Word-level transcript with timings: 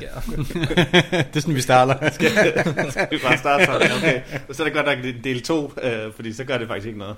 skærm. 0.00 0.36
Beskær. 0.36 0.64
det 1.32 1.36
er 1.36 1.40
sådan, 1.40 1.54
vi 1.54 1.60
starter. 1.60 2.10
Skal 2.90 3.08
vi 3.10 3.18
bare 3.22 3.38
starte 3.38 3.64
sådan? 3.64 3.92
Okay. 3.96 4.22
Så 4.52 4.62
er 4.62 4.64
det 4.64 4.74
godt 4.74 4.86
nok 4.86 4.98
det 5.02 5.16
er 5.16 5.22
del 5.22 5.42
2, 5.42 5.72
øh, 5.82 6.12
fordi 6.14 6.32
så 6.32 6.44
gør 6.44 6.58
det 6.58 6.68
faktisk 6.68 6.86
ikke 6.86 6.98
noget. 6.98 7.16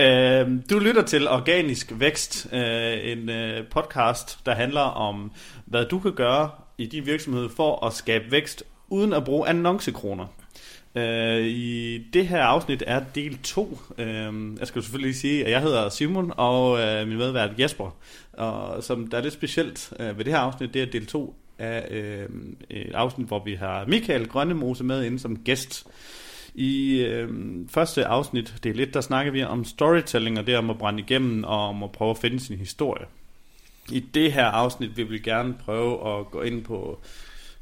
Øh, 0.00 0.48
du 0.70 0.78
lytter 0.78 1.02
til 1.02 1.28
Organisk 1.28 1.92
Vækst, 1.94 2.46
øh, 2.52 3.12
en 3.12 3.30
øh, 3.30 3.66
podcast, 3.70 4.38
der 4.46 4.54
handler 4.54 4.80
om, 4.80 5.32
hvad 5.66 5.84
du 5.84 5.98
kan 5.98 6.12
gøre 6.12 6.50
i 6.78 6.86
din 6.86 7.06
virksomhed 7.06 7.48
for 7.56 7.86
at 7.86 7.92
skabe 7.92 8.24
vækst, 8.30 8.64
uden 8.88 9.12
at 9.12 9.24
bruge 9.24 9.48
annoncekroner. 9.48 10.26
Øh, 10.94 11.46
I 11.46 11.98
det 12.12 12.28
her 12.28 12.42
afsnit 12.42 12.82
er 12.86 13.00
del 13.14 13.38
2. 13.38 13.78
Øh, 13.98 14.06
jeg 14.58 14.66
skal 14.66 14.82
selvfølgelig 14.82 15.08
lige 15.08 15.20
sige, 15.20 15.44
at 15.44 15.50
jeg 15.50 15.62
hedder 15.62 15.88
Simon, 15.88 16.32
og 16.36 16.80
øh, 16.80 17.08
min 17.08 17.18
medvært 17.18 17.50
Jesper. 17.58 17.96
Og 18.32 18.84
som 18.84 19.06
der 19.06 19.18
er 19.18 19.22
lidt 19.22 19.34
specielt 19.34 19.92
øh, 20.00 20.18
ved 20.18 20.24
det 20.24 20.32
her 20.32 20.40
afsnit, 20.40 20.74
det 20.74 20.82
er 20.82 20.86
del 20.86 21.06
2 21.06 21.34
af 21.58 21.88
øh, 21.90 22.28
et 22.70 22.94
afsnit, 22.94 23.26
hvor 23.26 23.44
vi 23.44 23.54
har 23.54 23.84
Michael 23.86 24.28
Grønnemose 24.28 24.84
med 24.84 25.04
inde 25.04 25.18
som 25.18 25.36
gæst. 25.36 25.86
I 26.54 27.00
øh, 27.00 27.28
første 27.68 28.06
afsnit, 28.06 28.54
det 28.62 28.70
er 28.70 28.74
lidt, 28.74 28.94
der 28.94 29.00
snakker 29.00 29.32
vi 29.32 29.42
om 29.42 29.64
storytelling, 29.64 30.38
og 30.38 30.46
det 30.46 30.56
om 30.56 30.70
at 30.70 30.78
brænde 30.78 31.00
igennem, 31.00 31.44
og 31.44 31.68
om 31.68 31.82
at 31.82 31.92
prøve 31.92 32.10
at 32.10 32.18
finde 32.18 32.40
sin 32.40 32.58
historie. 32.58 33.06
I 33.92 34.00
det 34.00 34.32
her 34.32 34.44
afsnit 34.44 34.96
vil 34.96 35.10
vi 35.10 35.18
gerne 35.18 35.54
prøve 35.64 36.18
at 36.18 36.30
gå 36.30 36.42
ind 36.42 36.64
på 36.64 37.00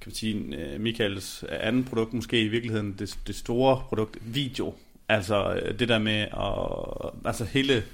kan 0.06 0.10
man 0.10 0.14
sige, 0.14 0.56
øh, 0.56 0.80
Michaels 0.80 1.44
anden 1.50 1.84
produkt, 1.84 2.12
måske 2.12 2.42
i 2.42 2.48
virkeligheden 2.48 2.96
det, 2.98 3.18
det 3.26 3.36
store 3.36 3.82
produkt, 3.88 4.18
video. 4.22 4.74
Altså 5.08 5.60
øh, 5.62 5.78
det 5.78 5.88
der 5.88 5.98
med 5.98 6.20
at, 6.20 7.10
altså 7.24 7.44
hele 7.44 7.84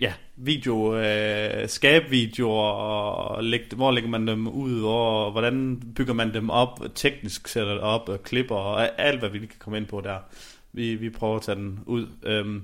ja, 0.00 0.12
video, 0.36 0.96
øh, 0.96 1.68
skabe 1.68 2.10
videoer, 2.10 2.70
og 2.70 3.44
læg, 3.44 3.60
hvor 3.76 3.90
lægger 3.90 4.10
man 4.10 4.26
dem 4.26 4.48
ud, 4.48 4.82
og 4.82 5.32
hvordan 5.32 5.82
bygger 5.96 6.14
man 6.14 6.34
dem 6.34 6.50
op, 6.50 6.80
teknisk 6.94 7.48
sætter 7.48 7.72
det 7.72 7.82
op, 7.82 8.08
og 8.08 8.22
klipper, 8.22 8.56
og 8.56 9.00
alt 9.00 9.18
hvad 9.18 9.28
vi 9.28 9.38
kan 9.38 9.48
komme 9.58 9.78
ind 9.78 9.86
på 9.86 10.00
der. 10.00 10.18
Vi, 10.72 10.94
vi 10.94 11.10
prøver 11.10 11.36
at 11.36 11.42
tage 11.42 11.56
den 11.56 11.80
ud. 11.86 12.06
Øhm, 12.22 12.62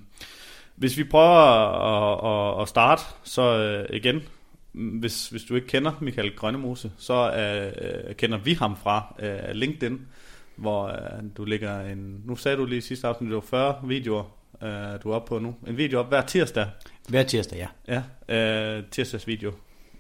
hvis 0.77 0.99
vi 0.99 1.05
prøver 1.05 1.37
at, 1.37 2.57
at, 2.57 2.63
at 2.63 2.69
starte, 2.69 3.03
så 3.23 3.43
øh, 3.43 3.97
igen, 3.97 4.23
hvis, 4.73 5.29
hvis 5.29 5.43
du 5.43 5.55
ikke 5.55 5.67
kender 5.67 5.93
Michael 6.01 6.37
Grønnemose, 6.37 6.93
så 6.99 7.33
øh, 7.33 8.09
øh 8.09 8.15
kender 8.15 8.39
vi 8.39 8.55
ham 8.55 8.77
fra 8.77 9.15
øh, 9.19 9.55
LinkedIn, 9.55 10.01
hvor 10.57 10.87
øh, 10.87 11.23
du 11.37 11.45
ligger 11.45 11.81
en... 11.81 12.23
Nu 12.25 12.37
sagde 12.37 12.57
du 12.57 12.65
lige 12.65 12.79
i 12.79 12.81
sidste 12.81 13.07
afsnit, 13.07 13.29
det 13.29 13.35
var 13.35 13.41
40 13.41 13.81
videoer, 13.85 14.25
øh, 14.63 15.03
du 15.03 15.11
er 15.11 15.15
oppe 15.15 15.29
på 15.29 15.39
nu. 15.39 15.55
En 15.67 15.77
video 15.77 15.99
op 15.99 16.09
hver 16.09 16.23
tirsdag. 16.27 16.67
Hver 17.09 17.23
tirsdag, 17.23 17.69
ja. 17.89 18.03
Ja, 18.29 18.37
øh, 18.79 18.85
tirsdags 18.91 19.27
video. 19.27 19.53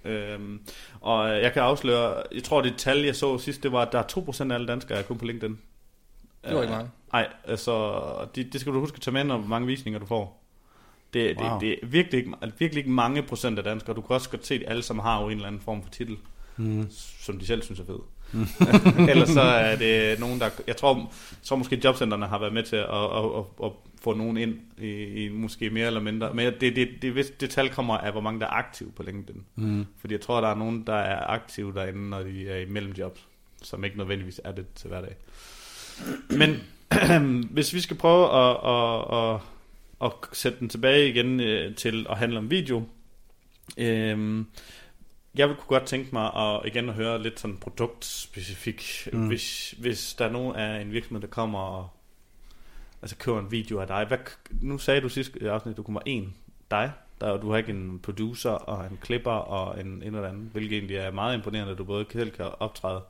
Øhm, 0.05 0.61
og 1.01 1.29
jeg 1.31 1.53
kan 1.53 1.63
afsløre, 1.63 2.23
jeg 2.35 2.43
tror 2.43 2.61
det 2.63 2.75
tal 2.79 2.99
jeg 3.05 3.17
så 3.17 3.39
sidst, 3.39 3.63
det 3.63 3.73
var, 3.73 3.83
at 3.83 3.93
der 3.93 3.99
er 3.99 4.03
2% 4.03 4.51
af 4.51 4.55
alle 4.55 4.67
danskere, 4.67 4.97
der 4.97 5.03
er 5.03 5.07
kun 5.07 5.19
på 5.19 5.25
LinkedIn. 5.25 5.59
Det 6.47 6.55
var 6.55 6.63
ikke 6.63 6.75
mange. 6.75 6.91
Nej, 7.13 7.29
altså, 7.45 8.01
det, 8.35 8.53
det 8.53 8.61
skal 8.61 8.73
du 8.73 8.81
huske 8.81 8.95
at 8.95 9.01
tage 9.01 9.13
med, 9.13 9.25
når 9.25 9.39
hvor 9.39 9.49
mange 9.49 9.67
visninger 9.67 10.01
du 10.01 10.07
får. 10.07 10.43
Det, 11.15 11.37
Wow. 11.41 11.53
det, 11.53 11.61
det 11.61 11.73
er 11.83 11.87
virkelig 11.87 12.19
ikke, 12.19 12.33
altså, 12.43 12.59
virkelig 12.59 12.79
ikke 12.81 12.91
mange 12.91 13.23
procent 13.23 13.59
af 13.59 13.65
danskere. 13.65 13.97
Du 13.97 14.01
kan 14.01 14.15
også 14.15 14.31
godt 14.31 14.47
se, 14.47 14.55
at 14.55 14.63
alle 14.67 14.83
sammen 14.83 15.03
har 15.03 15.21
jo 15.23 15.27
en 15.29 15.33
eller 15.33 15.47
anden 15.47 15.61
form 15.61 15.83
for 15.83 15.91
titel, 15.91 16.17
Mm. 16.57 16.89
som 17.21 17.39
de 17.39 17.47
selv 17.47 17.63
synes 17.63 17.81
er 17.81 17.85
fed. 17.85 17.99
Ellers 19.11 19.29
så 19.29 19.41
er 19.41 19.77
det 19.77 20.21
nogen, 20.21 20.41
der... 20.41 20.51
Jeg 20.67 20.77
tror, 20.77 20.97
jeg 20.97 21.43
tror 21.43 21.57
måske, 21.57 21.81
jobcentrene 21.85 22.27
har 22.27 22.39
været 22.39 22.53
med 22.53 22.63
til 22.63 22.77
at, 22.77 22.85
at, 22.89 23.25
at, 23.39 23.45
at 23.65 23.73
få 24.03 24.15
nogen 24.15 24.37
ind 24.37 24.55
i, 24.79 24.91
i 25.25 25.29
måske 25.29 25.71
mere 25.71 25.87
eller 25.87 26.01
mindre. 26.01 26.35
Men 26.35 26.47
det, 26.47 26.61
det, 26.61 26.77
det, 26.77 27.15
det, 27.15 27.41
det 27.41 27.51
tal 27.51 27.71
kommer 27.71 27.99
af, 27.99 28.13
hvor 28.13 28.21
mange 28.21 28.41
der 28.41 28.47
er 28.47 28.51
aktive 28.51 28.93
på 28.93 29.03
LinkedIn. 29.03 29.45
Mm. 29.57 29.87
Fordi 29.99 30.15
jeg 30.15 30.21
tror, 30.21 30.41
der 30.41 30.49
er 30.49 30.55
nogen, 30.55 30.87
der 30.87 30.95
er 30.95 31.27
aktive 31.27 31.75
derinde, 31.75 32.11
når 32.11 32.23
de 32.23 32.49
er 32.49 32.59
i 32.59 32.65
mellemjobs, 32.65 33.27
som 33.63 33.85
ikke 33.85 33.99
nødvendigvis 33.99 34.41
er 34.45 34.53
det 34.53 34.67
til 34.75 34.89
hverdag. 34.89 35.17
Men 36.31 36.57
hvis 37.55 37.75
vi 37.75 37.81
skal 37.81 37.97
prøve 37.97 38.25
at, 38.25 38.57
at, 38.65 39.19
at, 39.19 39.41
at 40.05 40.13
sætte 40.37 40.59
den 40.59 40.69
tilbage 40.69 41.09
igen 41.09 41.41
øh, 41.41 41.75
til 41.75 42.07
at 42.11 42.19
handle 42.19 42.39
om 42.39 42.51
video, 42.51 42.83
øh, 43.79 44.45
jeg 45.35 45.49
ville 45.49 45.61
kunne 45.61 45.79
godt 45.79 45.89
tænke 45.89 46.09
mig 46.13 46.35
at 46.37 46.61
igen 46.67 46.89
at 46.89 46.95
høre 46.95 47.23
lidt 47.23 47.41
sådan 47.41 47.57
produktspecifik. 47.57 49.09
Mm. 49.13 49.27
Hvis, 49.27 49.75
hvis 49.79 50.15
der 50.15 50.25
er 50.25 50.31
nogen 50.31 50.57
af 50.57 50.81
en 50.81 50.93
virksomhed, 50.93 51.21
der 51.21 51.29
kommer 51.29 51.59
og 51.59 51.89
altså 53.03 53.17
køber 53.17 53.41
en 53.41 53.51
video 53.51 53.81
af 53.81 53.87
dig. 53.87 54.05
Hvad, 54.05 54.19
nu 54.51 54.79
sagde 54.79 55.01
du 55.01 55.09
sidst 55.09 55.37
i 55.41 55.45
afsnit, 55.45 55.73
at 55.73 55.77
du 55.77 55.93
være 55.93 56.09
en 56.09 56.35
dig. 56.71 56.93
Der, 57.21 57.37
du 57.37 57.51
har 57.51 57.59
ikke 57.59 57.71
en 57.71 58.01
producer 58.03 58.51
og 58.51 58.87
en 58.91 58.99
klipper 59.03 59.31
og 59.31 59.81
en, 59.81 59.87
en 59.87 60.03
eller 60.03 60.29
anden, 60.29 60.51
hvilket 60.53 60.79
egentlig 60.79 60.97
er 60.97 61.11
meget 61.11 61.35
imponerende, 61.35 61.73
at 61.73 61.79
du 61.79 61.85
både 61.85 62.07
selv 62.13 62.31
kan 62.31 62.47
optræde 62.61 63.01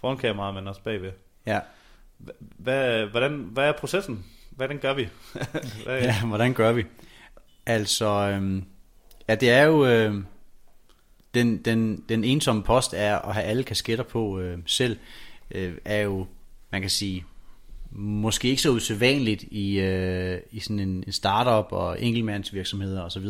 foran 0.00 0.16
kameraet, 0.16 0.54
men 0.54 0.68
også 0.68 0.80
bagved. 0.82 1.12
Ja. 1.46 1.60
Hvad, 2.38 3.06
hvordan, 3.06 3.48
hvad 3.52 3.68
er 3.68 3.72
processen? 3.72 4.24
Hvordan 4.50 4.78
gør 4.78 4.94
vi? 4.94 5.08
hvad, 5.84 6.02
ja, 6.02 6.24
hvordan 6.24 6.54
gør 6.54 6.72
vi? 6.72 6.84
Altså, 7.66 8.06
øhm, 8.06 8.64
ja, 9.28 9.34
det 9.34 9.50
er 9.50 9.64
jo... 9.64 9.86
Øh, 9.86 10.14
den, 11.34 11.56
den, 11.56 12.04
den 12.08 12.24
ensomme 12.24 12.62
post 12.62 12.94
er 12.96 13.18
at 13.18 13.34
have 13.34 13.44
alle 13.44 13.62
kasketter 13.62 14.04
på 14.04 14.40
øh, 14.40 14.58
selv, 14.66 14.96
øh, 15.50 15.74
er 15.84 16.00
jo, 16.00 16.26
man 16.72 16.80
kan 16.80 16.90
sige, 16.90 17.24
måske 17.90 18.48
ikke 18.48 18.62
så 18.62 18.70
usædvanligt 18.70 19.42
i, 19.42 19.78
øh, 19.78 20.40
i 20.50 20.60
sådan 20.60 20.80
en, 20.80 21.04
en 21.06 21.12
startup 21.12 21.72
og 21.72 22.02
enkeltmandsvirksomheder 22.02 23.02
osv., 23.02 23.26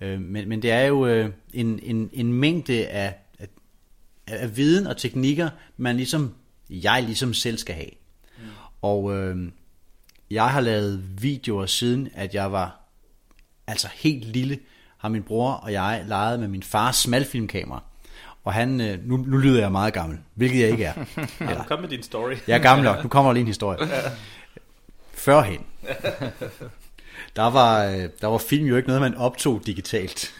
øh, 0.00 0.20
men, 0.20 0.48
men 0.48 0.62
det 0.62 0.70
er 0.70 0.82
jo 0.82 1.06
øh, 1.06 1.30
en, 1.52 1.80
en, 1.82 2.10
en 2.12 2.32
mængde 2.32 2.86
af, 2.86 3.14
af, 3.38 3.48
af 4.26 4.56
viden 4.56 4.86
og 4.86 4.96
teknikker, 4.96 5.50
man 5.76 5.96
ligesom, 5.96 6.34
jeg 6.70 7.02
ligesom 7.02 7.34
selv 7.34 7.58
skal 7.58 7.74
have. 7.74 7.90
Mm. 8.38 8.44
Og 8.82 9.16
øh, 9.16 9.48
jeg 10.30 10.48
har 10.48 10.60
lavet 10.60 11.22
videoer 11.22 11.66
siden, 11.66 12.08
at 12.14 12.34
jeg 12.34 12.52
var 12.52 12.80
altså 13.66 13.88
helt 13.94 14.24
lille, 14.24 14.58
har 15.04 15.08
min 15.08 15.22
bror 15.22 15.52
og 15.52 15.72
jeg 15.72 16.04
leget 16.06 16.40
med 16.40 16.48
min 16.48 16.62
fars 16.62 16.96
smalfilmkamera. 16.96 17.82
Og 18.44 18.52
han, 18.52 18.80
øh, 18.80 18.98
nu, 19.08 19.16
nu 19.16 19.36
lyder 19.36 19.60
jeg 19.60 19.72
meget 19.72 19.94
gammel, 19.94 20.18
hvilket 20.34 20.60
jeg 20.60 20.70
ikke 20.70 20.84
er. 20.84 20.94
ja, 21.40 21.64
kom 21.64 21.80
med 21.80 21.88
din 21.88 22.02
story. 22.02 22.34
Jeg 22.48 22.54
er 22.54 22.62
gammel 22.62 22.84
nok, 22.84 23.02
nu 23.02 23.08
kommer 23.08 23.30
der 23.30 23.34
lige 23.34 23.40
en 23.40 23.46
historie. 23.46 23.78
Førhen, 25.14 25.60
der 27.36 27.50
var, 27.50 27.84
øh, 27.84 28.08
der 28.20 28.26
var 28.26 28.38
film 28.38 28.66
jo 28.66 28.76
ikke 28.76 28.88
noget, 28.88 29.02
man 29.02 29.14
optog 29.14 29.62
digitalt. 29.66 30.34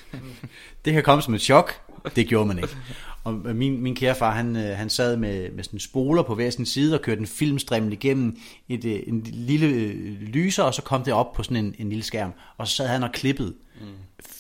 Det 0.84 0.92
kan 0.92 1.02
komme 1.02 1.22
som 1.22 1.34
et 1.34 1.41
chok, 1.41 1.81
det 2.16 2.26
gjorde 2.28 2.46
man 2.46 2.58
ikke. 2.58 2.76
Og 3.25 3.34
min, 3.34 3.81
min 3.81 3.94
kære 3.94 4.14
far, 4.14 4.31
han, 4.31 4.56
øh, 4.56 4.76
han 4.76 4.91
sad 4.91 5.16
med, 5.16 5.50
med 5.50 5.64
sådan 5.64 5.81
spoler 5.81 6.22
på 6.22 6.34
hver 6.34 6.50
sin 6.50 6.66
side 6.66 6.94
og 6.94 7.02
kørte 7.02 7.20
en 7.20 7.26
filmstrimmel 7.26 7.92
igennem 7.92 8.36
et, 8.69 8.84
øh, 8.84 9.00
en 9.06 9.20
lille 9.32 9.66
øh, 9.66 10.22
lyser, 10.22 10.62
og 10.62 10.75
så 10.75 10.82
kom 10.82 11.02
det 11.02 11.12
op 11.12 11.32
på 11.32 11.42
sådan 11.42 11.56
en, 11.56 11.75
en 11.78 11.88
lille 11.88 12.04
skærm. 12.04 12.32
Og 12.56 12.69
så 12.69 12.75
sad 12.75 12.86
han 12.86 13.02
og 13.02 13.12
klippede 13.12 13.54
mm. 13.81 13.86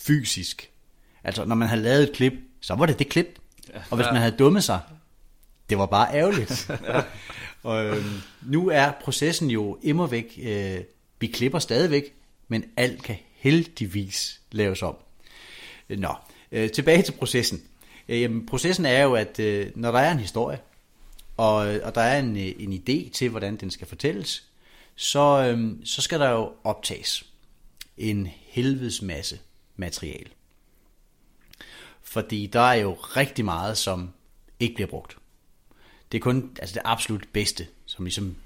Fysisk. 0.06 0.70
Altså, 1.24 1.44
når 1.44 1.54
man 1.54 1.68
havde 1.68 1.82
lavet 1.82 2.02
et 2.02 2.12
klip, 2.12 2.32
så 2.60 2.74
var 2.74 2.86
det 2.86 2.98
det 2.98 3.08
klip. 3.08 3.38
Og 3.90 3.96
hvis 3.96 4.06
man 4.06 4.16
havde 4.16 4.36
dummet 4.36 4.64
sig, 4.64 4.80
det 5.70 5.78
var 5.78 5.86
bare 5.86 6.14
ærgerligt. 6.14 6.70
og 7.62 7.84
øhm, 7.84 8.20
nu 8.42 8.68
er 8.68 8.92
processen 9.00 9.50
jo 9.50 9.78
immer 9.82 10.06
væk, 10.06 10.38
øh, 10.42 10.80
vi 11.20 11.26
klipper 11.26 11.58
stadigvæk, 11.58 12.14
men 12.48 12.64
alt 12.76 13.02
kan 13.02 13.16
heldigvis 13.32 14.40
laves 14.52 14.82
om. 14.82 14.96
Nå, 15.88 16.14
øh, 16.52 16.70
tilbage 16.70 17.02
til 17.02 17.12
processen. 17.12 17.62
Øh, 18.08 18.20
jamen, 18.20 18.46
processen 18.46 18.86
er 18.86 19.02
jo, 19.02 19.14
at 19.14 19.40
øh, 19.40 19.70
når 19.74 19.92
der 19.92 19.98
er 19.98 20.12
en 20.12 20.18
historie, 20.18 20.58
og, 21.36 21.54
og 21.56 21.94
der 21.94 22.00
er 22.00 22.18
en, 22.18 22.36
øh, 22.36 22.52
en 22.58 22.72
idé 22.72 23.10
til, 23.10 23.28
hvordan 23.28 23.56
den 23.56 23.70
skal 23.70 23.86
fortælles, 23.86 24.44
så, 24.96 25.54
øh, 25.56 25.72
så 25.84 26.02
skal 26.02 26.20
der 26.20 26.30
jo 26.30 26.52
optages 26.64 27.24
en 27.96 28.28
helvedes 28.46 29.02
masse 29.02 29.38
materiale. 29.76 30.30
Fordi 32.02 32.46
der 32.46 32.60
er 32.60 32.74
jo 32.74 32.92
rigtig 32.92 33.44
meget, 33.44 33.78
som 33.78 34.10
ikke 34.60 34.74
bliver 34.74 34.88
brugt. 34.88 35.16
Det 36.12 36.18
er 36.18 36.22
kun 36.22 36.56
altså 36.58 36.74
det 36.74 36.82
absolut 36.84 37.28
bedste, 37.32 37.66
som 37.86 38.04
ligesom 38.04 38.36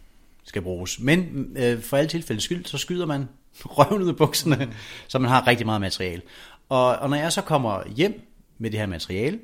skal 0.44 0.62
bruges. 0.62 1.00
Men 1.00 1.46
øh, 1.56 1.82
for 1.82 1.96
alle 1.96 2.08
tilfælde 2.08 2.40
skyld, 2.40 2.64
så 2.64 2.78
skyder 2.78 3.06
man 3.06 3.28
røven 3.76 4.02
ud 4.02 4.08
af 4.08 4.16
bukserne, 4.16 4.74
så 5.08 5.18
man 5.18 5.30
har 5.30 5.46
rigtig 5.46 5.66
meget 5.66 5.80
materiale. 5.80 6.22
Og, 6.68 6.96
og 6.96 7.10
når 7.10 7.16
jeg 7.16 7.32
så 7.32 7.42
kommer 7.42 7.82
hjem 7.96 8.20
med 8.58 8.70
det 8.70 8.80
her 8.80 8.86
materiale, 8.86 9.40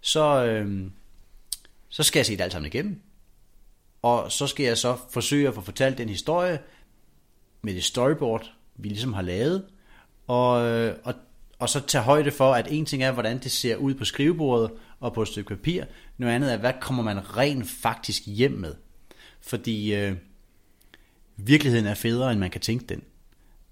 så, 0.00 0.44
øh, 0.44 0.90
så 1.88 2.02
skal 2.02 2.18
jeg 2.18 2.26
se 2.26 2.32
det 2.32 2.40
alt 2.40 2.52
sammen 2.52 2.66
igennem. 2.66 3.00
Og 4.02 4.32
så 4.32 4.46
skal 4.46 4.66
jeg 4.66 4.78
så 4.78 4.96
forsøge 5.10 5.48
at 5.48 5.54
få 5.54 5.60
fortalt 5.60 5.98
den 5.98 6.08
historie 6.08 6.58
med 7.62 7.74
det 7.74 7.84
storyboard, 7.84 8.52
vi 8.76 8.88
ligesom 8.88 9.12
har 9.12 9.22
lavet. 9.22 9.66
Og, 10.30 10.68
øh, 10.68 10.96
og, 11.04 11.14
og 11.58 11.68
så 11.68 11.80
tage 11.80 12.04
højde 12.04 12.30
for, 12.30 12.54
at 12.54 12.66
en 12.70 12.86
ting 12.86 13.02
er, 13.02 13.12
hvordan 13.12 13.38
det 13.38 13.50
ser 13.50 13.76
ud 13.76 13.94
på 13.94 14.04
skrivebordet 14.04 14.70
og 15.00 15.12
på 15.12 15.22
et 15.22 15.28
stykke 15.28 15.48
papir. 15.48 15.84
Noget 16.18 16.34
andet 16.34 16.52
er, 16.52 16.56
hvad 16.56 16.72
kommer 16.80 17.02
man 17.02 17.36
rent 17.36 17.70
faktisk 17.70 18.22
hjem 18.26 18.50
med. 18.52 18.74
Fordi 19.40 19.94
øh, 19.94 20.16
virkeligheden 21.36 21.86
er 21.86 21.94
federe, 21.94 22.32
end 22.32 22.40
man 22.40 22.50
kan 22.50 22.60
tænke 22.60 22.86
den. 22.86 23.02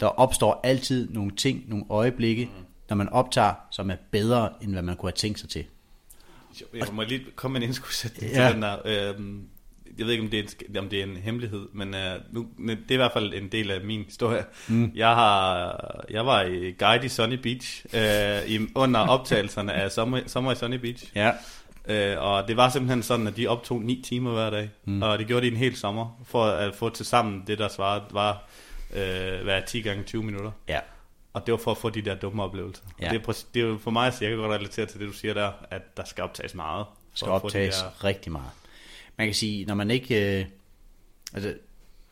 Der 0.00 0.06
opstår 0.06 0.60
altid 0.64 1.10
nogle 1.10 1.30
ting, 1.36 1.68
nogle 1.68 1.84
øjeblikke, 1.90 2.50
når 2.88 2.96
man 2.96 3.08
optager, 3.08 3.54
som 3.70 3.90
er 3.90 3.96
bedre, 4.10 4.50
end 4.60 4.72
hvad 4.72 4.82
man 4.82 4.96
kunne 4.96 5.10
have 5.10 5.16
tænkt 5.16 5.38
sig 5.40 5.48
til. 5.48 5.64
Jeg 6.74 6.86
må 6.92 7.02
lige 7.02 7.24
komme 7.36 7.52
med 7.52 7.60
en 7.60 7.66
indskudsætning 7.66 8.32
Ja. 8.32 8.42
ja. 8.42 8.46
til 8.46 8.54
den 8.54 8.62
der. 8.62 8.78
Øhm, 8.84 9.48
jeg 9.98 10.06
ved 10.06 10.12
ikke, 10.12 10.24
om 10.24 10.30
det 10.30 10.38
er 10.38 10.42
en, 10.68 10.76
om 10.76 10.88
det 10.88 10.98
er 11.00 11.04
en 11.04 11.16
hemmelighed, 11.16 11.68
men 11.72 11.94
øh, 11.94 12.20
nu, 12.32 12.46
det 12.58 12.78
er 12.90 12.92
i 12.94 12.96
hvert 12.96 13.12
fald 13.12 13.34
en 13.34 13.48
del 13.48 13.70
af 13.70 13.80
min 13.84 14.02
historie. 14.04 14.44
Mm. 14.68 14.92
Jeg, 14.94 15.08
har, 15.14 16.04
jeg 16.10 16.26
var 16.26 16.42
i 16.42 16.70
guide 16.78 17.06
i 17.06 17.08
Sunny 17.08 17.34
Beach 17.34 17.84
øh, 17.94 18.50
i, 18.50 18.68
under 18.74 19.00
optagelserne 19.00 19.72
af 19.72 19.92
Sommer, 19.92 20.20
Sommer 20.26 20.52
i 20.52 20.54
Sunny 20.54 20.76
Beach. 20.76 21.04
Ja. 21.14 21.32
Øh, 21.88 22.22
og 22.22 22.48
det 22.48 22.56
var 22.56 22.68
simpelthen 22.68 23.02
sådan, 23.02 23.26
at 23.26 23.36
de 23.36 23.46
optog 23.46 23.82
9 23.82 24.02
timer 24.06 24.32
hver 24.32 24.50
dag. 24.50 24.70
Mm. 24.84 25.02
Og 25.02 25.18
det 25.18 25.26
gjorde 25.26 25.46
de 25.46 25.50
en 25.50 25.56
hel 25.56 25.76
sommer, 25.76 26.20
for 26.24 26.44
at 26.44 26.74
få 26.74 26.88
til 26.90 27.06
sammen 27.06 27.42
det, 27.46 27.58
der 27.58 27.68
svarede, 27.68 28.04
var 28.10 28.48
øh, 28.96 29.42
hver 29.42 29.60
10 29.64 29.80
gange 29.80 30.02
20 30.02 30.22
minutter. 30.22 30.50
Ja. 30.68 30.78
Og 31.32 31.46
det 31.46 31.52
var 31.52 31.58
for 31.58 31.70
at 31.70 31.76
få 31.78 31.90
de 31.90 32.02
der 32.02 32.14
dumme 32.14 32.42
oplevelser. 32.42 32.82
Ja. 33.00 33.08
Det, 33.10 33.28
er, 33.28 33.44
det 33.54 33.62
er 33.62 33.78
for 33.78 33.90
mig, 33.90 34.12
så 34.12 34.24
jeg 34.24 34.30
kan 34.30 34.38
godt 34.38 34.52
relatere 34.52 34.86
til 34.86 35.00
det, 35.00 35.08
du 35.08 35.12
siger 35.12 35.34
der, 35.34 35.50
at 35.70 35.96
der 35.96 36.04
skal 36.04 36.24
optages 36.24 36.54
meget. 36.54 36.86
skal 37.14 37.26
få 37.26 37.30
de 37.30 37.34
optages 37.34 37.76
der- 37.76 38.04
rigtig 38.04 38.32
meget. 38.32 38.48
Man 39.18 39.26
kan 39.26 39.34
sige, 39.34 39.64
når 39.64 39.74
man 39.74 39.90
ikke, 39.90 40.38
øh, 40.40 40.44
altså, 41.34 41.54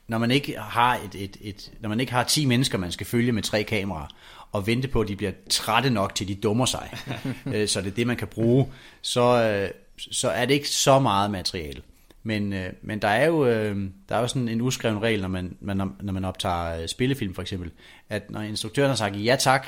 når 0.08 0.19
man 0.19 0.31
ikke 0.31 0.58
har 0.58 0.97
et, 0.97 1.14
et, 1.14 1.37
et, 1.41 1.73
når 1.81 1.88
man 1.88 2.00
ikke 2.00 2.12
har 2.12 2.25
10 2.25 2.47
mennesker, 2.47 2.79
man 2.79 2.93
skal 2.93 3.06
følge 3.06 3.32
med 3.32 3.43
tre 3.43 3.62
kameraer, 3.62 4.06
og 4.53 4.67
vente 4.67 4.88
på, 4.88 5.00
at 5.00 5.08
de 5.08 5.17
bliver 5.17 5.32
trætte 5.50 5.91
nok, 5.91 6.14
til 6.14 6.29
de 6.29 6.35
dummer 6.35 6.67
sig, 6.67 6.91
øh, 7.55 7.69
så 7.69 7.81
det 7.81 7.91
er 7.91 7.94
det, 7.94 8.06
man 8.06 8.17
kan 8.17 8.29
bruge, 8.29 8.67
så, 9.03 9.43
øh, 9.43 9.70
så 9.97 10.31
er 10.31 10.47
det 10.47 10.55
ikke 10.55 10.69
så 10.69 10.99
meget 10.99 11.31
materiale. 11.31 11.82
Men, 12.23 12.53
øh, 12.53 12.73
men 12.82 13.03
der 13.03 13.09
er 13.09 13.26
jo 13.26 13.47
øh, 13.47 13.91
der 14.09 14.17
er 14.17 14.20
jo 14.20 14.29
sådan 14.29 14.49
en 14.49 14.61
uskreven 14.61 15.02
regel, 15.02 15.20
når 15.20 15.29
man, 15.29 15.56
man, 15.61 15.76
når 15.76 16.12
man 16.12 16.25
optager 16.25 16.81
øh, 16.81 16.88
spillefilm 16.88 17.35
for 17.35 17.43
eksempel, 17.43 17.70
at 18.09 18.31
når 18.31 18.41
instruktøren 18.41 18.88
har 18.88 18.97
sagt 18.97 19.25
ja 19.25 19.37
tak, 19.41 19.67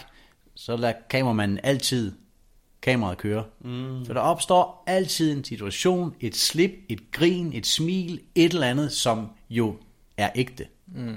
så 0.54 0.76
lader 0.76 0.94
kameramanden 1.10 1.60
altid 1.62 2.12
kameraet 2.82 3.18
køre. 3.18 3.44
Mm. 3.60 4.04
Så 4.04 4.12
der 4.14 4.20
opstår 4.20 4.84
altid 4.86 5.36
en 5.36 5.44
situation, 5.44 6.14
et 6.20 6.36
slip, 6.36 6.70
et 6.88 7.12
grin, 7.12 7.52
et 7.52 7.66
smil, 7.66 8.20
et 8.34 8.52
eller 8.52 8.66
andet, 8.66 8.92
som 8.92 9.30
jo 9.50 9.76
er 10.16 10.30
ægte. 10.34 10.66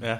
Ja. 0.01 0.17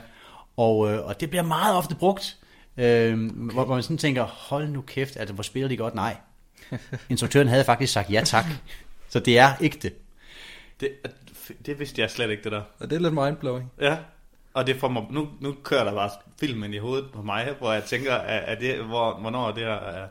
Og, 0.57 0.91
øh, 0.91 1.05
og 1.05 1.19
det 1.19 1.29
bliver 1.29 1.43
meget 1.43 1.75
ofte 1.75 1.95
brugt, 1.95 2.37
øh, 2.77 3.31
hvor, 3.35 3.65
hvor 3.65 3.73
man 3.73 3.83
sådan 3.83 3.97
tænker, 3.97 4.23
hold 4.23 4.67
nu 4.67 4.81
kæft, 4.81 5.17
altså 5.17 5.33
hvor 5.33 5.43
spiller 5.43 5.67
de 5.69 5.77
godt? 5.77 5.95
Nej. 5.95 6.17
Instruktøren 7.09 7.47
havde 7.47 7.63
faktisk 7.63 7.93
sagt 7.93 8.11
ja 8.11 8.21
tak. 8.25 8.45
Så 9.09 9.19
det 9.19 9.37
er 9.39 9.49
ægte. 9.61 9.91
Det, 10.79 10.89
det 11.65 11.79
vidste 11.79 12.01
jeg 12.01 12.11
slet 12.11 12.29
ikke, 12.29 12.43
det 12.43 12.51
der. 12.51 12.61
Og 12.79 12.89
det 12.89 12.95
er 12.95 12.99
lidt 12.99 13.13
mindblowing. 13.13 13.71
Ja. 13.81 13.97
Og 14.53 14.67
det 14.67 14.75
får 14.75 14.87
mig, 14.87 15.03
nu, 15.09 15.29
nu 15.39 15.55
kører 15.63 15.83
der 15.83 15.93
bare 15.93 16.09
filmen 16.39 16.73
i 16.73 16.77
hovedet 16.77 17.11
på 17.13 17.21
mig, 17.21 17.55
hvor 17.59 17.73
jeg 17.73 17.83
tænker, 17.83 18.15
at, 18.15 18.43
at 18.43 18.59
det, 18.59 18.77
hvor, 18.77 19.19
hvornår 19.19 19.51
det 19.51 19.63
her 19.63 19.71
er, 19.71 20.07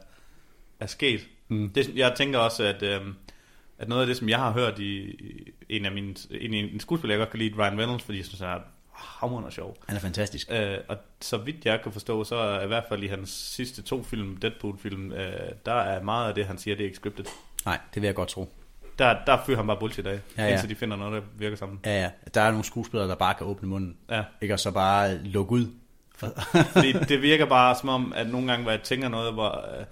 er 0.80 0.86
sket. 0.86 1.28
Mm. 1.48 1.70
Det, 1.70 1.96
jeg 1.96 2.14
tænker 2.16 2.38
også, 2.38 2.64
at, 2.64 2.82
øhm, 2.82 3.14
at 3.78 3.88
noget 3.88 4.02
af 4.02 4.06
det, 4.06 4.16
som 4.16 4.28
jeg 4.28 4.38
har 4.38 4.52
hørt 4.52 4.78
i, 4.78 5.00
i 5.68 5.76
en 5.76 5.86
af 5.86 5.92
mine, 5.92 6.14
en, 6.30 6.54
en 6.54 6.80
skuespiller, 6.80 7.14
jeg 7.14 7.18
godt 7.18 7.30
kan 7.30 7.38
lide, 7.38 7.54
Ryan 7.58 7.78
Reynolds, 7.78 8.02
fordi 8.02 8.18
jeg 8.18 8.26
synes, 8.26 8.40
han 8.40 8.48
er 8.48 8.60
hammerende 8.92 9.50
sjov. 9.50 9.76
Han 9.86 9.96
er 9.96 10.00
fantastisk. 10.00 10.48
Øh, 10.50 10.78
og 10.88 10.96
så 11.20 11.36
vidt 11.36 11.64
jeg 11.64 11.80
kan 11.82 11.92
forstå, 11.92 12.24
så 12.24 12.36
er 12.36 12.64
i 12.64 12.66
hvert 12.66 12.84
fald 12.88 13.02
i 13.02 13.06
hans 13.06 13.30
sidste 13.30 13.82
to 13.82 14.02
film, 14.02 14.36
Deadpool-film, 14.36 15.12
øh, 15.12 15.50
der 15.66 15.74
er 15.74 16.02
meget 16.02 16.28
af 16.28 16.34
det, 16.34 16.46
han 16.46 16.58
siger, 16.58 16.76
det 16.76 16.82
er 16.82 16.86
ikke 16.86 16.96
scriptet. 16.96 17.28
Nej, 17.64 17.78
det 17.94 18.02
vil 18.02 18.08
jeg 18.08 18.14
godt 18.14 18.28
tro. 18.28 18.52
Der, 18.98 19.16
der 19.26 19.38
fyrer 19.46 19.56
han 19.56 19.66
bare 19.66 19.76
bullshit 19.76 20.06
af, 20.06 20.20
ja. 20.36 20.44
ja. 20.44 20.52
indtil 20.52 20.68
de 20.68 20.74
finder 20.74 20.96
noget, 20.96 21.22
der 21.22 21.28
virker 21.38 21.56
sammen. 21.56 21.80
Ja, 21.84 22.02
ja. 22.02 22.10
Der 22.34 22.40
er 22.40 22.50
nogle 22.50 22.64
skuespillere, 22.64 23.08
der 23.08 23.14
bare 23.14 23.34
kan 23.34 23.46
åbne 23.46 23.68
munden. 23.68 23.96
Ja. 24.10 24.24
Ikke? 24.40 24.54
Og 24.54 24.60
så 24.60 24.70
bare 24.70 25.18
lukke 25.24 25.52
ud. 25.52 25.66
Fordi 26.72 26.92
det 26.92 27.22
virker 27.22 27.46
bare 27.46 27.76
som 27.76 27.88
om, 27.88 28.12
at 28.16 28.28
nogle 28.28 28.46
gange, 28.46 28.62
hvor 28.62 28.70
jeg 28.70 28.82
tænker 28.82 29.08
noget, 29.08 29.32
hvor, 29.32 29.78
øh, 29.78 29.84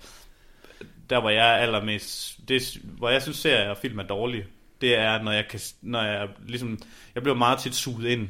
der 1.10 1.20
hvor 1.20 1.30
jeg 1.30 1.48
er 1.48 1.56
allermest, 1.56 2.38
det, 2.48 2.78
hvor 2.82 3.08
jeg 3.08 3.22
synes, 3.22 3.36
serier 3.36 3.70
og 3.70 3.76
film 3.76 3.98
er 3.98 4.02
dårlige, 4.02 4.44
det 4.80 4.98
er, 4.98 5.22
når 5.22 5.32
jeg 5.32 5.48
kan, 5.50 5.60
når 5.82 6.02
jeg 6.02 6.28
ligesom, 6.46 6.78
jeg 7.14 7.22
bliver 7.22 7.36
meget 7.36 7.58
tit 7.58 7.74
suget 7.74 8.06
ind 8.06 8.28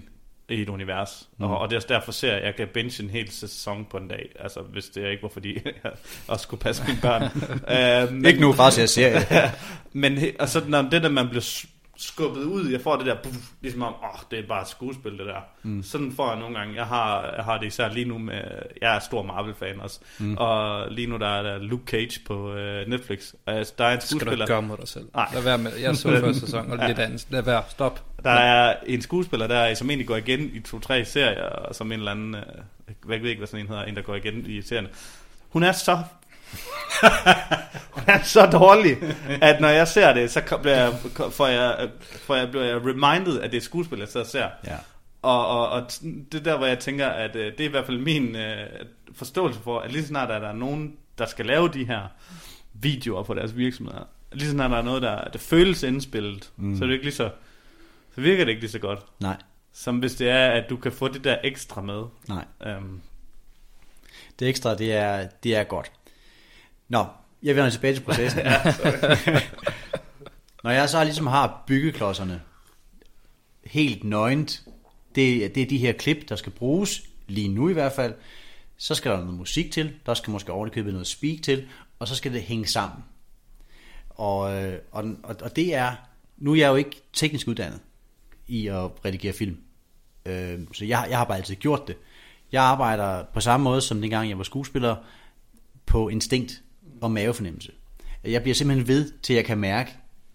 i 0.48 0.62
et 0.62 0.69
univers, 0.69 1.28
mm. 1.38 1.44
og, 1.44 1.58
og 1.58 1.70
det 1.70 1.76
er 1.76 1.80
derfor 1.80 2.12
ser 2.12 2.34
jeg, 2.34 2.44
jeg 2.44 2.56
kan 2.56 2.69
binge 2.75 3.02
en 3.02 3.10
hel 3.10 3.30
sæson 3.30 3.86
på 3.90 3.96
en 3.96 4.08
dag, 4.08 4.28
altså 4.40 4.60
hvis 4.60 4.84
det 4.84 5.10
ikke 5.10 5.22
var 5.22 5.28
fordi, 5.28 5.54
jeg 5.84 5.92
også 6.28 6.42
skulle 6.42 6.60
passe 6.60 6.84
mine 6.86 6.98
børn. 7.02 7.22
øh, 8.06 8.12
men, 8.12 8.26
Ikke 8.26 8.40
nu 8.40 8.54
til 8.72 8.82
at 8.82 8.90
serie. 8.90 9.52
men 9.92 10.19
og 10.38 10.48
så 10.48 10.62
når 10.69 10.82
det 10.82 11.02
der, 11.02 11.08
man 11.08 11.28
bliver 11.28 11.64
skubbet 11.99 12.45
ud, 12.45 12.69
jeg 12.71 12.81
får 12.81 12.97
det 12.97 13.06
der, 13.06 13.17
buff, 13.23 13.37
ligesom 13.61 13.83
om, 13.83 13.95
åh, 13.95 14.21
det 14.31 14.39
er 14.39 14.47
bare 14.49 14.62
et 14.62 14.69
skuespil, 14.69 15.12
det 15.12 15.27
der. 15.27 15.41
Mm. 15.62 15.83
Sådan 15.83 16.12
får 16.12 16.31
jeg 16.31 16.41
nogle 16.41 16.59
gange. 16.59 16.75
Jeg 16.75 16.87
har, 16.87 17.33
jeg 17.37 17.45
har 17.45 17.59
det 17.59 17.67
især 17.67 17.89
lige 17.89 18.05
nu 18.05 18.19
med, 18.19 18.43
jeg 18.81 18.97
er 18.97 19.00
stor 19.00 19.23
Marvel-fan 19.23 19.81
også, 19.81 20.00
mm. 20.19 20.37
og 20.37 20.87
lige 20.91 21.06
nu 21.06 21.17
der 21.17 21.29
er 21.29 21.43
der 21.43 21.59
Luke 21.59 21.85
Cage 21.87 22.21
på 22.27 22.55
øh, 22.55 22.89
Netflix. 22.89 23.35
Altså, 23.47 23.75
der 23.79 23.85
er 23.85 23.95
en 23.95 24.00
Skal 24.00 24.11
du 24.11 24.17
ikke 24.17 24.25
skuespiller, 24.25 24.47
gøre 24.47 24.62
mod 24.62 24.77
dig 24.77 24.89
selv. 24.89 25.09
Nej. 25.15 25.29
Lad 25.35 25.43
være 25.43 25.59
med. 25.59 25.73
Jeg 25.83 25.97
så 25.97 26.21
første 26.21 26.41
sæson, 26.41 26.71
og 26.71 26.89
lidt 26.89 26.99
andet. 26.99 27.27
Lad 27.31 27.43
være. 27.43 27.62
Stop. 27.69 28.05
der 28.25 28.31
er 28.31 28.77
en 28.87 29.03
skuespiller 29.03 29.47
der, 29.47 29.75
som 29.75 29.91
egentlig 29.91 30.09
går 30.09 30.17
igen 30.17 30.41
i 30.41 30.61
to-tre 30.61 31.05
serier, 31.05 31.43
og 31.43 31.75
som 31.75 31.93
en 31.93 31.99
eller 31.99 32.12
anden, 32.12 32.35
øh, 32.35 32.43
jeg 33.09 33.23
ved 33.23 33.29
ikke, 33.31 33.39
hvad 33.39 33.47
sådan 33.47 33.61
en 33.61 33.69
hedder, 33.69 33.83
en 33.83 33.97
der 33.97 34.03
går 34.03 34.15
igen 34.15 34.47
i 34.47 34.62
serierne. 34.62 34.89
Hun 35.49 35.62
er 35.62 35.73
så 35.73 35.99
hun 37.95 38.05
er 38.06 38.23
så 38.23 38.47
dårlig, 38.47 38.97
at 39.43 39.61
når 39.61 39.69
jeg 39.69 39.89
ser 39.89 40.12
det, 40.12 40.31
så 40.31 40.59
bliver 40.62 40.77
jeg, 40.77 40.93
får 41.33 41.47
jeg, 41.47 41.89
får 42.27 42.35
jeg, 42.35 42.50
bliver 42.50 42.65
jeg 42.65 42.77
reminded, 42.77 43.41
at 43.41 43.50
det 43.53 43.56
er 43.56 43.61
skuespil, 43.62 43.99
jeg 43.99 44.17
og 44.17 44.27
ser. 44.27 44.49
Ja. 44.67 44.77
Og, 45.23 45.47
og, 45.49 45.69
og 45.69 45.83
det 46.33 46.35
er 46.41 46.45
der, 46.45 46.56
hvor 46.56 46.67
jeg 46.67 46.79
tænker, 46.79 47.06
at 47.09 47.37
øh, 47.37 47.53
det 47.53 47.61
er 47.61 47.65
i 47.65 47.71
hvert 47.71 47.87
fald 47.87 47.99
min 47.99 48.37
øh, 48.37 48.67
forståelse 49.15 49.61
for, 49.61 49.81
at 49.81 49.93
lige 49.93 50.03
så 50.03 50.09
snart 50.09 50.31
er 50.31 50.39
der 50.39 50.53
nogen, 50.53 50.97
der 51.19 51.27
skal 51.27 51.47
lave 51.47 51.69
de 51.69 51.85
her 51.85 52.00
videoer 52.73 53.23
på 53.23 53.35
deres 53.35 53.56
virksomheder, 53.56 54.05
lige 54.33 54.47
så 54.47 54.53
snart 54.53 54.71
der 54.71 54.77
er 54.79 54.83
noget, 54.83 55.03
der 55.03 55.25
det 55.25 55.41
føles 55.41 55.83
indspillet, 55.83 56.50
mm. 56.56 56.77
så 56.77 56.85
er 56.85 56.87
det 56.87 56.95
ikke 56.95 57.05
lige 57.05 57.15
så, 57.15 57.31
så 58.15 58.21
virker 58.21 58.45
det 58.45 58.50
ikke 58.50 58.62
lige 58.62 58.71
så 58.71 58.79
godt, 58.79 59.00
Nej, 59.21 59.37
som 59.73 59.99
hvis 59.99 60.15
det 60.15 60.31
er, 60.31 60.47
at 60.50 60.64
du 60.71 60.76
kan 60.76 60.93
få 60.93 61.09
det 61.09 61.25
der 61.25 61.37
ekstra 61.45 61.81
med. 61.81 62.02
nej. 62.28 62.45
Um, 62.76 63.00
Det 64.38 64.49
ekstra, 64.49 64.75
det 64.75 64.93
er, 64.93 65.28
det 65.43 65.57
er 65.57 65.64
godt. 65.64 65.93
Nå, 66.88 67.07
jeg 67.42 67.57
vender 67.57 67.71
tilbage 67.71 67.95
til 67.95 68.00
processen. 68.00 68.40
Når 70.64 70.71
jeg 70.71 70.88
så 70.88 71.04
ligesom 71.04 71.26
har 71.26 71.64
byggeklodserne 71.66 72.42
helt 73.64 74.04
nøgent, 74.04 74.62
det, 75.14 75.54
det 75.54 75.62
er 75.62 75.66
de 75.66 75.78
her 75.78 75.92
klip, 75.92 76.28
der 76.28 76.37
skal 76.37 76.52
bruges, 76.52 77.02
lige 77.26 77.49
nu 77.49 77.68
i 77.68 77.73
hvert 77.73 77.92
fald, 77.92 78.14
så 78.76 78.95
skal 78.95 79.11
der 79.11 79.18
noget 79.18 79.35
musik 79.35 79.73
til, 79.73 79.95
der 80.07 80.14
skal 80.14 80.30
måske 80.30 80.52
ovenikøbet 80.52 80.92
noget 80.92 81.07
speak 81.07 81.42
til, 81.42 81.68
og 81.99 82.09
så 82.09 82.14
skal 82.14 82.33
det 82.33 82.42
hænge 82.42 82.66
sammen. 82.66 83.04
Og, 84.11 84.64
øh, 84.64 84.78
og, 84.92 85.04
og, 85.23 85.37
og 85.40 85.57
det 85.57 85.75
er, 85.75 85.95
nu 86.37 86.52
er 86.52 86.57
jeg 86.57 86.68
jo 86.68 86.75
ikke 86.75 87.02
teknisk 87.12 87.49
uddannet 87.49 87.80
i 88.47 88.66
at 88.66 88.90
redigere 89.04 89.33
film, 89.33 89.57
øh, 90.26 90.59
så 90.73 90.85
jeg, 90.85 91.07
jeg 91.11 91.18
har 91.18 91.25
bare 91.25 91.37
altid 91.37 91.54
gjort 91.54 91.88
det. 91.88 91.97
Jeg 92.52 92.62
arbejder 92.62 93.25
på 93.35 93.40
samme 93.40 93.64
måde 93.64 93.80
som 93.80 94.00
dengang 94.00 94.28
jeg 94.28 94.38
var 94.38 94.45
skuespiller, 94.45 94.97
på 95.87 96.09
instinkt 96.09 96.62
og 97.00 97.11
mavefornemmelse. 97.11 97.73
Jeg 98.25 98.43
bliver 98.43 98.55
simpelthen 98.55 98.88
ved, 98.88 99.12
til 99.23 99.35
jeg 99.35 99.45
kan 99.45 99.59
mærke, 99.59 99.90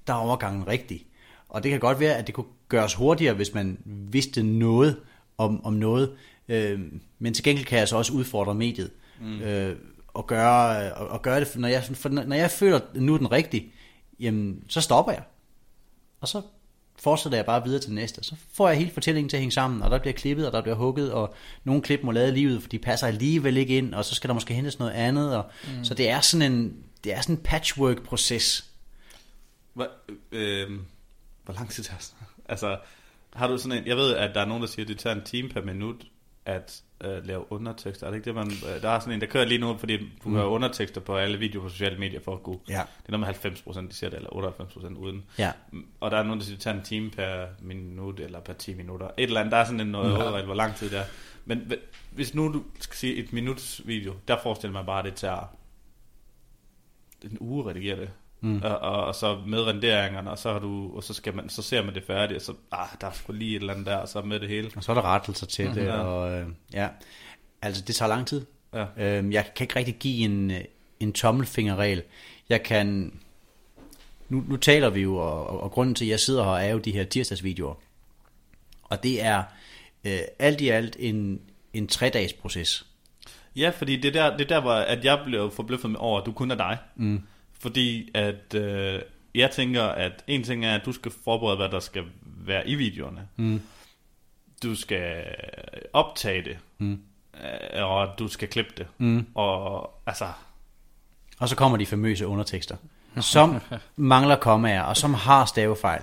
der 0.08 0.14
er 0.14 0.18
overgangen 0.18 0.68
rigtig. 0.68 1.06
Og 1.50 1.64
det 1.64 1.72
kan 1.72 1.80
godt 1.80 2.00
være, 2.00 2.16
at 2.16 2.28
det 2.28 2.36
kunne 2.36 2.46
gøres 2.70 2.94
hurtigere, 2.94 3.34
hvis 3.34 3.54
man 3.54 3.78
vidste 3.86 4.44
noget 4.44 5.00
om, 5.38 5.66
om 5.66 5.74
noget. 5.74 6.16
Øh, 6.48 6.80
men 7.20 7.34
til 7.34 7.44
gengæld 7.44 7.66
kan 7.66 7.80
jeg 7.80 7.88
så 7.88 7.98
også 7.98 8.14
udfordre 8.14 8.56
mediet. 8.56 8.92
Mm. 9.22 9.42
Øh, 9.42 9.76
og, 10.08 10.28
gøre, 10.28 10.94
og, 10.94 11.08
og 11.08 11.22
gøre 11.22 11.40
det, 11.40 11.56
når 11.56 11.68
jeg, 11.68 11.84
for 11.84 12.10
når 12.10 12.36
jeg 12.36 12.52
føler, 12.52 12.78
at 12.78 13.02
nu 13.02 13.14
er 13.14 13.18
den 13.18 13.32
rigtig, 13.32 13.74
jamen, 14.20 14.64
så 14.70 14.82
stopper 14.82 15.12
jeg. 15.12 15.24
Og 16.22 16.28
så 16.28 16.42
fortsætter 17.00 17.38
jeg 17.38 17.46
bare 17.46 17.64
videre 17.64 17.82
til 17.82 17.94
næste. 17.94 18.24
Så 18.24 18.36
får 18.54 18.68
jeg 18.70 18.78
hele 18.78 18.92
fortællingen 18.92 19.30
til 19.30 19.38
at 19.38 19.42
hænge 19.42 19.52
sammen, 19.52 19.82
og 19.82 19.92
der 19.92 20.00
bliver 20.00 20.14
klippet, 20.14 20.48
og 20.48 20.54
der 20.54 20.62
bliver 20.62 20.76
hugget, 20.76 21.12
og 21.12 21.34
nogle 21.64 21.82
klip 21.82 22.00
må 22.04 22.12
lade 22.12 22.32
livet, 22.32 22.62
for 22.62 22.70
de 22.70 22.80
passer 22.80 23.08
alligevel 23.08 23.58
ikke 23.58 23.78
ind, 23.78 23.94
og 23.94 24.06
så 24.06 24.16
skal 24.16 24.28
der 24.28 24.34
måske 24.34 24.54
hentes 24.54 24.80
noget 24.80 24.92
andet. 24.92 25.38
Og, 25.38 25.46
mm. 25.64 25.84
Så 25.84 25.94
det 25.94 26.10
er 26.10 26.22
sådan 26.22 26.52
en, 26.52 26.84
det 27.04 27.14
er 27.14 27.22
sådan 27.22 27.36
en 27.36 27.42
patchwork-proces. 27.44 28.66
hvor, 29.74 29.88
øh, 30.32 30.70
hvor 31.44 31.54
lang 31.54 31.70
tid 31.70 31.84
tager 31.84 31.98
det? 31.98 32.14
Altså, 32.50 32.78
har 33.34 33.48
du 33.48 33.58
sådan 33.58 33.78
en, 33.78 33.88
jeg 33.88 33.98
ved, 33.98 34.16
at 34.16 34.36
der 34.36 34.42
er 34.42 34.46
nogen, 34.46 34.64
der 34.64 34.70
siger, 34.70 34.86
at 34.86 34.88
det 34.88 35.00
tager 35.00 35.16
en 35.16 35.24
time 35.24 35.50
per 35.50 35.62
minut 35.62 36.06
at 36.46 36.82
øh, 37.06 37.26
lave 37.28 37.52
undertekster. 37.52 38.08
Er 38.08 38.12
det 38.12 38.18
ikke 38.18 38.26
det, 38.26 38.36
man... 38.36 38.48
Øh, 38.48 38.82
der 38.82 38.90
er 38.90 39.00
sådan 39.00 39.14
en, 39.14 39.22
der 39.22 39.28
kører 39.28 39.46
lige 39.46 39.58
nu, 39.60 39.78
fordi 39.78 39.98
du 39.98 40.30
mm. 40.30 40.36
hører 40.36 40.46
undertekster 40.46 41.02
på 41.02 41.16
alle 41.16 41.38
videoer 41.38 41.64
på 41.64 41.70
sociale 41.70 42.00
medier 42.00 42.20
for 42.20 42.34
at 42.36 42.44
kunne... 42.44 42.60
Ja. 42.70 42.74
Det 42.74 43.08
er 43.08 43.12
noget 43.12 43.20
med 43.20 43.26
90 43.28 43.62
procent, 43.62 43.92
de 43.92 43.96
siger 43.96 44.10
det, 44.10 44.18
eller 44.18 44.36
98 44.36 44.74
procent 44.74 44.98
uden. 44.98 45.24
Ja. 45.38 45.52
Og 46.00 46.12
der 46.12 46.18
er 46.18 46.24
nogen, 46.24 46.40
der 46.40 46.46
siger, 46.46 46.58
at 46.58 46.62
tager 46.62 46.78
en 46.78 46.84
time 46.84 47.10
per 47.10 47.46
minut, 47.62 48.20
eller 48.20 48.40
per 48.40 48.54
10 48.54 48.74
minutter. 48.74 49.08
Et 49.18 49.24
eller 49.24 49.40
andet, 49.40 49.52
der 49.52 49.58
er 49.58 49.66
sådan 49.66 49.80
en 49.80 49.88
noget 49.88 50.12
Ja. 50.12 50.24
overregel, 50.24 50.46
hvor 50.46 50.56
lang 50.56 50.76
tid 50.76 50.90
det 50.90 51.00
er. 51.00 51.06
Men 51.46 51.72
hvis 52.12 52.36
nu 52.36 52.54
du 52.54 52.64
skal 52.80 52.96
sige 52.96 53.16
et 53.16 53.34
minuts 53.34 53.82
video, 53.86 54.14
der 54.28 54.38
forestiller 54.44 54.74
man 54.74 54.86
bare, 54.86 55.00
at 55.00 55.06
det 55.06 55.16
tager 55.16 55.56
en 57.24 57.38
uge 57.40 57.64
at 57.64 57.70
redigere 57.70 58.00
det. 58.00 58.10
Mm. 58.44 58.62
Og, 58.64 58.78
og, 58.78 59.06
og, 59.06 59.16
så 59.16 59.38
med 59.48 59.62
renderingerne, 59.62 60.32
og 60.32 60.38
så, 60.38 60.52
har 60.52 60.60
du, 60.60 60.96
og 60.96 61.04
så, 61.04 61.14
skal 61.14 61.36
man, 61.36 61.50
så 61.50 61.62
ser 61.62 61.84
man 61.84 61.94
det 61.94 62.04
færdigt, 62.08 62.36
og 62.38 62.42
så, 62.42 62.54
ah, 62.72 62.88
der 63.02 63.08
er 63.08 63.12
sgu 63.12 63.34
lige 63.34 63.56
et 63.56 63.60
eller 63.60 63.74
andet 63.74 63.86
der, 63.86 63.96
og 63.96 64.08
så 64.08 64.22
med 64.22 64.40
det 64.40 64.50
hele. 64.50 64.72
Og 64.76 64.84
så 64.84 64.92
er 64.92 64.96
der 64.96 65.02
rettelser 65.02 65.46
til 65.46 65.66
det, 65.76 65.86
Ja. 65.86 65.94
og 66.00 66.32
øh, 66.32 66.48
ja. 66.74 66.88
Altså, 67.62 67.84
det 67.88 67.96
tager 67.96 68.10
lang 68.10 68.28
tid. 68.28 68.46
Ja. 68.74 68.86
Øhm, 68.98 69.32
jeg 69.32 69.46
kan 69.56 69.64
ikke 69.64 69.76
rigtig 69.76 69.96
give 69.96 70.26
en, 70.26 70.52
en 71.00 71.14
tommelfingerregel. 71.14 72.04
Jeg 72.50 72.64
kan, 72.64 73.14
nu, 74.30 74.44
nu 74.48 74.58
taler 74.58 74.90
vi 74.90 75.02
jo, 75.02 75.18
og, 75.18 75.48
og, 75.48 75.64
og 75.64 75.72
grunden 75.72 75.96
til, 75.96 76.06
at 76.06 76.12
jeg 76.12 76.20
sidder 76.20 76.44
her, 76.44 76.52
er 76.52 76.72
jo 76.72 76.78
de 76.78 76.92
her 76.92 77.04
tirsdagsvideoer. 77.04 77.76
Og 78.84 79.04
det 79.04 79.24
er 79.24 79.44
øh, 80.04 80.20
alt 80.40 80.62
i 80.62 80.70
alt 80.70 80.96
en, 81.00 81.42
en 81.74 81.88
tre-dages 81.88 82.34
proces. 82.34 82.86
Ja, 83.56 83.70
fordi 83.70 83.96
det 83.96 84.16
er 84.16 84.30
der, 84.30 84.38
det 84.38 84.44
er 84.44 84.56
der 84.56 84.62
hvor 84.62 84.74
at 84.74 85.06
jeg 85.06 85.22
blev 85.26 85.52
forbløffet 85.52 85.92
med 85.92 86.00
over, 86.00 86.20
at 86.20 86.26
du 86.26 86.32
kun 86.32 86.52
er 86.52 86.56
dig. 86.56 86.78
Mm. 86.96 87.22
Fordi 87.64 88.10
at 88.14 88.54
øh, 88.56 89.02
jeg 89.36 89.52
tænker, 89.52 89.84
at 89.84 90.24
en 90.28 90.44
ting 90.44 90.66
er, 90.66 90.76
at 90.76 90.86
du 90.86 90.92
skal 90.92 91.12
forberede, 91.24 91.58
hvad 91.58 91.70
der 91.70 91.80
skal 91.80 92.04
være 92.26 92.68
i 92.68 92.76
videoerne. 92.76 93.28
Mm. 93.36 93.62
Du 94.64 94.76
skal 94.76 95.24
optage 95.94 96.44
det, 96.44 96.58
Mm. 96.78 97.00
øh, 97.44 97.84
og 97.84 98.10
du 98.20 98.28
skal 98.28 98.48
klippe 98.48 98.72
det. 98.78 98.88
Mm. 98.98 99.26
Og 99.36 99.90
altså, 100.06 100.26
Og 101.40 101.50
så 101.50 101.56
kommer 101.56 101.78
de 101.78 101.86
famøse 101.86 102.28
undertekster, 102.28 102.76
som 103.22 103.60
mangler 103.96 104.36
kommaer, 104.36 104.82
og 104.82 104.98
som 104.98 105.14
har 105.14 105.46
stavefejl. 105.46 106.02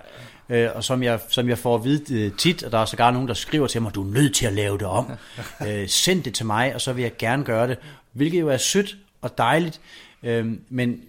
Øh, 0.48 0.68
og 0.74 0.84
som 0.84 1.02
jeg, 1.02 1.20
som 1.28 1.48
jeg 1.48 1.58
får 1.58 1.74
at 1.74 1.84
vide 1.84 2.14
øh, 2.14 2.36
tit, 2.36 2.62
og 2.62 2.72
der 2.72 2.78
er 2.78 2.84
sågar 2.84 3.10
nogen, 3.10 3.28
der 3.28 3.34
skriver 3.34 3.66
til 3.66 3.82
mig, 3.82 3.94
du 3.94 4.02
er 4.08 4.12
nødt 4.14 4.34
til 4.34 4.46
at 4.46 4.52
lave 4.52 4.78
det 4.78 4.86
om. 4.86 5.10
Øh, 5.66 5.88
send 5.88 6.22
det 6.24 6.34
til 6.34 6.46
mig, 6.46 6.74
og 6.74 6.80
så 6.80 6.92
vil 6.92 7.02
jeg 7.02 7.16
gerne 7.18 7.44
gøre 7.44 7.68
det. 7.68 7.78
Hvilket 8.12 8.40
jo 8.40 8.48
er 8.48 8.56
sødt 8.56 8.96
og 9.22 9.38
dejligt, 9.38 9.80
øh, 10.22 10.46
men 10.68 11.00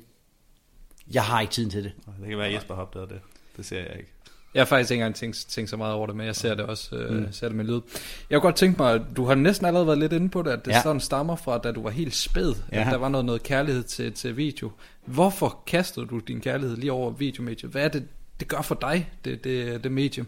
jeg 1.13 1.23
har 1.23 1.41
ikke 1.41 1.51
tiden 1.51 1.69
til 1.69 1.83
det. 1.83 1.91
det 2.21 2.29
kan 2.29 2.37
være, 2.37 2.47
at 2.47 2.53
Jesper 2.53 2.75
har 2.75 2.81
opdaget 2.81 3.09
det. 3.09 3.19
Det 3.57 3.65
ser 3.65 3.77
jeg 3.79 3.95
ikke. 3.99 4.11
Jeg 4.53 4.59
har 4.61 4.65
faktisk 4.65 4.91
ikke 4.91 5.01
engang 5.01 5.15
tænkt, 5.15 5.45
tænkt 5.49 5.69
så 5.69 5.77
meget 5.77 5.93
over 5.93 6.07
det, 6.07 6.15
men 6.15 6.25
jeg 6.25 6.35
ser 6.35 6.55
det 6.55 6.65
også 6.65 6.95
øh, 6.95 7.17
mm. 7.17 7.31
ser 7.31 7.47
det 7.47 7.57
med 7.57 7.65
lyd. 7.65 7.81
Jeg 8.29 8.41
kunne 8.41 8.47
godt 8.47 8.55
tænke 8.55 8.81
mig, 8.81 9.01
du 9.15 9.25
har 9.25 9.35
næsten 9.35 9.65
allerede 9.65 9.87
været 9.87 9.99
lidt 9.99 10.13
inde 10.13 10.29
på 10.29 10.41
det, 10.41 10.51
at 10.51 10.65
det 10.65 10.71
Ja. 10.71 10.75
ja. 10.75 10.81
sådan 10.83 10.99
stammer 10.99 11.35
fra, 11.35 11.57
da 11.57 11.71
du 11.71 11.83
var 11.83 11.89
helt 11.89 12.15
spæd, 12.15 12.53
Ja. 12.71 12.79
at 12.81 12.87
der 12.87 12.97
var 12.97 13.09
noget, 13.09 13.25
noget 13.25 13.43
kærlighed 13.43 13.83
til, 13.83 14.13
til 14.13 14.37
video. 14.37 14.71
Hvorfor 15.05 15.63
kastede 15.67 16.05
du 16.05 16.19
din 16.19 16.41
kærlighed 16.41 16.77
lige 16.77 16.91
over 16.91 17.11
videomediet? 17.11 17.71
Hvad 17.71 17.83
er 17.83 17.87
det, 17.89 18.07
det 18.39 18.47
gør 18.47 18.61
for 18.61 18.75
dig, 18.81 19.11
det, 19.25 19.43
det, 19.43 19.83
det 19.83 19.91
medium? 19.91 20.27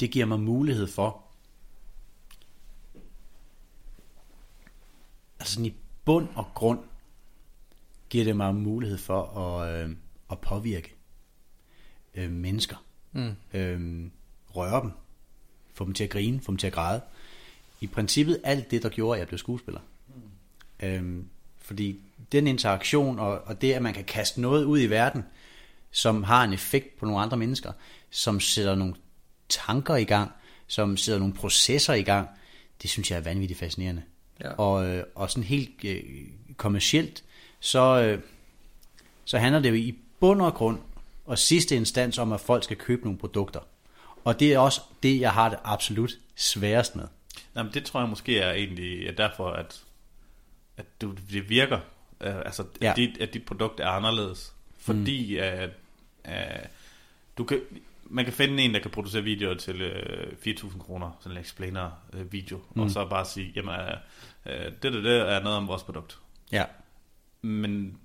Det 0.00 0.10
giver 0.10 0.26
mig 0.26 0.40
mulighed 0.40 0.86
for, 0.86 1.22
altså 5.42 5.54
sådan 5.54 5.66
i 5.66 5.74
bund 6.04 6.28
og 6.34 6.46
grund, 6.54 6.78
giver 8.10 8.24
det 8.24 8.36
mig 8.36 8.54
mulighed 8.54 8.98
for 8.98 9.38
at, 9.38 9.84
øh, 9.84 9.96
at 10.30 10.38
påvirke 10.38 10.94
øh, 12.14 12.30
mennesker. 12.30 12.76
Mm. 13.12 13.34
øh, 13.54 14.10
røre 14.56 14.82
dem, 14.82 14.90
få 15.74 15.84
dem 15.84 15.94
til 15.94 16.04
at 16.04 16.10
grine, 16.10 16.40
få 16.40 16.52
dem 16.52 16.56
til 16.56 16.66
at 16.66 16.72
græde. 16.72 17.00
I 17.80 17.86
princippet 17.86 18.40
alt 18.44 18.70
det, 18.70 18.82
der 18.82 18.88
gjorde, 18.88 19.16
at 19.16 19.20
jeg 19.20 19.28
blev 19.28 19.38
skuespiller. 19.38 19.80
Mm. 20.08 20.86
Øh, 20.86 21.24
fordi 21.58 22.00
den 22.32 22.46
interaktion, 22.46 23.18
og, 23.18 23.40
og 23.40 23.60
det, 23.60 23.72
at 23.72 23.82
man 23.82 23.94
kan 23.94 24.04
kaste 24.04 24.40
noget 24.40 24.64
ud 24.64 24.80
i 24.80 24.86
verden, 24.86 25.24
som 25.90 26.22
har 26.22 26.44
en 26.44 26.52
effekt 26.52 26.98
på 26.98 27.06
nogle 27.06 27.20
andre 27.20 27.36
mennesker, 27.36 27.72
som 28.10 28.40
sætter 28.40 28.74
nogle 28.74 28.94
tanker 29.48 29.96
i 29.96 30.04
gang, 30.04 30.32
som 30.66 30.96
sætter 30.96 31.18
nogle 31.18 31.34
processer 31.34 31.94
i 31.94 32.02
gang, 32.02 32.28
det 32.82 32.90
synes 32.90 33.10
jeg 33.10 33.16
er 33.16 33.22
vanvittigt 33.22 33.60
fascinerende. 33.60 34.02
Ja. 34.44 34.52
Og, 34.52 34.86
øh, 34.86 35.04
og 35.14 35.30
sådan 35.30 35.44
helt 35.44 35.84
øh, 35.84 36.02
kommercielt, 36.56 37.24
så, 37.60 38.02
øh, 38.02 38.20
så 39.24 39.38
handler 39.38 39.60
det 39.60 39.68
jo 39.68 39.74
i 39.74 39.94
bund 40.20 40.42
og 40.42 40.54
grund 40.54 40.78
og 41.26 41.38
sidste 41.38 41.76
instans 41.76 42.18
om, 42.18 42.32
at 42.32 42.40
folk 42.40 42.64
skal 42.64 42.76
købe 42.76 43.02
nogle 43.04 43.18
produkter. 43.18 43.60
Og 44.24 44.40
det 44.40 44.52
er 44.52 44.58
også 44.58 44.80
det, 45.02 45.20
jeg 45.20 45.32
har 45.32 45.48
det 45.48 45.58
absolut 45.64 46.18
sværest 46.36 46.96
med. 46.96 47.04
Nej, 47.54 47.64
men 47.64 47.74
det 47.74 47.84
tror 47.84 48.00
jeg 48.00 48.08
måske 48.08 48.38
er 48.38 48.52
egentlig 48.52 49.06
er 49.06 49.12
derfor, 49.12 49.50
at, 49.50 49.82
at 50.76 50.86
du, 51.00 51.14
det 51.30 51.48
virker. 51.48 51.80
Uh, 52.20 52.36
altså, 52.36 52.64
Ja. 52.82 52.90
at, 52.90 52.96
dit, 52.96 53.18
at 53.20 53.34
dit 53.34 53.44
produkt 53.44 53.80
er 53.80 53.86
anderledes. 53.86 54.52
Fordi 54.78 55.34
mm. 55.36 55.42
at, 55.42 55.70
at 56.24 56.70
du 57.38 57.44
kan, 57.44 57.60
man 58.04 58.24
kan 58.24 58.34
finde 58.34 58.62
en, 58.62 58.74
der 58.74 58.80
kan 58.80 58.90
producere 58.90 59.22
videoer 59.22 59.54
til 59.54 59.82
uh, 59.82 60.52
4.000 60.52 60.78
kroner, 60.78 61.10
sådan 61.20 61.36
en 61.36 61.42
explainer 61.42 61.90
uh, 62.12 62.32
video, 62.32 62.60
mm. 62.74 62.82
og 62.82 62.90
så 62.90 63.08
bare 63.08 63.24
sige, 63.24 63.52
jamen, 63.56 63.74
uh, 64.46 64.52
det, 64.52 64.82
det, 64.82 65.04
det 65.04 65.32
er 65.32 65.42
noget 65.42 65.58
om 65.58 65.68
vores 65.68 65.82
produkt. 65.82 66.18
Ja. 66.52 66.64
Men, 67.42 67.98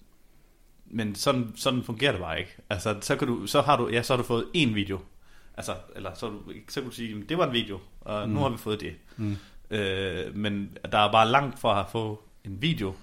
men 0.85 1.15
sådan, 1.15 1.53
sådan 1.55 1.83
fungerer 1.83 2.11
det 2.11 2.21
bare 2.21 2.39
ikke. 2.39 2.55
Altså, 2.69 2.97
så, 3.01 3.15
kan 3.15 3.27
du, 3.27 3.47
så, 3.47 3.61
har 3.61 3.77
du, 3.77 3.89
ja, 3.89 4.01
så 4.01 4.13
har 4.13 4.17
du 4.17 4.23
fået 4.23 4.45
en 4.53 4.75
video. 4.75 4.99
Altså, 5.57 5.75
eller 5.95 6.13
så, 6.13 6.27
du, 6.29 6.41
så 6.69 6.81
kan 6.81 6.89
du 6.89 6.95
sige, 6.95 7.09
"Jamen, 7.09 7.29
det 7.29 7.37
var 7.37 7.47
en 7.47 7.53
video, 7.53 7.79
og 8.01 8.27
mm. 8.27 8.33
nu 8.33 8.39
har 8.39 8.49
vi 8.49 8.57
fået 8.57 8.81
det. 8.81 8.95
Mm. 9.17 9.37
Øh, 9.71 10.35
men 10.35 10.77
der 10.91 10.97
er 10.97 11.11
bare 11.11 11.27
langt 11.27 11.59
fra 11.59 11.79
at 11.79 11.85
få 11.91 12.23
en 12.43 12.61
video, 12.61 12.95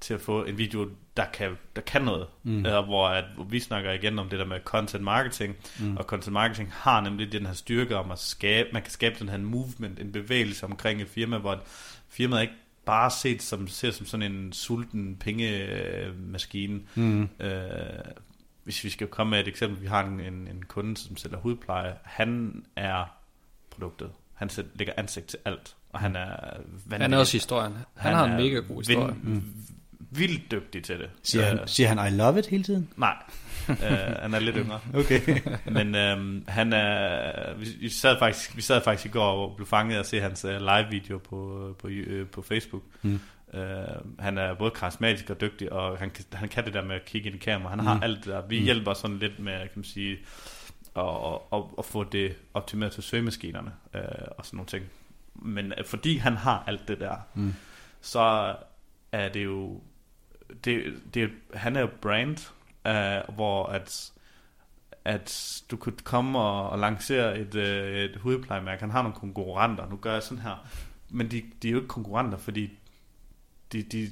til 0.00 0.14
at 0.14 0.20
få 0.20 0.44
en 0.44 0.58
video, 0.58 0.88
der 1.16 1.24
kan, 1.32 1.58
der 1.76 1.82
kan 1.82 2.02
noget. 2.02 2.26
Mm. 2.42 2.66
Øh, 2.66 2.84
hvor, 2.84 3.08
at, 3.08 3.24
hvor 3.34 3.44
vi 3.44 3.60
snakker 3.60 3.92
igen 3.92 4.18
om 4.18 4.28
det 4.28 4.38
der 4.38 4.44
med 4.44 4.60
content 4.64 5.04
marketing, 5.04 5.56
mm. 5.80 5.96
og 5.96 6.04
content 6.04 6.32
marketing 6.32 6.72
har 6.72 7.00
nemlig 7.00 7.32
den 7.32 7.46
her 7.46 7.52
styrke 7.52 7.96
om 7.96 8.10
at 8.10 8.18
skabe, 8.18 8.68
man 8.72 8.82
kan 8.82 8.90
skabe 8.90 9.16
den 9.18 9.28
her 9.28 9.38
movement, 9.38 10.00
en 10.00 10.12
bevægelse 10.12 10.66
omkring 10.66 11.02
et 11.02 11.08
firma, 11.08 11.38
hvor 11.38 11.60
firmaet 12.08 12.42
ikke 12.42 12.54
bare 12.84 13.10
set 13.10 13.42
som, 13.42 13.68
ser 13.68 13.90
som 13.90 14.06
sådan 14.06 14.32
en 14.32 14.52
sulten 14.52 15.16
pengemaskine. 15.16 16.80
Mm. 16.94 17.28
Øh, 17.40 17.60
hvis 18.64 18.84
vi 18.84 18.90
skal 18.90 19.06
komme 19.06 19.30
med 19.30 19.40
et 19.40 19.48
eksempel, 19.48 19.82
vi 19.82 19.86
har 19.86 20.04
en, 20.04 20.20
en, 20.20 20.48
en 20.48 20.64
kunde, 20.68 20.96
som 20.96 21.16
sælger 21.16 21.38
hudpleje, 21.38 21.94
han 22.02 22.62
er 22.76 23.04
produktet. 23.70 24.10
Han 24.34 24.48
sæt, 24.48 24.64
lægger 24.74 24.94
ansigt 24.96 25.26
til 25.26 25.38
alt, 25.44 25.76
og 25.90 26.00
han 26.00 26.16
er 26.16 26.56
vanvittig. 26.56 27.00
Han 27.00 27.12
er 27.12 27.18
også 27.18 27.32
historien. 27.32 27.72
Han, 27.72 27.84
han 27.94 28.14
har 28.14 28.24
en 28.24 28.44
mega 28.44 28.56
god 28.58 28.76
historie. 28.76 29.14
Vind, 29.22 29.42
vildt 30.10 30.50
dygtig 30.50 30.84
til 30.84 30.98
det. 30.98 31.10
Siger, 31.22 31.44
han, 31.44 31.58
Øh, 31.58 31.68
siger 31.68 31.88
han, 31.88 32.12
I 32.12 32.16
love 32.16 32.38
it 32.38 32.46
hele 32.46 32.62
tiden? 32.62 32.88
Nej, 32.96 33.16
øh, 33.84 34.16
han 34.22 34.34
er 34.34 34.38
lidt 34.38 34.56
yngre. 34.56 34.80
Okay. 34.94 35.40
Men 35.76 35.94
øhm, 35.94 36.44
han 36.48 36.72
er, 36.72 37.54
vi, 37.54 37.66
vi, 37.80 37.88
sad 37.88 38.18
faktisk, 38.18 38.56
vi 38.56 38.62
sad 38.62 38.80
faktisk 38.84 39.06
i 39.06 39.08
går 39.08 39.24
og 39.48 39.56
blev 39.56 39.66
fanget 39.66 39.94
af 39.94 39.98
at 40.00 40.06
se 40.06 40.20
hans 40.20 40.44
uh, 40.44 40.50
live-video 40.50 41.18
på, 41.18 41.76
på, 41.78 41.88
øh, 41.88 42.26
på 42.26 42.42
Facebook. 42.42 42.82
Mm. 43.02 43.20
Uh, 43.54 43.60
han 44.18 44.38
er 44.38 44.54
både 44.54 44.70
karismatisk 44.70 45.30
og 45.30 45.40
dygtig, 45.40 45.72
og 45.72 45.98
han, 45.98 46.10
kan- 46.10 46.24
han 46.32 46.48
kan 46.48 46.64
det 46.64 46.74
der 46.74 46.84
med 46.84 46.94
at 46.96 47.04
kigge 47.04 47.26
ind 47.26 47.36
i 47.36 47.38
kamera. 47.38 47.70
Han 47.70 47.80
har 47.80 47.94
Mm. 47.94 48.02
alt 48.02 48.16
det 48.18 48.26
der. 48.26 48.46
Vi 48.46 48.58
Mm. 48.58 48.64
hjælper 48.64 48.94
sådan 48.94 49.18
lidt 49.18 49.38
med, 49.38 49.52
kan 49.58 49.70
man 49.74 49.84
sige, 49.84 50.18
at, 50.96 51.04
at, 51.52 51.62
at 51.78 51.84
få 51.84 52.04
det 52.04 52.36
optimeret 52.54 52.92
til 52.92 53.02
søgemaskinerne 53.02 53.72
uh, 53.94 54.00
og 54.38 54.46
sådan 54.46 54.56
nogle 54.56 54.68
ting. 54.68 54.84
Men 55.34 55.66
uh, 55.80 55.84
fordi 55.86 56.16
han 56.16 56.36
har 56.36 56.64
alt 56.66 56.88
det 56.88 57.00
der, 57.00 57.14
Mm. 57.34 57.54
så 58.00 58.54
er 59.12 59.28
det 59.28 59.44
jo 59.44 59.80
det, 60.64 60.82
det, 61.14 61.30
han 61.54 61.76
er 61.76 61.80
jo 61.80 61.88
brand, 62.02 62.36
uh, 62.88 63.34
hvor 63.34 63.66
at, 63.66 64.12
at 65.04 65.62
du 65.70 65.76
kunne 65.76 65.94
komme 66.04 66.38
og, 66.38 66.70
og 66.70 66.78
lancere 66.78 67.38
et, 67.38 67.54
uh, 67.54 67.62
et 68.00 68.16
hudplejemærke. 68.16 68.80
Han 68.80 68.90
har 68.90 69.02
nogle 69.02 69.16
konkurrenter. 69.16 69.88
Nu 69.90 69.96
gør 69.96 70.12
jeg 70.12 70.22
sådan 70.22 70.42
her. 70.42 70.66
Men 71.10 71.30
de, 71.30 71.42
de 71.62 71.68
er 71.68 71.72
jo 71.72 71.78
ikke 71.78 71.88
konkurrenter, 71.88 72.38
fordi 72.38 72.70
de, 73.72 73.82
de, 73.82 74.10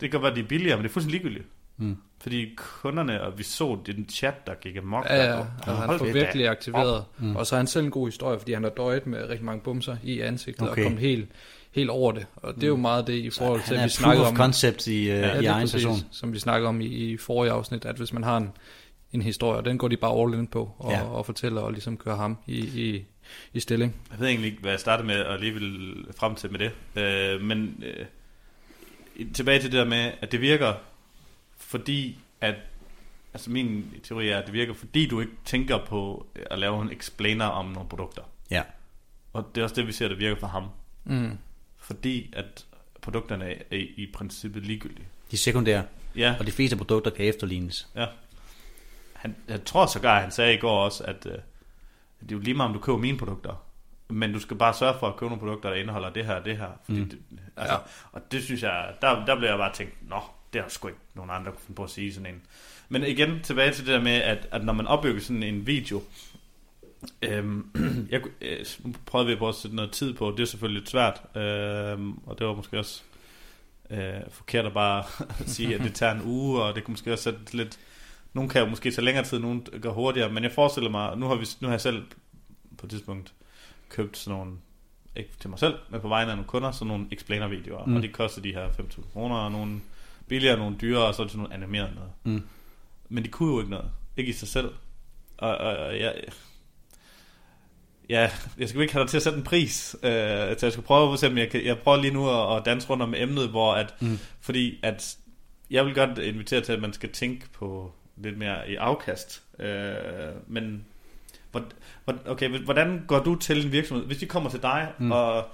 det 0.00 0.10
kan 0.10 0.22
være, 0.22 0.34
de 0.34 0.40
er 0.40 0.44
billigere, 0.48 0.76
men 0.76 0.82
det 0.84 0.88
er 0.90 0.92
fuldstændig 0.92 1.20
ligegyldigt. 1.22 1.48
Mm. 1.76 1.96
Fordi 2.20 2.54
kunderne, 2.56 3.22
og 3.22 3.38
vi 3.38 3.42
så 3.42 3.78
den 3.86 4.08
chat, 4.08 4.46
der 4.46 4.54
gik 4.54 4.76
amok. 4.76 5.04
Ja, 5.10 5.24
ja, 5.24 5.34
og- 5.38 5.46
og 5.66 5.76
han 5.76 5.98
får 5.98 6.06
da 6.06 6.12
virkelig 6.12 6.48
op. 6.48 6.52
aktiveret. 6.52 7.04
Mm. 7.18 7.36
Og 7.36 7.46
så 7.46 7.54
er 7.54 7.56
han 7.56 7.66
selv 7.66 7.84
en 7.84 7.90
god 7.90 8.06
historie, 8.08 8.38
fordi 8.38 8.52
han 8.52 8.62
har 8.62 8.70
døjet 8.70 9.06
med 9.06 9.28
rigtig 9.28 9.44
mange 9.44 9.60
bumser 9.60 9.96
i 10.02 10.20
ansigtet 10.20 10.62
Okay. 10.62 10.72
okay. 10.72 10.82
og 10.82 10.86
kommet 10.86 11.00
helt, 11.00 11.28
helt 11.74 11.90
over 11.90 12.12
det. 12.12 12.26
Og 12.36 12.54
det 12.54 12.62
er 12.62 12.68
jo 12.68 12.76
meget 12.76 13.06
det 13.06 13.14
i 13.14 13.30
forhold 13.30 13.62
til, 13.66 13.74
at 13.74 13.84
vi 13.84 13.88
snakkede 13.88 14.28
om, 14.28 14.36
concept 14.36 14.86
i, 14.86 15.00
uh, 15.00 15.06
Ja, 15.06 15.40
i 15.40 15.44
egen 15.44 15.62
præcis, 15.62 15.84
person. 15.84 16.08
som 16.10 16.32
vi 16.32 16.38
snakkede 16.38 16.68
om 16.68 16.80
i, 16.80 16.86
i 16.86 17.16
forrige 17.16 17.52
afsnit, 17.52 17.84
at 17.84 17.96
hvis 17.96 18.12
man 18.12 18.22
har 18.22 18.36
en, 18.36 18.52
en 19.12 19.22
historie, 19.22 19.58
og 19.58 19.64
den 19.64 19.78
går 19.78 19.88
de 19.88 19.96
bare 19.96 20.22
all 20.22 20.34
in 20.34 20.46
på, 20.46 20.70
og, 20.78 20.92
ja. 20.92 21.02
og 21.02 21.26
fortæller 21.26 21.60
og 21.60 21.72
ligesom 21.72 21.96
kører 21.96 22.16
ham 22.16 22.38
i, 22.46 22.58
i, 22.58 23.04
i 23.52 23.60
stilling. 23.60 23.96
Jeg 24.10 24.20
ved 24.20 24.28
egentlig 24.28 24.50
ikke, 24.50 24.60
hvad 24.62 24.70
jeg 24.70 24.80
startede 24.80 25.06
med, 25.06 25.20
og 25.20 25.38
lige 25.38 25.52
vil 25.54 25.94
frem 26.16 26.34
til 26.34 26.52
med 26.52 26.58
det. 26.58 26.70
Øh, 27.02 27.40
men 27.40 27.82
øh, 27.86 28.06
tilbage 29.34 29.60
til 29.60 29.72
det 29.72 29.78
der 29.78 29.84
med, 29.84 30.12
at 30.20 30.32
det 30.32 30.40
virker, 30.40 30.72
fordi 31.58 32.18
at, 32.40 32.54
altså 33.34 33.50
min 33.50 33.90
teori 34.02 34.28
er, 34.28 34.38
at 34.38 34.44
det 34.46 34.52
virker, 34.52 34.74
fordi 34.74 35.06
du 35.06 35.20
ikke 35.20 35.32
tænker 35.44 35.78
på 35.86 36.26
at 36.50 36.58
lave 36.58 36.82
en 36.82 36.90
explainer 36.90 37.46
om 37.46 37.66
nogle 37.66 37.88
produkter. 37.88 38.22
Ja. 38.50 38.62
Og 39.32 39.50
det 39.54 39.60
er 39.60 39.64
også 39.64 39.74
det, 39.74 39.86
vi 39.86 39.92
ser, 39.92 40.08
der 40.08 40.16
virker 40.16 40.40
for 40.40 40.46
ham. 40.46 40.64
Mm. 41.04 41.38
Fordi 41.84 42.30
at 42.32 42.66
produkterne 43.02 43.50
er, 43.50 43.58
i 43.70 44.10
princippet 44.14 44.62
ligegyldige. 44.66 45.06
De 45.30 45.36
er 45.36 45.38
sekundære, 45.38 45.84
Ja, 46.16 46.34
og 46.38 46.46
de 46.46 46.52
fleste 46.52 46.76
produkter 46.76 47.10
kan 47.10 47.26
efterlignes. 47.26 47.88
ja. 47.96 48.06
Han, 49.12 49.36
jeg 49.48 49.64
tror 49.64 49.86
sågar, 49.86 50.20
han 50.20 50.30
sagde 50.30 50.54
i 50.54 50.56
går 50.56 50.84
også, 50.84 51.04
at 51.04 51.26
øh, 51.26 51.32
det 51.32 51.40
er 52.32 52.32
jo 52.32 52.38
lige 52.38 52.54
meget, 52.54 52.68
om 52.68 52.74
du 52.74 52.80
køber 52.80 52.98
mine 52.98 53.18
produkter. 53.18 53.64
Men 54.08 54.32
du 54.32 54.38
skal 54.40 54.56
bare 54.56 54.74
sørge 54.74 54.98
for 54.98 55.08
at 55.08 55.16
købe 55.16 55.28
nogle 55.30 55.40
produkter, 55.40 55.68
der 55.70 55.76
indeholder 55.76 56.10
det 56.10 56.26
her 56.26 56.34
og 56.34 56.44
det 56.44 56.56
her. 56.58 56.68
Fordi 56.84 57.00
mm. 57.00 57.08
det, 57.10 57.18
altså, 57.56 57.74
ja. 57.74 57.78
Og 58.12 58.32
det 58.32 58.42
synes 58.44 58.62
jeg, 58.62 58.94
der, 59.02 59.24
der 59.24 59.36
blev 59.36 59.48
jeg 59.48 59.58
bare 59.58 59.72
tænkt, 59.72 60.08
nå, 60.08 60.20
det 60.52 60.62
har 60.62 60.68
sgu 60.68 60.88
ikke 60.88 61.00
nogen 61.14 61.30
andre 61.30 61.52
kunne 61.52 61.60
finde 61.60 61.76
på 61.76 61.84
at 61.84 61.90
sige 61.90 62.14
sådan 62.14 62.34
en. 62.34 62.42
Men 62.88 63.02
igen, 63.04 63.40
tilbage 63.42 63.72
til 63.72 63.86
det 63.86 63.94
der 63.94 64.00
med, 64.02 64.12
at, 64.12 64.48
at 64.50 64.64
når 64.64 64.72
man 64.72 64.86
opbygger 64.86 65.20
sådan 65.20 65.42
en 65.42 65.66
video, 65.66 66.02
øhm, 67.22 67.70
jeg, 68.10 68.22
kunne- 68.22 68.32
øh, 68.42 68.64
prøvede 69.06 69.28
vi 69.30 69.36
på 69.36 69.48
at 69.48 69.54
sætte 69.54 69.76
noget 69.76 69.92
tid 69.92 70.14
på, 70.14 70.30
det 70.30 70.40
er 70.40 70.46
selvfølgelig 70.46 70.80
lidt 70.80 70.90
svært, 70.90 71.22
øhm, 71.36 72.18
og 72.26 72.38
det 72.38 72.46
var 72.46 72.54
måske 72.54 72.78
også 72.78 73.02
øh, 73.90 74.20
forkert 74.30 74.66
at 74.66 74.72
bare 74.72 75.04
sige, 75.46 75.74
at 75.74 75.80
det 75.80 75.94
tager 75.94 76.14
en 76.14 76.22
uge, 76.24 76.62
og 76.62 76.74
det 76.74 76.84
kunne 76.84 76.92
måske 76.92 77.12
også 77.12 77.24
sætte 77.24 77.56
lidt... 77.56 77.78
Nogle 78.32 78.50
kan 78.50 78.62
jo 78.62 78.68
måske 78.68 78.90
tage 78.90 79.04
længere 79.04 79.24
tid, 79.24 79.38
nogle 79.38 79.62
går 79.82 79.92
hurtigere, 79.92 80.32
men 80.32 80.44
jeg 80.44 80.52
forestiller 80.52 80.90
mig, 80.90 81.16
nu 81.18 81.26
har, 81.26 81.34
vi, 81.34 81.46
nu 81.60 81.68
har 81.68 81.72
jeg 81.74 81.80
selv 81.80 82.02
på 82.78 82.86
et 82.86 82.90
tidspunkt 82.90 83.32
købt 83.88 84.16
sådan 84.16 84.38
nogle, 84.38 84.52
ikke 85.16 85.30
til 85.40 85.50
mig 85.50 85.58
selv, 85.58 85.74
men 85.90 86.00
på 86.00 86.08
vegne 86.08 86.30
af 86.30 86.36
nogle 86.36 86.48
kunder, 86.48 86.70
sådan 86.70 86.86
nogle 86.86 87.06
explainer-videoer, 87.12 87.86
mm. 87.86 87.96
og 87.96 88.02
de 88.02 88.08
koster 88.08 88.42
de 88.42 88.52
her 88.52 88.68
5.000 88.68 89.12
kroner, 89.12 89.36
og 89.36 89.52
nogle 89.52 89.80
billigere, 90.28 90.58
nogle 90.58 90.76
dyrere, 90.80 91.06
og 91.06 91.14
så 91.14 91.22
er 91.22 91.24
det 91.24 91.32
sådan 91.32 91.42
nogle 91.42 91.54
animerede 91.54 91.94
noget. 91.94 92.10
Mm. 92.24 92.46
Men 93.08 93.24
de 93.24 93.28
kunne 93.28 93.52
jo 93.52 93.58
ikke 93.58 93.70
noget. 93.70 93.90
Ikke 94.16 94.30
i 94.30 94.32
sig 94.32 94.48
selv. 94.48 94.70
Og, 95.38 95.56
og, 95.56 95.76
og 95.76 96.00
jeg, 96.00 96.14
ja, 98.10 98.30
jeg 98.58 98.68
skal 98.68 98.80
ikke 98.80 98.92
have 98.92 99.02
dig 99.02 99.10
til 99.10 99.16
at 99.16 99.22
sætte 99.22 99.38
en 99.38 99.44
pris. 99.44 99.96
Øh, 100.02 100.10
så 100.10 100.58
jeg 100.62 100.72
skal 100.72 100.84
prøve 100.84 101.12
at 101.12 101.18
se, 101.18 101.26
om 101.26 101.38
jeg, 101.38 101.50
kan, 101.50 101.64
jeg 101.64 101.78
prøver 101.78 102.00
lige 102.00 102.14
nu 102.14 102.30
at, 102.30 102.56
at 102.56 102.64
danse 102.64 102.90
rundt 102.90 103.02
om 103.02 103.14
emnet, 103.16 103.48
hvor 103.48 103.74
at, 103.74 103.94
mm. 104.00 104.18
fordi 104.40 104.78
at 104.82 105.16
jeg 105.70 105.86
vil 105.86 105.94
godt 105.94 106.18
invitere 106.18 106.60
til, 106.60 106.72
at 106.72 106.80
man 106.80 106.92
skal 106.92 107.10
tænke 107.10 107.46
på 107.52 107.92
lidt 108.16 108.38
mere 108.38 108.70
i 108.70 108.74
afkast. 108.74 109.42
Øh, 109.58 109.94
men 110.46 110.84
okay, 112.26 112.58
hvordan 112.58 113.04
går 113.06 113.18
du 113.18 113.34
til 113.34 113.66
en 113.66 113.72
virksomhed? 113.72 114.06
Hvis 114.06 114.18
de 114.18 114.26
kommer 114.26 114.50
til 114.50 114.62
dig, 114.62 114.92
mm. 114.98 115.12
og 115.12 115.44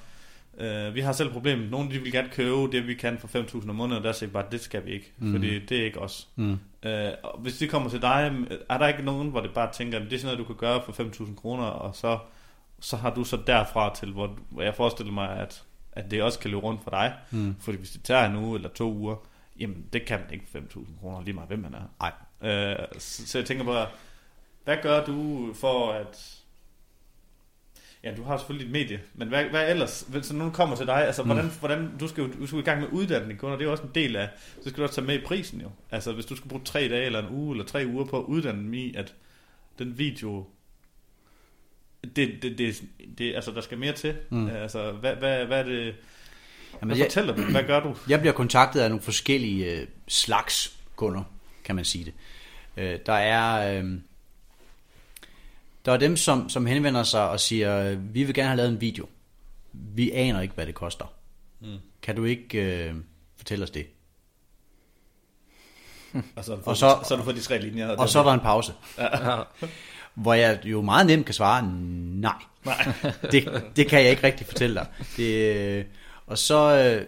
øh, 0.59 0.95
vi 0.95 1.01
har 1.01 1.13
selv 1.13 1.29
et 1.29 1.35
problem. 1.35 1.59
Nogle 1.59 1.91
de 1.91 1.99
vil 1.99 2.13
gerne 2.13 2.29
købe 2.29 2.73
det, 2.73 2.87
vi 2.87 2.95
kan 2.95 3.19
for 3.19 3.29
5.000 3.29 3.71
om 3.71 3.77
måneden, 3.77 3.99
og 3.99 4.05
der 4.05 4.13
siger 4.13 4.31
bare, 4.31 4.45
det 4.51 4.61
skal 4.61 4.87
vi 4.87 4.91
ikke, 4.91 5.13
mm. 5.19 5.33
fordi 5.33 5.59
det 5.59 5.81
er 5.81 5.85
ikke 5.85 5.99
os. 5.99 6.29
Mm. 6.37 6.59
Øh, 6.83 7.11
hvis 7.39 7.59
de 7.59 7.69
kommer 7.69 7.91
til 7.91 8.03
dig, 8.03 8.33
er 8.69 8.79
der 8.79 8.89
ikke 8.89 9.03
nogen, 9.03 9.31
hvor 9.31 9.41
det 9.41 9.51
bare 9.55 9.73
tænker, 9.73 9.99
det 9.99 10.13
er 10.13 10.19
sådan 10.19 10.37
noget, 10.37 10.49
du 10.49 10.55
kan 10.55 10.69
gøre 10.69 10.83
for 10.85 10.93
5.000 10.93 11.35
kroner, 11.35 11.65
og 11.65 11.97
så, 11.97 12.19
så 12.81 12.97
har 12.97 13.15
du 13.15 13.25
så 13.25 13.39
derfra 13.47 13.95
til, 13.95 14.13
hvor, 14.13 14.39
hvor 14.49 14.63
jeg 14.63 14.75
forestiller 14.75 15.13
mig, 15.13 15.31
at, 15.39 15.65
at 15.93 16.11
det 16.11 16.23
også 16.23 16.39
kan 16.39 16.51
løbe 16.51 16.63
rundt 16.63 16.83
for 16.83 16.91
dig. 16.91 17.15
Mm. 17.31 17.57
Fordi 17.61 17.79
hvis 17.79 17.91
det 17.91 18.03
tager 18.03 18.27
en 18.27 18.37
uge 18.37 18.57
eller 18.57 18.69
to 18.69 18.93
uger, 18.93 19.17
jamen 19.61 19.85
det 19.93 20.07
kan 20.07 20.21
man 20.21 20.33
ikke 20.33 20.47
for 20.53 20.59
5.000 20.59 21.01
kroner, 21.01 21.25
lige 21.25 21.35
meget 21.35 21.49
hvem 21.49 21.59
man 21.59 21.75
er. 21.75 21.83
Nej. 22.01 22.13
Øh, 22.51 22.87
så, 22.99 23.27
så 23.27 23.39
jeg 23.39 23.47
tænker 23.47 23.65
bare, 23.65 23.89
hvad 24.65 24.77
gør 24.83 25.05
du 25.05 25.51
for 25.55 25.93
at... 25.93 26.37
Ja, 28.05 28.15
du 28.15 28.23
har 28.23 28.37
selvfølgelig 28.37 28.67
dit 28.67 28.73
medie, 28.73 29.01
men 29.15 29.29
hvad, 29.29 29.45
hvad 29.45 29.71
ellers? 29.71 30.07
Så 30.23 30.35
nogen 30.35 30.53
kommer 30.53 30.77
til 30.77 30.87
dig, 30.87 31.07
altså 31.07 31.23
hvordan, 31.23 31.45
mm. 31.45 31.51
hvordan 31.51 31.99
du, 31.99 32.09
skal 32.09 32.25
jo, 32.25 32.33
du 32.33 32.47
skal 32.47 32.59
i 32.59 32.63
gang 32.63 32.81
med 32.81 32.89
uddanning 32.93 33.39
kunder, 33.39 33.57
det 33.57 33.65
er 33.65 33.67
jo 33.67 33.73
også 33.73 33.85
en 33.85 33.91
del 33.95 34.17
af, 34.17 34.29
så 34.63 34.71
skal 34.71 34.77
du 34.77 34.83
også 34.83 34.95
tage 34.95 35.07
med 35.07 35.21
i 35.21 35.25
prisen 35.25 35.61
jo. 35.61 35.71
Altså 35.91 36.13
hvis 36.13 36.27
du 36.27 36.37
skal 36.37 36.49
bruge 36.49 36.65
tre 36.65 36.89
dage 36.89 37.05
eller 37.05 37.19
en 37.27 37.35
uge 37.35 37.55
eller 37.55 37.65
tre 37.65 37.85
uger 37.87 38.05
på 38.05 38.19
at 38.19 38.25
uddanne 38.25 38.63
dem 38.63 38.75
i, 38.75 38.95
at 38.95 39.15
den 39.79 39.99
video, 39.99 40.47
det, 42.17 42.43
det, 42.43 42.59
det, 42.59 42.83
det 43.19 43.35
altså 43.35 43.51
der 43.51 43.61
skal 43.61 43.79
mere 43.79 43.93
til. 43.93 44.15
Mm. 44.31 44.49
Altså 44.49 44.93
hvad, 44.93 45.15
hvad, 45.15 45.47
hvad 45.47 45.59
er 45.59 45.63
det, 45.63 45.95
Jamen, 46.75 46.89
hvad 46.89 46.97
jeg, 46.97 47.07
fortæller 47.07 47.37
du? 47.37 47.43
Hvad 47.43 47.63
gør 47.63 47.81
du? 47.81 47.97
Jeg 48.09 48.21
bliver 48.21 48.33
kontaktet 48.33 48.81
af 48.81 48.91
nogle 48.91 49.03
forskellige 49.03 49.73
øh, 49.73 49.87
slags 50.09 50.77
kunder, 50.97 51.23
kan 51.65 51.77
man 51.77 51.85
sige 51.85 52.05
det. 52.05 52.13
Øh, 52.77 52.99
der 53.07 53.13
er... 53.13 53.79
Øh, 53.79 53.91
der 55.85 55.93
er 55.93 55.97
dem, 55.97 56.17
som, 56.17 56.49
som 56.49 56.67
henvender 56.67 57.03
sig 57.03 57.31
og 57.31 57.41
siger, 57.41 57.95
vi 57.95 58.25
vil 58.25 58.35
gerne 58.35 58.49
have 58.49 58.57
lavet 58.57 58.71
en 58.73 58.81
video. 58.81 59.09
Vi 59.73 60.11
aner 60.11 60.41
ikke, 60.41 60.55
hvad 60.55 60.67
det 60.67 60.75
koster. 60.75 61.13
Mm. 61.61 61.77
Kan 62.03 62.17
du 62.17 62.25
ikke 62.25 62.59
øh, 62.59 62.95
fortælle 63.37 63.63
os 63.63 63.71
det? 63.71 63.87
Og 66.37 66.45
så, 66.45 66.59
og 66.65 66.77
så, 66.77 66.99
så 67.09 67.17
du 67.17 67.23
får 67.23 67.33
de 67.33 67.41
tre 67.41 67.59
linjer. 67.59 67.89
Og, 67.89 67.99
og 67.99 68.09
så 68.09 68.19
er 68.19 68.23
der 68.23 68.33
en 68.33 68.41
pause. 68.41 68.73
Ja. 68.99 69.43
Hvor 70.15 70.35
jeg 70.35 70.61
jo 70.65 70.83
meget 70.83 71.07
nemt 71.07 71.27
kan 71.27 71.35
svare, 71.35 71.63
nej. 71.63 72.33
nej. 72.65 72.93
det, 73.33 73.65
det 73.77 73.89
kan 73.89 74.03
jeg 74.03 74.11
ikke 74.11 74.23
rigtig 74.23 74.47
fortælle 74.47 74.75
dig. 74.75 74.87
Det, 75.17 75.57
øh, 75.57 75.85
og 76.27 76.39
så, 76.39 76.77
øh, 76.77 77.07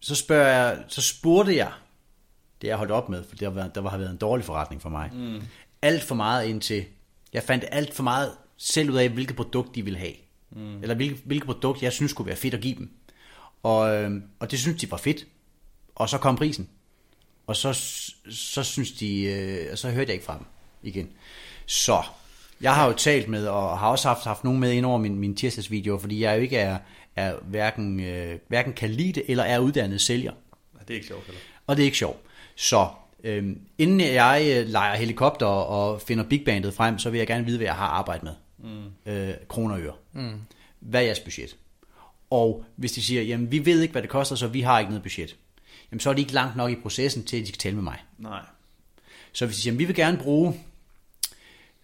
så, 0.00 0.14
spørger 0.14 0.48
jeg, 0.48 0.78
så 0.88 1.02
spurgte 1.02 1.56
jeg, 1.56 1.72
det 2.62 2.68
jeg 2.68 2.76
holdt 2.76 2.92
op 2.92 3.08
med, 3.08 3.24
for 3.28 3.36
det 3.36 3.48
har 3.48 3.54
været, 3.54 3.74
der 3.74 3.88
har 3.88 3.98
været 3.98 4.10
en 4.10 4.16
dårlig 4.16 4.44
forretning 4.44 4.82
for 4.82 4.88
mig, 4.88 5.10
mm. 5.12 5.42
alt 5.82 6.02
for 6.02 6.14
meget 6.14 6.46
ind 6.46 6.60
til, 6.60 6.84
jeg 7.32 7.42
fandt 7.42 7.64
alt 7.70 7.94
for 7.94 8.02
meget 8.02 8.30
selv 8.56 8.90
ud 8.90 8.96
af, 8.96 9.08
hvilket 9.08 9.36
produkt 9.36 9.74
de 9.74 9.82
ville 9.82 9.98
have. 9.98 10.14
Mm. 10.50 10.82
Eller 10.82 10.94
hvilket, 10.94 11.20
hvilket 11.24 11.46
produkt, 11.46 11.82
jeg 11.82 11.92
synes 11.92 12.12
kunne 12.12 12.26
være 12.26 12.36
fedt 12.36 12.54
at 12.54 12.60
give 12.60 12.74
dem. 12.74 12.90
Og, 13.62 13.94
øh, 13.94 14.10
og 14.40 14.50
det 14.50 14.58
synes 14.58 14.80
de 14.80 14.90
var 14.90 14.96
fedt. 14.96 15.26
Og 15.94 16.08
så 16.08 16.18
kom 16.18 16.36
prisen. 16.36 16.68
Og 17.46 17.56
så, 17.56 17.72
så 18.30 18.62
synes 18.62 18.92
de, 18.92 19.22
øh, 19.22 19.76
så 19.76 19.90
hørte 19.90 20.08
jeg 20.08 20.14
ikke 20.14 20.24
fra 20.24 20.38
dem 20.38 20.46
igen. 20.82 21.08
Så, 21.66 22.02
jeg 22.60 22.74
har 22.74 22.86
jo 22.86 22.92
talt 22.92 23.28
med, 23.28 23.46
og 23.46 23.78
har 23.78 23.88
også 23.88 24.08
haft, 24.08 24.24
haft 24.24 24.44
nogen 24.44 24.60
med 24.60 24.72
ind 24.72 24.86
over 24.86 24.98
min, 24.98 25.18
min 25.18 25.36
tirsdagsvideo, 25.36 25.98
fordi 25.98 26.20
jeg 26.20 26.36
jo 26.36 26.42
ikke 26.42 26.56
er, 26.56 26.78
er 27.16 27.34
hverken, 27.42 28.00
øh, 28.00 28.38
hverken 28.48 28.72
kan 28.72 28.90
lide 28.90 29.12
det, 29.12 29.22
eller 29.28 29.44
er 29.44 29.58
uddannet 29.58 30.00
sælger. 30.00 30.32
Det 30.80 30.90
er 30.90 30.94
ikke 30.94 31.06
sjovt 31.06 31.26
heller. 31.26 31.40
Og 31.66 31.76
det 31.76 31.82
er 31.82 31.86
ikke 31.86 31.98
sjovt. 31.98 32.18
Så 32.56 32.88
Øhm, 33.24 33.60
inden 33.78 34.00
jeg 34.00 34.46
øh, 34.56 34.68
leger 34.68 34.96
helikopter 34.96 35.46
og 35.46 36.00
finder 36.00 36.24
big 36.24 36.44
bandet 36.44 36.74
frem, 36.74 36.98
så 36.98 37.10
vil 37.10 37.18
jeg 37.18 37.26
gerne 37.26 37.44
vide, 37.44 37.56
hvad 37.56 37.66
jeg 37.66 37.74
har 37.74 37.86
arbejdet 37.86 38.22
med. 38.22 38.32
Mm. 38.58 39.12
Øh, 39.12 39.34
kroner 39.48 39.74
og 39.74 39.80
øre. 39.80 39.94
Mm. 40.12 40.40
Hvad 40.80 41.00
er 41.00 41.04
jeres 41.04 41.20
budget? 41.20 41.56
Og 42.30 42.64
hvis 42.76 42.92
de 42.92 43.02
siger, 43.02 43.22
jamen 43.22 43.50
vi 43.50 43.66
ved 43.66 43.82
ikke, 43.82 43.92
hvad 43.92 44.02
det 44.02 44.10
koster, 44.10 44.36
så 44.36 44.48
vi 44.48 44.60
har 44.60 44.78
ikke 44.78 44.90
noget 44.90 45.02
budget. 45.02 45.36
Jamen 45.94 46.00
så 46.00 46.10
er 46.10 46.14
de 46.14 46.20
ikke 46.20 46.32
langt 46.32 46.56
nok 46.56 46.70
i 46.70 46.74
processen 46.74 47.24
til, 47.24 47.36
at 47.36 47.42
de 47.42 47.48
skal 47.48 47.58
tale 47.58 47.74
med 47.74 47.82
mig. 47.82 48.04
Nej. 48.18 48.40
Så 49.32 49.46
hvis 49.46 49.56
de 49.56 49.62
siger, 49.62 49.76
vi 49.76 49.84
vil 49.84 49.94
gerne 49.96 50.18
bruge 50.18 50.60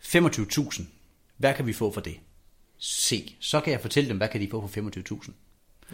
25.000, 0.02 0.82
hvad 1.36 1.54
kan 1.54 1.66
vi 1.66 1.72
få 1.72 1.92
for 1.92 2.00
det? 2.00 2.16
Se, 2.78 3.36
så 3.40 3.60
kan 3.60 3.72
jeg 3.72 3.80
fortælle 3.80 4.08
dem, 4.08 4.16
hvad 4.16 4.28
kan 4.28 4.40
de 4.40 4.48
få 4.50 4.66
for 4.66 4.80
25.000. 5.24 5.32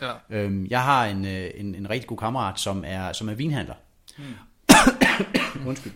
Ja. 0.00 0.12
Øhm, 0.30 0.66
jeg 0.66 0.84
har 0.84 1.06
en, 1.06 1.24
øh, 1.24 1.50
en, 1.54 1.74
en 1.74 1.90
rigtig 1.90 2.08
god 2.08 2.18
kammerat, 2.18 2.60
som 2.60 2.84
er, 2.86 3.12
som 3.12 3.28
er 3.28 3.34
vinhandler. 3.34 3.74
Mm. 4.18 4.24
Undskyld. 5.68 5.92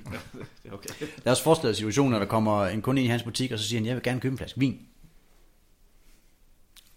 det 0.63 0.71
er 0.71 0.73
okay. 0.73 0.89
Lad 1.25 1.33
os 1.33 1.43
forestille 1.43 1.75
situationen, 1.75 2.13
når 2.13 2.19
der 2.19 2.27
kommer 2.27 2.67
en 2.67 2.83
kunde 2.83 3.01
ind 3.01 3.07
i 3.07 3.11
hans 3.11 3.23
butik, 3.23 3.53
og 3.53 3.59
så 3.59 3.65
siger 3.65 3.81
han, 3.81 3.87
jeg 3.87 3.95
vil 3.95 4.03
gerne 4.03 4.21
købe 4.21 4.33
en 4.33 4.39
flaske 4.39 4.61
vin. 4.61 4.81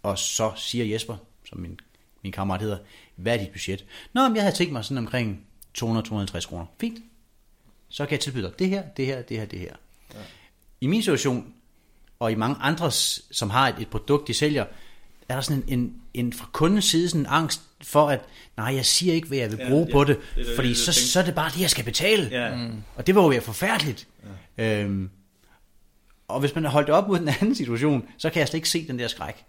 Og 0.04 0.18
så 0.18 0.52
siger 0.56 0.86
Jesper, 0.86 1.18
som 1.50 1.60
min, 1.60 1.80
min 2.22 2.32
kammerat 2.32 2.62
hedder, 2.62 2.78
hvad 3.16 3.34
er 3.34 3.38
dit 3.38 3.50
budget? 3.50 3.86
Nå, 4.14 4.28
men 4.28 4.36
jeg 4.36 4.44
havde 4.44 4.56
tænkt 4.56 4.74
mig 4.74 4.86
sådan 4.86 4.98
omkring 4.98 5.46
200-250 5.78 6.48
kroner. 6.48 6.66
Fint. 6.80 7.00
Så 7.90 8.06
kan 8.06 8.12
jeg 8.12 8.20
tilbyde 8.20 8.44
dig 8.44 8.60
det 8.60 8.70
her, 8.70 8.84
det 8.98 9.06
her, 9.06 9.22
det 9.22 9.38
her, 9.38 9.46
det 9.46 9.60
her. 9.60 9.76
Ja. 10.14 10.20
I 10.82 10.88
min 10.88 11.02
situation, 11.02 11.54
og 12.20 12.32
i 12.32 12.36
mange 12.36 12.56
andres, 12.62 13.22
som 13.32 13.50
har 13.50 13.68
et, 13.68 13.76
et 13.80 13.88
produkt, 13.88 14.28
de 14.28 14.34
sælger, 14.34 14.66
er 15.30 15.36
der 15.36 15.42
sådan 15.42 15.64
en, 15.68 15.80
en, 15.80 16.02
en 16.14 16.34
fra 16.34 16.50
kundens 16.52 16.86
side 16.86 17.10
sådan 17.10 17.22
en 17.22 17.28
angst 17.30 17.62
for, 17.82 18.10
at 18.10 18.22
nej, 18.58 18.76
jeg 18.76 18.86
siger 18.86 19.14
ikke, 19.14 19.28
hvad 19.28 19.38
jeg 19.38 19.52
vil 19.52 19.66
bruge 19.70 19.86
ja, 19.90 19.92
på 19.92 20.04
det, 20.04 20.20
det, 20.36 20.46
det 20.46 20.56
fordi 20.56 20.70
det, 20.70 20.78
så, 20.78 20.94
så 20.94 21.20
er 21.20 21.24
det 21.24 21.36
bare 21.36 21.50
det, 21.50 21.62
jeg 21.62 21.70
skal 21.70 21.86
betale. 21.86 22.30
Ja. 22.32 22.56
Mm. 22.56 22.84
Og 22.96 23.08
det 23.08 23.16
var 23.16 23.34
jo 23.34 23.42
forfærdeligt. 23.42 24.08
Ja. 24.58 24.82
Øhm, 24.82 25.10
og 26.28 26.40
hvis 26.40 26.56
man 26.56 26.64
har 26.64 26.72
holdt 26.72 26.90
op 26.90 27.08
mod 27.08 27.20
den 27.20 27.30
anden 27.42 27.56
situation, 27.56 28.08
så 28.18 28.30
kan 28.30 28.40
jeg 28.40 28.48
slet 28.48 28.58
ikke 28.58 28.70
se 28.70 28.88
den 28.88 29.00
der 29.00 29.08
skræk. 29.08 29.46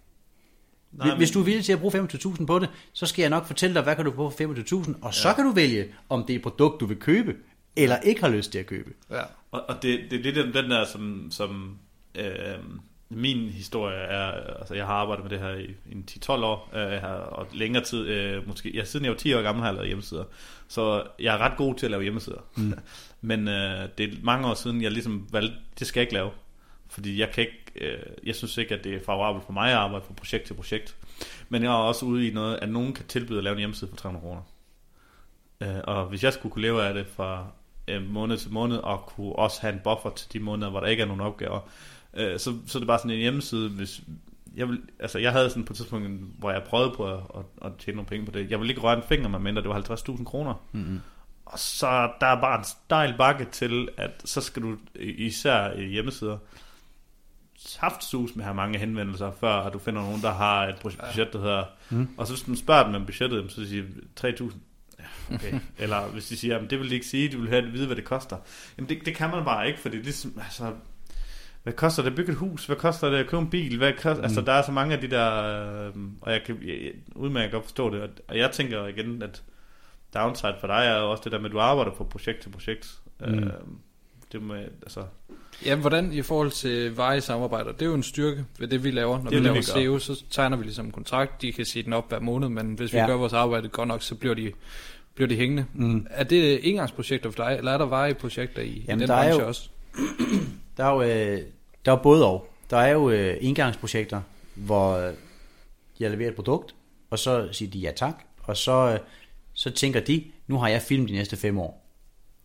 Nej, 0.98 1.16
Hvis 1.16 1.30
du 1.30 1.40
er 1.40 1.44
villig 1.44 1.64
til 1.64 1.72
at 1.72 1.80
bruge 1.80 1.92
25.000 1.92 2.46
på 2.46 2.58
det, 2.58 2.70
så 2.92 3.06
skal 3.06 3.22
jeg 3.22 3.30
nok 3.30 3.46
fortælle 3.46 3.74
dig, 3.74 3.82
hvad 3.82 3.96
kan 3.96 4.04
du 4.04 4.10
bruge 4.10 4.30
for 4.30 4.54
25.000, 4.84 4.94
og 5.02 5.14
så 5.14 5.28
ja. 5.28 5.34
kan 5.34 5.44
du 5.44 5.50
vælge, 5.50 5.86
om 6.08 6.24
det 6.24 6.34
er 6.34 6.36
et 6.36 6.42
produkt, 6.42 6.80
du 6.80 6.86
vil 6.86 6.96
købe, 6.96 7.36
eller 7.76 7.96
ikke 7.96 8.20
har 8.20 8.28
lyst 8.28 8.52
til 8.52 8.58
at 8.58 8.66
købe. 8.66 8.90
Ja. 9.10 9.22
Og, 9.50 9.62
og 9.68 9.82
det, 9.82 10.00
det 10.10 10.26
er 10.26 10.32
lidt 10.32 10.54
den 10.54 10.70
der, 10.70 10.84
som, 10.84 11.28
som 11.30 11.78
øh, 12.14 12.24
min 13.08 13.48
historie 13.48 13.96
er, 13.96 14.30
altså 14.58 14.74
jeg 14.74 14.86
har 14.86 14.94
arbejdet 14.94 15.24
med 15.24 15.30
det 15.30 15.38
her 15.38 15.54
i, 15.54 15.74
i 15.86 16.04
10-12 16.10 16.32
år, 16.32 16.70
øh, 16.74 17.38
og 17.38 17.46
længere 17.52 17.84
tid, 17.84 18.06
øh, 18.06 18.48
måske, 18.48 18.76
ja, 18.76 18.84
siden 18.84 19.04
jeg 19.04 19.12
var 19.12 19.18
10 19.18 19.34
år 19.34 19.42
gammel 19.42 19.62
har 19.62 19.68
jeg 19.68 19.74
lavet 19.74 19.86
hjemmesider, 19.86 20.24
så 20.68 21.02
jeg 21.20 21.34
er 21.34 21.38
ret 21.38 21.56
god 21.56 21.74
til 21.74 21.86
at 21.86 21.90
lave 21.90 22.02
hjemmesider. 22.02 22.40
Mm. 22.56 22.74
Men 23.28 23.48
øh, 23.48 23.88
det 23.98 24.12
er 24.12 24.16
mange 24.22 24.46
år 24.46 24.54
siden, 24.54 24.82
jeg 24.82 24.90
ligesom 24.90 25.26
valgte, 25.32 25.56
det 25.78 25.86
skal 25.86 26.00
jeg 26.00 26.02
ikke 26.02 26.14
lave, 26.14 26.30
fordi 26.94 27.20
jeg 27.20 27.30
kan 27.30 27.46
ikke, 27.46 27.92
øh, 27.92 28.26
jeg 28.26 28.34
synes 28.34 28.56
ikke, 28.56 28.74
at 28.74 28.84
det 28.84 28.94
er 28.94 29.00
favorabelt 29.06 29.44
for 29.44 29.52
mig 29.52 29.70
at 29.70 29.76
arbejde 29.76 30.04
fra 30.06 30.14
projekt 30.14 30.44
til 30.44 30.54
projekt. 30.54 30.96
Men 31.48 31.62
jeg 31.62 31.68
er 31.68 31.74
også 31.74 32.06
ude 32.06 32.28
i 32.28 32.30
noget, 32.32 32.58
at 32.62 32.68
nogen 32.68 32.92
kan 32.92 33.04
tilbyde 33.06 33.38
at 33.38 33.44
lave 33.44 33.52
en 33.52 33.58
hjemmeside 33.58 33.90
for 33.90 33.96
300 33.96 34.22
kroner. 34.22 34.42
Øh, 35.60 35.80
og 35.84 36.06
hvis 36.06 36.24
jeg 36.24 36.32
skulle 36.32 36.52
kunne 36.52 36.62
leve 36.62 36.84
af 36.84 36.94
det 36.94 37.06
fra 37.06 37.46
øh, 37.88 38.02
måned 38.02 38.36
til 38.36 38.52
måned, 38.52 38.76
og 38.76 39.06
kunne 39.06 39.32
også 39.32 39.60
have 39.60 39.72
en 39.72 39.80
buffer 39.84 40.10
til 40.10 40.32
de 40.32 40.40
måneder, 40.40 40.70
hvor 40.70 40.80
der 40.80 40.86
ikke 40.86 41.02
er 41.02 41.06
nogen 41.06 41.20
opgaver, 41.20 41.60
Øh, 42.16 42.38
så, 42.38 42.54
så 42.66 42.78
er 42.78 42.80
det 42.80 42.86
bare 42.86 42.98
sådan 42.98 43.10
en 43.10 43.18
hjemmeside, 43.18 43.68
hvis, 43.68 44.00
jeg, 44.56 44.68
vil, 44.68 44.80
altså 44.98 45.18
jeg 45.18 45.32
havde 45.32 45.50
sådan 45.50 45.64
på 45.64 45.72
et 45.72 45.76
tidspunkt, 45.76 46.20
hvor 46.38 46.50
jeg 46.50 46.62
prøvede 46.62 46.92
på 46.96 47.12
at, 47.12 47.20
at, 47.34 47.66
at 47.66 47.72
tjene 47.78 47.96
nogle 47.96 48.08
penge 48.08 48.26
på 48.26 48.32
det. 48.32 48.50
Jeg 48.50 48.58
ville 48.58 48.70
ikke 48.70 48.80
røre 48.80 48.96
en 48.96 49.02
finger, 49.02 49.28
med 49.28 49.38
mindre 49.38 49.62
det 49.62 49.70
var 49.70 49.80
50.000 49.80 50.24
kroner. 50.24 50.54
Mm-hmm. 50.72 51.00
Og 51.46 51.58
så 51.58 52.10
der 52.20 52.26
er 52.26 52.40
bare 52.40 52.58
en 52.58 52.64
stejl 52.64 53.14
bakke 53.18 53.44
til, 53.44 53.88
at 53.96 54.10
så 54.24 54.40
skal 54.40 54.62
du 54.62 54.76
især 55.00 55.72
i 55.72 55.84
hjemmesider 55.84 56.38
haftsus 57.78 58.36
med 58.36 58.44
at 58.44 58.44
have 58.44 58.54
mange 58.54 58.78
henvendelser, 58.78 59.32
før 59.40 59.52
at 59.52 59.72
du 59.72 59.78
finder 59.78 60.02
nogen, 60.02 60.22
der 60.22 60.32
har 60.32 60.66
et 60.66 60.76
budget, 60.82 61.32
der 61.32 61.38
hedder... 61.38 61.64
Mm. 61.90 62.08
Og 62.16 62.26
så 62.26 62.32
hvis 62.32 62.42
du 62.42 62.56
spørger 62.56 62.84
dem 62.84 62.94
om 62.94 63.06
budgettet, 63.06 63.52
så 63.52 63.68
siger 63.68 63.84
de 64.22 64.28
3.000. 64.28 64.54
Okay. 65.34 65.60
Eller 65.78 66.08
hvis 66.08 66.26
de 66.26 66.36
siger, 66.36 66.58
at 66.58 66.70
det 66.70 66.78
vil 66.78 66.90
de 66.90 66.94
ikke 66.94 67.06
sige, 67.06 67.28
de 67.28 67.36
vil 67.36 67.48
have 67.48 67.66
at 67.66 67.72
vide, 67.72 67.86
hvad 67.86 67.96
det 67.96 68.04
koster. 68.04 68.36
Jamen 68.78 68.88
det, 68.88 69.06
det 69.06 69.14
kan 69.14 69.30
man 69.30 69.44
bare 69.44 69.66
ikke, 69.66 69.80
fordi 69.80 69.96
det 69.96 70.00
er 70.00 70.04
ligesom, 70.04 70.40
altså, 70.44 70.72
hvad 71.62 71.72
koster 71.72 72.02
det 72.02 72.10
at 72.10 72.16
bygge 72.16 72.32
et 72.32 72.38
hus? 72.38 72.66
Hvad 72.66 72.76
koster 72.76 73.10
det 73.10 73.16
at 73.16 73.26
købe 73.26 73.42
en 73.42 73.50
bil? 73.50 73.78
Hvad 73.78 73.92
koster, 73.92 74.08
altså, 74.08 74.20
mm. 74.20 74.24
Altså, 74.24 74.40
der 74.40 74.52
er 74.52 74.62
så 74.62 74.72
mange 74.72 74.94
af 74.94 75.00
de 75.00 75.08
der, 75.08 75.42
øh, 75.86 75.92
og 76.20 76.32
jeg 76.32 76.42
kan 76.46 76.58
jeg, 76.62 76.92
udmærket 77.14 77.52
godt 77.52 77.64
forstå 77.64 77.94
det, 77.94 78.20
og 78.28 78.38
jeg 78.38 78.50
tænker 78.50 78.86
igen, 78.86 79.22
at 79.22 79.42
downside 80.14 80.56
for 80.60 80.66
dig 80.66 80.86
er 80.86 80.98
jo 80.98 81.10
også 81.10 81.24
det 81.24 81.32
der 81.32 81.38
med, 81.38 81.46
at 81.46 81.52
du 81.52 81.60
arbejder 81.60 81.92
fra 81.92 82.04
projekt 82.04 82.40
til 82.40 82.50
projekt. 82.50 82.98
Mm. 83.20 83.38
Øh, 83.38 83.52
det 84.32 84.42
med, 84.42 84.68
altså, 84.82 85.04
Ja, 85.64 85.74
hvordan 85.74 86.12
i 86.12 86.22
forhold 86.22 86.50
til 86.50 86.96
veje 86.96 87.20
samarbejder, 87.20 87.72
det 87.72 87.82
er 87.82 87.86
jo 87.86 87.94
en 87.94 88.02
styrke 88.02 88.44
ved 88.58 88.68
det, 88.68 88.84
vi 88.84 88.90
laver. 88.90 89.22
Når 89.22 89.30
Det 89.30 89.36
er 89.36 89.40
vi 89.40 89.46
laver. 89.48 89.62
SEO, 89.62 89.98
så 89.98 90.22
tegner 90.30 90.56
vi 90.56 90.64
ligesom 90.64 90.86
en 90.86 90.92
kontrakt. 90.92 91.42
De 91.42 91.52
kan 91.52 91.64
sige 91.64 91.82
den 91.82 91.92
op 91.92 92.08
hver 92.08 92.20
måned, 92.20 92.48
men 92.48 92.74
hvis 92.74 92.92
vi 92.92 92.98
Ja. 92.98 93.06
gør 93.06 93.16
vores 93.16 93.32
arbejde 93.32 93.68
godt 93.68 93.88
nok, 93.88 94.02
så 94.02 94.14
bliver 94.14 94.34
de, 94.34 94.52
bliver 95.14 95.28
de 95.28 95.36
hængende. 95.36 95.66
Mm. 95.74 96.06
Er 96.10 96.24
det 96.24 96.68
engangsprojekter 96.68 97.30
for 97.30 97.44
dig, 97.44 97.54
eller 97.58 97.72
er 97.72 97.78
der 97.78 97.86
veje 97.86 98.14
projekter 98.14 98.62
i, 98.62 98.84
Jamen, 98.88 98.98
i 98.98 99.00
den 99.00 99.08
der 99.08 99.14
er 99.14 99.22
branche 99.22 99.42
jo- 99.42 99.48
også? 99.48 99.68
Der 100.76 100.84
er 100.84 100.90
jo, 100.94 101.02
øh, 101.02 101.40
der 101.84 101.92
er 101.92 101.96
både 102.02 102.26
og. 102.26 102.50
Der 102.70 102.76
er 102.76 102.92
jo 102.92 103.10
øh, 103.10 103.36
engangsprojekter, 103.40 104.20
hvor 104.54 104.96
øh, 104.96 105.12
jeg 106.00 106.10
leverer 106.10 106.28
et 106.28 106.34
produkt, 106.34 106.74
og 107.10 107.18
så 107.18 107.48
siger 107.52 107.70
de 107.70 107.78
ja 107.78 107.90
tak, 107.96 108.14
og 108.42 108.56
så, 108.56 108.98
så 109.52 109.70
tænker 109.70 110.00
de, 110.00 110.24
nu 110.46 110.58
har 110.58 110.68
jeg 110.68 110.82
filmet 110.82 111.08
de 111.08 111.14
næste 111.14 111.36
fem 111.36 111.58
år. 111.58 111.86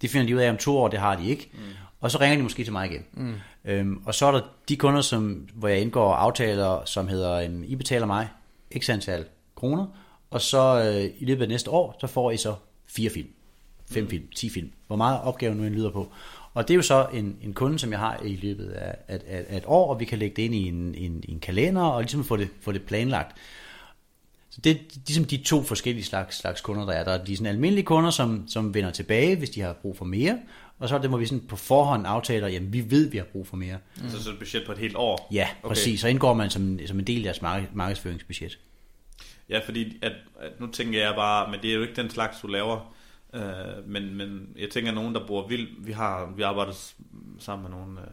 Det 0.02 0.10
finder 0.10 0.28
de 0.28 0.36
ud 0.36 0.40
af 0.42 0.50
om 0.50 0.58
to 0.58 0.78
år, 0.78 0.88
det 0.88 1.00
har 1.00 1.16
de 1.16 1.30
ikke. 1.30 1.50
Mm. 1.54 1.60
Og 2.02 2.12
så 2.12 2.20
ringer 2.20 2.38
de 2.38 2.44
måske 2.44 2.64
til 2.64 2.74
mig 2.74 2.92
igen. 2.92 3.06
Mm. 3.14 3.36
Øhm, 3.66 4.02
og 4.06 4.16
så 4.16 4.26
er 4.26 4.32
der 4.32 4.42
de 4.70 4.76
kunder, 4.78 5.02
som, 5.02 5.48
hvor 5.54 5.68
jeg 5.68 5.82
indgår 5.82 6.14
aftaler, 6.14 6.86
som 6.86 7.08
hedder, 7.08 7.34
øhm, 7.34 7.64
I 7.68 7.76
betaler 7.76 8.06
mig 8.06 8.28
x 8.80 8.90
antal 8.90 9.26
kroner, 9.56 9.86
og 10.30 10.42
så 10.42 10.84
øh, 10.84 11.12
i 11.20 11.26
løbet 11.26 11.42
af 11.42 11.50
næste 11.50 11.72
år, 11.72 11.98
så 12.02 12.08
får 12.08 12.32
I 12.32 12.38
så 12.38 12.56
fire 12.88 13.10
film, 13.10 13.28
fem 13.92 14.04
mm. 14.04 14.10
film, 14.10 14.24
ti 14.36 14.50
film, 14.50 14.72
hvor 14.88 14.96
meget 14.96 15.22
opgaven 15.22 15.58
nu 15.58 15.64
end 15.64 15.76
lyder 15.76 15.92
på. 15.92 16.12
Og 16.54 16.68
det 16.68 16.74
er 16.74 16.76
jo 16.76 16.82
så 16.82 17.08
en, 17.14 17.38
en 17.42 17.54
kunde, 17.54 17.80
som 17.80 17.92
jeg 17.92 18.00
har 18.00 18.20
i 18.24 18.36
løbet 18.36 18.70
af, 18.70 18.96
af, 19.08 19.20
af, 19.28 19.46
af 19.50 19.58
et 19.58 19.64
år, 19.66 19.94
og 19.94 20.00
vi 20.00 20.06
kan 20.06 20.20
lægge 20.20 20.36
det 20.36 20.42
ind 20.42 20.56
i 20.56 20.68
en, 20.68 20.96
en, 20.96 21.24
en 21.30 21.40
kalender, 21.40 21.82
og 21.82 22.02
ligesom 22.02 22.24
få 22.24 22.38
det, 22.38 22.50
få 22.62 22.72
det 22.72 22.84
planlagt. 22.84 23.38
Så 24.50 24.62
det 24.62 24.72
er 24.72 24.76
ligesom 25.08 25.26
de 25.26 25.38
to 25.38 25.64
forskellige 25.64 26.06
slags, 26.06 26.38
slags 26.38 26.62
kunder, 26.62 26.86
der 26.86 26.94
er. 26.94 27.04
Der 27.04 27.12
er 27.12 27.24
de 27.24 27.38
sådan 27.38 27.54
almindelige 27.54 27.86
kunder, 27.86 28.10
som, 28.10 28.48
som 28.48 28.74
vender 28.74 28.92
tilbage, 28.92 29.36
hvis 29.36 29.50
de 29.50 29.62
har 29.62 29.74
brug 29.74 29.98
for 29.98 30.06
mere. 30.06 30.40
Og 30.80 30.90
så 30.90 30.96
er 30.96 31.00
det, 31.02 31.10
hvor 31.10 31.18
vi 31.18 31.26
sådan 31.26 31.48
på 31.48 31.56
forhånd 31.56 32.08
aftaler, 32.08 32.48
jamen 32.48 32.74
vi 32.74 32.92
ved, 32.92 33.10
vi 33.10 33.18
har 33.18 33.26
brug 33.26 33.48
for 33.48 33.58
mere. 33.58 33.78
mm. 34.02 34.10
så, 34.10 34.24
så 34.24 34.30
det 34.32 34.40
budget 34.40 34.64
på 34.66 34.72
et 34.72 34.78
helt 34.78 34.96
år. 34.96 35.28
Ja, 35.32 35.48
Okay. 35.64 35.68
præcis. 35.68 36.00
Så 36.02 36.08
indgår 36.08 36.34
man 36.34 36.50
som, 36.50 36.80
som 36.86 37.00
en 37.00 37.08
del 37.08 37.18
af 37.18 37.24
deres 37.24 37.42
mark- 37.42 37.74
markedsføringsbudget. 37.76 38.60
Ja, 39.50 39.60
fordi 39.66 39.98
at, 40.02 40.12
at 40.40 40.60
nu 40.60 40.68
tænker 40.68 41.00
jeg 41.04 41.16
bare, 41.16 41.52
men 41.52 41.62
det 41.62 41.70
er 41.72 41.76
jo 41.76 41.82
ikke 41.82 41.96
den 41.96 42.10
slags, 42.10 42.40
du 42.42 42.48
laver. 42.48 42.94
Øh, 43.34 43.42
men, 43.88 44.16
men 44.16 44.50
jeg 44.58 44.70
tænker, 44.70 44.92
at 44.92 44.96
nogen, 44.96 45.16
der 45.16 45.28
bruger 45.28 45.48
vildt, 45.48 45.88
vi 45.88 45.92
har 45.92 46.34
vi 46.36 46.42
arbejder 46.42 46.74
sammen 47.40 47.70
med 47.70 47.78
nogen, 47.80 47.98
øh, 47.98 48.04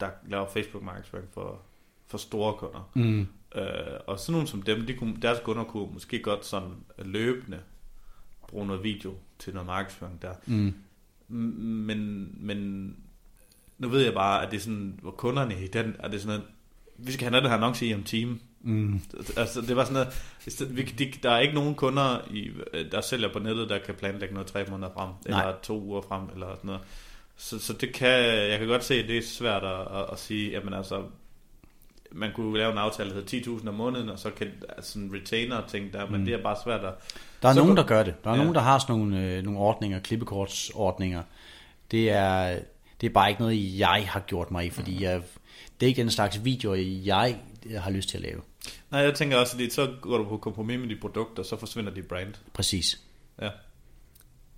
der 0.00 0.08
laver 0.28 0.46
Facebook-markedsføring 0.48 1.28
for, 1.34 1.62
for 2.06 2.18
store 2.18 2.54
kunder. 2.54 2.90
Mm. 2.94 3.20
Øh, 3.54 3.64
og 4.06 4.18
sådan 4.18 4.32
nogle 4.32 4.48
som 4.48 4.62
dem, 4.62 4.86
de 4.86 4.94
kunne, 4.94 5.16
deres 5.22 5.38
kunder 5.44 5.64
kunne 5.64 5.92
måske 5.92 6.18
godt 6.18 6.46
sådan 6.46 6.70
løbende 6.98 7.58
bruge 8.48 8.66
noget 8.66 8.84
video 8.84 9.14
til 9.38 9.52
noget 9.54 9.66
markedsføring 9.66 10.22
der. 10.22 10.32
Mm. 10.46 10.74
Men, 11.30 12.30
men 12.40 12.96
nu 13.78 13.88
ved 13.88 14.04
jeg 14.04 14.14
bare, 14.14 14.42
at 14.46 14.50
det 14.50 14.56
er 14.56 14.60
sådan, 14.60 14.98
hvor 15.02 15.10
kunderne 15.10 15.64
i 15.64 15.66
den, 15.66 15.96
er 15.98 16.08
det 16.08 16.20
sådan 16.20 16.36
noget, 16.38 16.50
vi 16.98 17.12
skal 17.12 17.28
have 17.28 17.40
den 17.40 17.48
her 17.50 17.56
annonce 17.56 17.86
i 17.86 17.94
om 17.94 18.00
en 18.00 18.04
time. 18.04 18.38
Mm. 18.60 19.00
Altså, 19.36 19.60
det 19.60 19.76
var 19.76 19.84
sådan 19.84 20.06
noget, 20.46 20.76
vi, 20.76 20.82
de, 20.82 21.12
der 21.22 21.30
er 21.30 21.38
ikke 21.40 21.54
nogen 21.54 21.74
kunder, 21.74 22.18
i, 22.30 22.50
der 22.92 23.00
sælger 23.00 23.32
på 23.32 23.38
nettet, 23.38 23.68
der 23.68 23.78
kan 23.78 23.94
planlægge 23.94 24.34
noget 24.34 24.48
tre 24.48 24.64
måneder 24.70 24.90
frem, 24.92 25.08
Nej. 25.28 25.40
eller 25.40 25.60
to 25.62 25.80
uger 25.82 26.00
frem, 26.00 26.22
eller 26.34 26.46
sådan 26.54 26.66
noget. 26.66 26.80
Så, 27.36 27.58
så 27.58 27.72
det 27.72 27.92
kan, 27.94 28.08
jeg 28.50 28.58
kan 28.58 28.68
godt 28.68 28.84
se, 28.84 28.94
at 28.94 29.08
det 29.08 29.18
er 29.18 29.22
svært 29.22 29.64
at, 29.64 29.80
at, 29.80 30.06
at 30.12 30.18
sige, 30.18 30.50
jamen 30.50 30.74
altså, 30.74 31.02
man 32.12 32.32
kunne 32.34 32.58
lave 32.58 32.72
en 32.72 32.78
aftale, 32.78 33.10
der 33.10 33.14
hedder 33.14 33.58
10.000 33.58 33.68
om 33.68 33.74
måneden, 33.74 34.08
og 34.08 34.18
så 34.18 34.30
kan 34.30 34.48
altså, 34.68 34.92
sådan 34.92 35.10
retainer 35.14 35.66
ting 35.66 35.92
der, 35.92 36.10
men 36.10 36.20
Mm. 36.20 36.26
det 36.26 36.34
er 36.34 36.42
bare 36.42 36.56
svært 36.64 36.84
at... 36.84 36.94
Der 37.42 37.48
er 37.48 37.52
Så 37.52 37.60
nogen, 37.60 37.76
der 37.76 37.82
gør 37.86 38.02
det. 38.02 38.24
Der 38.24 38.30
er 38.30 38.34
Ja. 38.34 38.38
nogen, 38.40 38.54
der 38.54 38.60
har 38.60 38.78
sådan 38.78 38.96
nogle, 38.96 39.20
øh, 39.20 39.42
nogle 39.42 39.58
ordninger, 39.58 39.98
klippekortsordninger. 40.00 41.22
Det 41.90 42.10
er, 42.10 42.58
det 43.00 43.06
er 43.06 43.10
bare 43.12 43.28
ikke 43.30 43.40
noget, 43.40 43.78
jeg 43.78 44.04
har 44.08 44.20
gjort 44.20 44.50
mig 44.50 44.66
i, 44.66 44.70
fordi 44.70 45.02
jeg, 45.02 45.22
det 45.80 45.86
er 45.86 45.88
ikke 45.88 46.02
den 46.02 46.10
slags 46.10 46.44
videoer, 46.44 46.76
jeg 47.04 47.38
har 47.78 47.90
lyst 47.90 48.08
til 48.08 48.16
at 48.16 48.22
lave. 48.22 48.40
Nej, 48.90 49.00
jeg 49.00 49.14
tænker 49.14 49.36
også, 49.36 49.56
at 49.66 49.72
så 49.72 49.94
går 50.00 50.18
du 50.18 50.24
på 50.24 50.36
kompromis 50.36 50.78
med 50.80 50.88
de 50.88 50.96
produkter, 51.00 51.42
så 51.42 51.56
forsvinder 51.56 51.90
de 51.94 52.02
brand. 52.02 52.34
Præcis. 52.52 53.00
Ja. 53.42 53.48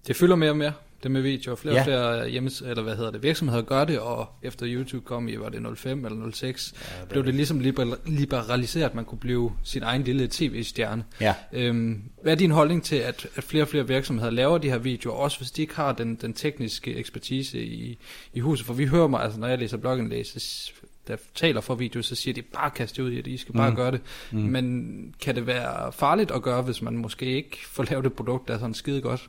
Det 0.06 0.16
fylder 0.16 0.36
mere 0.36 0.50
og 0.50 0.56
mere, 0.56 0.72
det 1.02 1.10
med 1.10 1.22
video. 1.22 1.54
Flere 1.54 1.74
og 1.74 1.76
Ja. 1.78 1.84
flere 1.84 2.28
hjemmes, 2.28 2.60
eller 2.60 2.82
hvad 2.82 2.96
hedder 2.96 3.10
det, 3.10 3.22
virksomheder 3.22 3.62
gør 3.62 3.84
det, 3.84 3.98
og 3.98 4.26
efter 4.42 4.66
YouTube 4.68 5.04
kom 5.04 5.28
i, 5.28 5.36
var 5.36 5.48
det 5.48 5.78
05 5.78 6.04
eller 6.04 6.30
06, 6.30 6.74
Ja, 6.74 7.00
ja, 7.00 7.04
blev 7.04 7.24
det 7.24 7.34
ligesom 7.34 7.60
liber- 7.60 7.96
liberaliseret, 8.06 8.84
at 8.84 8.94
man 8.94 9.04
kunne 9.04 9.18
blive 9.18 9.52
sin 9.64 9.82
egen 9.82 10.02
lille 10.02 10.28
tv-stjerne. 10.30 11.04
Ja. 11.20 11.34
Øhm, 11.52 12.02
hvad 12.22 12.32
er 12.32 12.36
din 12.36 12.50
holdning 12.50 12.82
til, 12.84 12.96
at, 12.96 13.26
at 13.36 13.44
flere 13.44 13.64
og 13.64 13.68
flere 13.68 13.88
virksomheder 13.88 14.30
laver 14.30 14.58
de 14.58 14.70
her 14.70 14.78
videoer, 14.78 15.14
også 15.16 15.38
hvis 15.38 15.50
de 15.50 15.62
ikke 15.62 15.76
har 15.76 15.92
den, 15.92 16.14
den 16.14 16.32
tekniske 16.32 16.94
ekspertise 16.94 17.64
i, 17.64 17.98
i 18.34 18.40
huset? 18.40 18.66
For 18.66 18.74
vi 18.74 18.86
hører 18.86 19.06
mig, 19.08 19.20
altså 19.22 19.40
når 19.40 19.46
jeg 19.46 19.58
læser 19.58 19.76
blogindlæg, 19.76 20.26
så 20.26 20.72
der 21.08 21.16
taler 21.34 21.60
for 21.60 21.74
video, 21.74 22.02
så 22.02 22.14
siger 22.14 22.34
de, 22.34 22.42
bare 22.42 22.70
kast 22.70 22.96
det 22.96 23.02
ud 23.02 23.10
i 23.10 23.16
det, 23.16 23.26
I 23.26 23.36
skal 23.36 23.54
bare 23.54 23.70
Mm. 23.70 23.76
gøre 23.76 23.90
det. 23.90 24.00
Mm. 24.32 24.38
Men 24.38 25.14
kan 25.20 25.34
det 25.34 25.46
være 25.46 25.92
farligt 25.92 26.30
at 26.30 26.42
gøre, 26.42 26.62
hvis 26.62 26.82
man 26.82 26.96
måske 26.96 27.26
ikke 27.26 27.58
får 27.68 27.86
lavet 27.90 28.06
et 28.06 28.12
produkt, 28.12 28.48
der 28.48 28.54
er 28.54 28.58
sådan 28.58 28.74
skide 28.74 29.00
godt? 29.00 29.28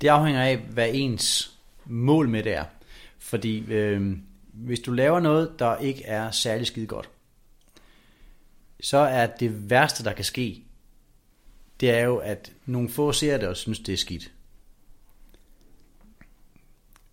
Det 0.00 0.08
afhænger 0.08 0.42
af, 0.42 0.56
hvad 0.56 0.90
ens 0.92 1.58
mål 1.84 2.28
med 2.28 2.42
det 2.42 2.54
er. 2.54 2.64
Fordi 3.18 3.58
øh, 3.58 4.16
hvis 4.52 4.80
du 4.80 4.92
laver 4.92 5.20
noget, 5.20 5.58
der 5.58 5.76
ikke 5.76 6.04
er 6.04 6.30
særlig 6.30 6.66
skide 6.66 6.86
godt, 6.86 7.10
så 8.80 8.96
er 8.96 9.26
det 9.26 9.70
værste, 9.70 10.04
der 10.04 10.12
kan 10.12 10.24
ske, 10.24 10.62
det 11.80 11.90
er 11.90 12.00
jo, 12.00 12.16
at 12.16 12.52
nogle 12.66 12.88
få 12.88 13.12
ser 13.12 13.38
det 13.38 13.48
og 13.48 13.56
synes, 13.56 13.78
det 13.78 13.92
er 13.92 13.96
skidt. 13.96 14.32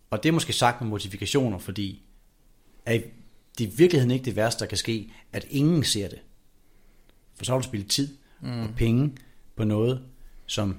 Og 0.10 0.24
det 0.24 0.30
er 0.30 0.34
måske 0.34 0.54
sagt 0.54 0.82
med 0.82 0.90
modifikationer, 0.90 1.58
fordi 1.58 2.02
er 2.86 3.02
det 3.58 3.68
er 3.68 3.72
i 3.72 3.74
virkeligheden 3.76 4.12
ikke 4.12 4.26
det 4.26 4.36
værste, 4.36 4.60
der 4.60 4.66
kan 4.66 4.78
ske, 4.78 5.14
at 5.32 5.46
ingen 5.50 5.84
ser 5.84 6.08
det. 6.08 6.20
For 7.36 7.46
så 7.46 7.52
har 7.52 7.60
du 7.60 7.64
spillet 7.64 7.90
tid 7.90 8.18
mm. 8.42 8.62
og 8.62 8.70
penge 8.76 9.18
på 9.56 9.64
noget, 9.64 10.04
som 10.46 10.78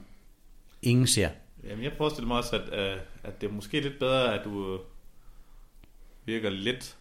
ingen 0.83 1.07
ser. 1.07 1.31
Jamen, 1.69 1.85
jeg 1.85 1.93
forestiller 1.97 2.29
mig 2.29 2.37
også, 2.37 2.57
at, 2.57 2.79
øh, 2.93 3.01
at 3.23 3.41
det 3.41 3.49
er 3.49 3.53
måske 3.53 3.81
lidt 3.81 3.99
bedre, 3.99 4.35
at 4.39 4.45
du 4.45 4.75
øh, 4.75 4.81
virker 6.25 6.51
lidt 6.51 6.97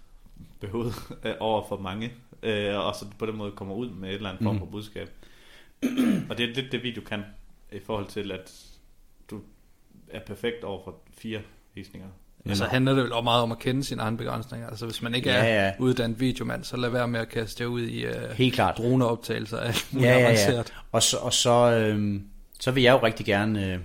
behovet 0.60 0.94
øh, 1.24 1.34
over 1.40 1.68
for 1.68 1.78
mange, 1.78 2.14
øh, 2.44 2.76
og 2.80 2.96
så 2.96 3.06
på 3.20 3.26
den 3.26 3.36
måde 3.38 3.52
kommer 3.52 3.76
ud 3.76 3.90
med 3.90 4.10
et 4.10 4.16
eller 4.16 4.30
andet 4.30 4.44
form 4.44 4.56
Mhm. 4.56 4.60
for 4.60 4.72
budskab. 4.72 5.10
og 6.30 6.38
det 6.38 6.50
er 6.50 6.56
lidt 6.56 6.72
det, 6.72 6.84
video 6.84 7.02
kan, 7.02 7.24
i 7.72 7.80
forhold 7.86 8.08
til, 8.08 8.32
at 8.32 8.52
du 9.32 9.42
er 10.10 10.20
perfekt 10.20 10.64
over 10.64 10.84
for 10.84 10.96
fire 11.18 11.40
visninger. 11.76 12.08
Ja, 12.46 12.56
så 12.56 12.66
handler 12.66 12.94
det 12.94 13.04
vel 13.04 13.12
også 13.14 13.24
meget 13.24 13.44
om 13.44 13.52
at 13.52 13.60
kende 13.60 13.84
sine 13.84 14.02
egne 14.02 14.18
begrænsninger. 14.18 14.68
Altså 14.70 14.86
hvis 14.86 15.02
man 15.02 15.16
ikke 15.16 15.30
Ja, 15.30 15.36
er 15.38 15.66
ja. 15.66 15.74
uddannet 15.80 16.20
videomand, 16.20 16.64
så 16.64 16.78
lad 16.78 16.90
være 16.90 17.08
med 17.08 17.20
at 17.20 17.30
kaste 17.30 17.64
jer 17.64 17.68
ud 17.68 17.82
i 17.82 18.06
uh, 18.08 18.12
Helt 18.32 18.54
klart. 18.56 18.78
droneoptagelser 18.78 19.60
af 19.60 19.94
Ja, 19.94 20.00
ja, 20.00 20.08
ja. 20.20 20.26
avanceret. 20.26 20.74
Og 20.92 21.04
så, 21.04 21.18
og 21.18 21.34
så, 21.34 21.72
øh, 21.72 22.22
så 22.60 22.72
vil 22.72 22.84
jeg 22.84 22.92
jo 22.94 23.06
rigtig 23.06 23.26
gerne 23.26 23.74
øh, 23.74 23.80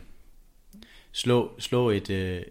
slå, 1.13 1.51
slå 1.59 1.91
et, 1.91 2.11
øh, 2.11 2.43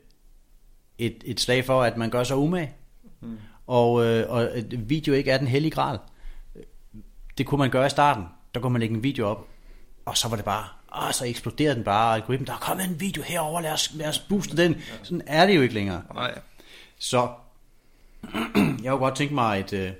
et, 0.98 1.24
et 1.26 1.40
slag 1.40 1.66
for, 1.66 1.84
at 1.84 1.98
man 1.98 2.10
gør 2.10 2.24
sig 2.24 2.38
umage. 2.38 2.74
Mm. 3.22 3.38
Og, 3.68 4.06
øh, 4.06 4.30
og 4.30 4.50
video 4.72 5.14
ikke 5.14 5.32
er 5.32 5.38
den 5.38 5.48
hellige 5.48 5.72
gral. 5.72 6.00
Det 7.38 7.46
kunne 7.46 7.60
man 7.60 7.70
gøre 7.70 7.86
i 7.86 7.90
starten. 7.90 8.24
Der 8.54 8.62
kunne 8.62 8.72
man 8.72 8.80
lægge 8.80 8.96
en 8.96 9.04
video 9.04 9.28
op, 9.28 9.48
og 10.06 10.18
så 10.18 10.28
var 10.28 10.36
det 10.36 10.46
bare, 10.46 10.66
åh, 10.98 11.12
så 11.12 11.26
eksploderede 11.26 11.76
den 11.76 11.84
bare, 11.84 12.16
algoritmen, 12.16 12.48
der 12.48 12.54
er 12.54 12.58
kommet 12.58 12.86
en 12.86 13.00
video 13.00 13.24
herover, 13.24 13.62
lad 13.62 13.72
os, 13.72 13.92
lad 13.94 14.08
os 14.08 14.20
booste 14.20 14.58
den. 14.58 14.76
Sådan 15.04 15.22
er 15.26 15.46
det 15.46 15.56
jo 15.56 15.62
ikke 15.62 15.74
længere. 15.74 16.04
Nej. 16.14 16.40
Så 17.00 17.30
jeg 18.84 18.92
kunne 18.92 18.98
godt 18.98 19.16
tænke 19.16 19.34
mig 19.34 19.60
et, 19.60 19.74
øh, 19.74 19.92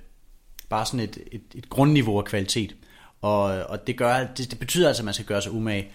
bare 0.70 0.86
sådan 0.86 1.00
et, 1.00 1.18
et, 1.32 1.42
et 1.56 1.70
grundniveau 1.70 2.18
af 2.18 2.26
kvalitet. 2.26 2.76
Og, 3.22 3.44
og 3.44 3.88
det, 3.88 3.98
gør, 3.98 4.28
det, 4.38 4.52
det 4.52 4.60
betyder 4.60 4.88
altså, 4.88 5.02
at 5.02 5.06
man 5.06 5.14
skal 5.14 5.26
gøre 5.26 5.42
sig 5.42 5.52
umage. 5.52 5.92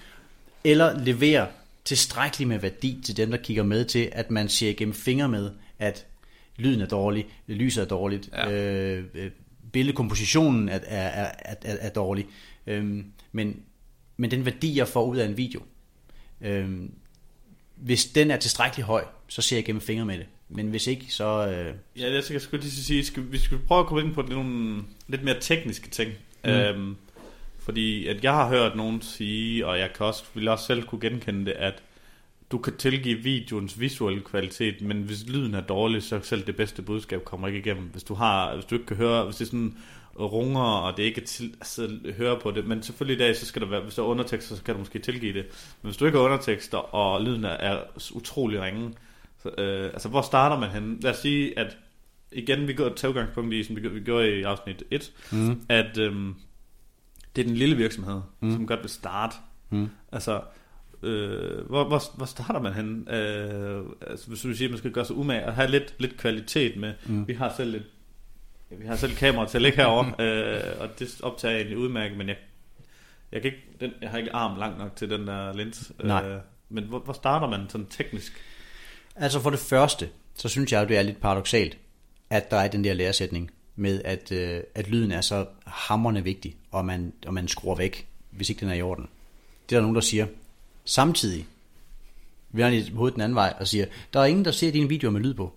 Eller 0.65 0.99
levere 0.99 1.47
tilstrækkeligt 1.87 2.49
med 2.49 2.59
værdi 2.59 3.01
til 3.05 3.17
dem, 3.17 3.31
der 3.31 3.37
kigger 3.37 3.63
med 3.63 3.85
til, 3.85 4.09
at 4.13 4.31
man 4.31 4.49
ser 4.49 4.71
igennem 4.71 4.95
fingre 4.95 5.29
med, 5.29 5.51
at 5.79 6.07
lyden 6.57 6.81
er 6.81 6.87
dårlig, 6.87 7.27
lyset 7.47 7.83
er 7.83 7.89
dårligt, 7.89 8.29
Ja. 8.33 8.51
øh, 8.51 9.05
øh, 9.15 9.31
billedkompositionen 9.73 10.69
er, 10.69 10.79
er, 10.87 11.09
er, 11.39 11.55
er, 11.63 11.77
er 11.81 11.91
dårlig. 11.91 12.27
Øhm, 12.67 13.05
men, 13.33 13.63
men 14.17 14.31
den 14.31 14.45
værdi, 14.45 14.79
jeg 14.79 14.89
får 14.89 15.05
ud 15.05 15.17
af 15.17 15.27
en 15.27 15.37
video, 15.37 15.63
øhm, 16.41 16.93
hvis 17.77 18.07
den 18.07 18.31
er 18.31 18.37
tilstrækkelig 18.37 18.85
høj, 18.85 19.05
så 19.29 19.43
ser 19.43 19.57
jeg 19.57 19.63
igennem 19.65 19.81
fingre 19.81 20.05
med 20.05 20.19
det. 20.19 20.27
Men 20.49 20.67
hvis 20.69 20.87
ikke, 20.87 21.07
så... 21.09 21.49
Øh, 21.49 21.75
Ja, 21.97 22.13
jeg 22.13 22.25
skal 22.25 22.41
skulle 22.41 22.63
lige 22.63 22.73
sige, 22.73 23.05
skal, 23.05 23.33
vi 23.33 23.39
skal 23.39 23.59
prøve 23.59 23.81
at 23.81 23.87
komme 23.87 24.05
ind 24.05 24.15
på 24.15 24.23
nogle 24.23 24.83
lidt 25.09 25.23
mere 25.23 25.41
tekniske 25.41 25.91
ting. 25.91 26.13
Mm. 26.45 26.51
Øhm, 26.51 26.97
fordi 27.67 28.07
at 28.07 28.25
jeg 28.25 28.33
har 28.33 28.49
hørt 28.49 28.77
nogen 28.77 29.03
sige, 29.03 29.67
og 29.67 29.79
jeg 29.79 29.93
kan 29.93 30.07
også, 30.07 30.25
vil 30.35 30.49
også 30.49 30.67
selv 30.67 30.83
kunne 30.83 31.01
genkende 31.01 31.45
det, 31.45 31.53
at 31.53 31.83
du 32.51 32.59
kan 32.59 32.77
tilgive 32.77 33.19
videoens 33.19 33.81
visuelle 33.81 34.21
kvalitet, 34.21 34.83
men 34.83 35.03
hvis 35.03 35.27
lyden 35.29 35.55
er 35.55 35.61
dårlig, 35.61 36.03
så 36.03 36.21
selv 36.23 36.47
det 36.47 36.57
bedste 36.57 36.83
budskab 36.83 37.25
kommer 37.25 37.49
ikke 37.49 37.59
igennem. 37.59 37.85
Hvis 37.85 38.03
du 38.03 38.15
har, 38.15 38.55
hvis 38.55 38.65
du 38.65 38.75
ikke 38.75 38.87
kan 38.87 38.97
høre, 38.97 39.25
hvis 39.25 39.37
det 39.37 39.45
er 39.45 39.47
sådan 39.47 39.77
runger, 40.21 40.61
og 40.61 40.97
det 40.97 41.03
ikke 41.03 41.21
er 41.21 41.27
til, 41.27 41.55
altså, 41.61 41.99
høre 42.17 42.39
på 42.43 42.51
det. 42.51 42.67
Men 42.67 42.83
selvfølgelig 42.83 43.25
i 43.25 43.27
dag, 43.27 43.37
så 43.37 43.47
skal 43.47 43.63
der 43.63 43.69
være, 43.69 43.81
hvis 43.81 43.95
der 43.95 44.03
er 44.03 44.07
undertekster, 44.07 44.57
så 44.57 44.63
kan 44.63 44.75
du 44.75 44.79
måske 44.79 44.99
tilgive 44.99 45.33
det. 45.33 45.45
Men 45.83 45.89
hvis 45.89 45.97
du 45.97 46.07
ikke 46.07 46.19
har 46.19 46.25
undertekster, 46.25 46.79
og 46.79 47.23
lyden 47.23 47.45
er, 47.45 47.49
er 47.49 47.83
utrolig 48.15 48.61
ringe, 48.61 48.95
så, 49.43 49.63
øh, 49.63 49.85
altså 49.85 50.09
hvor 50.09 50.23
starter 50.23 50.59
man 50.59 50.71
hen? 50.71 50.99
Lad 51.01 51.11
os 51.11 51.19
sige, 51.19 51.59
at 51.59 51.77
igen, 52.33 52.69
vi 52.69 52.73
går 52.73 52.89
til 52.89 53.09
udgangspunkt 53.09 53.55
i, 53.55 53.63
som 53.63 53.77
vi, 53.77 53.89
vi 53.89 54.01
gjorde 54.01 54.39
i 54.39 54.43
afsnit 54.43 54.83
1, 54.91 55.13
mm. 55.33 55.61
at 55.69 55.99
øhm, 55.99 56.35
det 57.37 57.43
er 57.43 57.47
den 57.47 57.57
lille 57.57 57.77
virksomhed, 57.77 58.21
mm. 58.41 58.53
som 58.53 58.67
godt 58.67 58.81
vil 58.83 58.91
starte. 58.91 59.37
Mm. 59.71 59.89
Altså, 60.13 60.41
øh, 61.03 61.67
hvor, 61.69 61.85
hvor, 61.85 62.17
hvor 62.17 62.27
starter 62.27 62.61
man 62.61 62.73
hen? 62.73 63.09
Øh, 63.09 63.85
altså, 64.07 64.29
hvis 64.29 64.41
du 64.41 64.55
siger, 64.55 64.69
at 64.69 64.71
man 64.71 64.79
skal 64.79 64.91
gøre 64.91 65.05
sig 65.05 65.17
umage 65.17 65.47
og 65.47 65.55
have 65.55 65.71
lidt, 65.71 65.95
lidt 65.99 66.17
kvalitet 66.17 66.77
med. 66.81 66.95
Mm. 67.07 67.29
Vi 67.29 67.33
har 67.33 67.55
selv 67.57 67.71
lidt 67.71 67.85
vi 68.71 68.87
har 68.87 68.97
selv 68.97 69.17
kamera 69.17 69.49
til 69.49 69.59
at 69.59 69.63
ligge 69.63 69.79
herovre, 69.79 70.07
øh, 70.25 70.81
og 70.81 70.99
det 70.99 71.21
optager 71.23 71.53
jeg 71.53 71.61
egentlig 71.61 71.79
udmærket, 71.79 72.19
men 72.19 72.29
jeg, 72.29 72.37
jeg, 73.33 73.43
kan 73.43 73.53
ikke, 73.53 73.65
den, 73.81 73.93
jeg 74.03 74.11
har 74.11 74.19
ikke 74.19 74.33
arm 74.33 74.59
langt 74.59 74.79
nok 74.79 74.97
til 74.97 75.11
den 75.11 75.27
der 75.27 75.53
lens. 75.53 75.93
Nej. 76.05 76.29
Øh, 76.29 76.41
men 76.69 76.85
hvor, 76.85 76.99
hvor 76.99 77.13
starter 77.13 77.49
man 77.49 77.69
sådan 77.69 77.87
teknisk? 77.87 78.33
Altså 79.17 79.41
for 79.41 79.51
det 79.51 79.59
første, 79.59 80.09
så 80.35 80.49
synes 80.49 80.73
jeg, 80.73 80.83
at 80.83 80.89
det 80.89 80.99
er 80.99 81.03
lidt 81.03 81.21
paradoxalt, 81.21 81.79
at 82.31 82.51
der 82.51 82.57
er 82.57 82.69
den 82.69 82.85
der 82.85 82.95
læresætning 82.95 83.51
med, 83.77 84.03
at, 84.05 84.33
øh, 84.33 84.61
at 84.75 84.89
lyden 84.89 85.13
er 85.13 85.21
så 85.21 85.47
hammerende 85.67 86.25
vigtig, 86.25 86.57
og 86.71 86.85
man, 86.85 87.13
og 87.27 87.35
man 87.35 87.49
skruer 87.49 87.75
væk, 87.75 88.07
hvis 88.31 88.51
ikke 88.51 88.61
den 88.61 88.69
er 88.69 88.75
i 88.75 88.83
orden. 88.83 89.09
Det 89.69 89.77
er 89.77 89.79
der 89.79 89.83
nogen, 89.83 89.95
der 89.95 90.01
siger. 90.01 90.27
Samtidig 90.85 91.47
vil 92.51 92.65
han 92.65 92.75
i 92.75 92.91
hovedet 92.91 93.15
den 93.15 93.23
anden 93.23 93.37
vej 93.37 93.55
og 93.61 93.69
siger, 93.69 93.87
der 94.13 94.21
er 94.21 94.25
ingen, 94.25 94.45
der 94.45 94.51
ser 94.51 94.73
dine 94.73 94.89
videoer 94.89 95.13
med 95.13 95.21
lyd 95.21 95.35
på. 95.35 95.53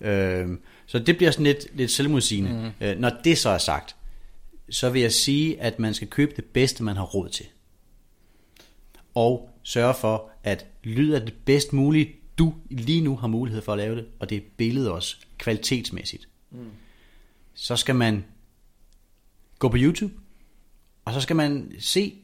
Øh, 0.00 0.48
så 0.86 0.98
det 0.98 1.16
bliver 1.16 1.30
sådan 1.30 1.44
lidt, 1.44 1.76
lidt 1.76 1.90
selvmodsigende. 1.90 2.72
Mm. 2.80 2.86
Øh, 2.86 2.98
når 2.98 3.12
det 3.24 3.38
så 3.38 3.48
er 3.48 3.58
sagt, 3.58 3.96
så 4.70 4.90
vil 4.90 5.02
jeg 5.02 5.12
sige, 5.12 5.60
at 5.60 5.78
man 5.78 5.94
skal 5.94 6.08
købe 6.08 6.32
det 6.36 6.44
bedste, 6.44 6.82
man 6.82 6.96
har 6.96 7.04
råd 7.04 7.28
til. 7.28 7.46
Og 9.14 9.50
sørge 9.62 9.94
for, 9.94 10.30
at 10.44 10.66
lyd 10.84 11.12
er 11.12 11.18
det 11.18 11.34
bedst 11.44 11.72
mulige, 11.72 12.16
du 12.38 12.54
lige 12.70 13.00
nu 13.00 13.16
har 13.16 13.28
mulighed 13.28 13.62
for 13.62 13.72
at 13.72 13.78
lave 13.78 13.96
det, 13.96 14.06
og 14.18 14.30
det 14.30 14.36
er 14.36 14.42
billedet 14.56 14.90
også, 14.90 15.16
kvalitetsmæssigt. 15.38 16.28
Mm. 16.50 16.58
Så 17.54 17.76
skal 17.76 17.94
man 17.94 18.24
gå 19.58 19.68
på 19.68 19.76
YouTube, 19.78 20.14
og 21.04 21.14
så 21.14 21.20
skal 21.20 21.36
man 21.36 21.72
se 21.78 22.14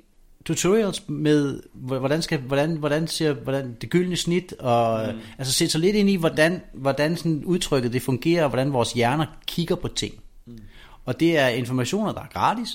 tutorials 0.44 1.08
med, 1.08 1.62
hvordan, 1.72 2.22
skal, 2.22 2.38
hvordan, 2.38 2.76
hvordan 2.76 3.08
ser 3.08 3.32
hvordan 3.32 3.76
det 3.80 3.90
gyldne 3.90 4.16
snit, 4.16 4.52
og 4.52 5.14
mm. 5.14 5.20
altså 5.38 5.52
sætte 5.52 5.72
sig 5.72 5.80
lidt 5.80 5.96
ind 5.96 6.10
i, 6.10 6.16
hvordan, 6.16 6.62
hvordan 6.74 7.16
sådan 7.16 7.44
udtrykket 7.44 7.92
det 7.92 8.02
fungerer, 8.02 8.42
og 8.42 8.48
hvordan 8.48 8.72
vores 8.72 8.92
hjerner 8.92 9.26
kigger 9.46 9.74
på 9.74 9.88
ting. 9.88 10.14
Mm. 10.46 10.58
Og 11.04 11.20
det 11.20 11.38
er 11.38 11.48
informationer, 11.48 12.12
der 12.12 12.20
er 12.20 12.28
gratis, 12.32 12.68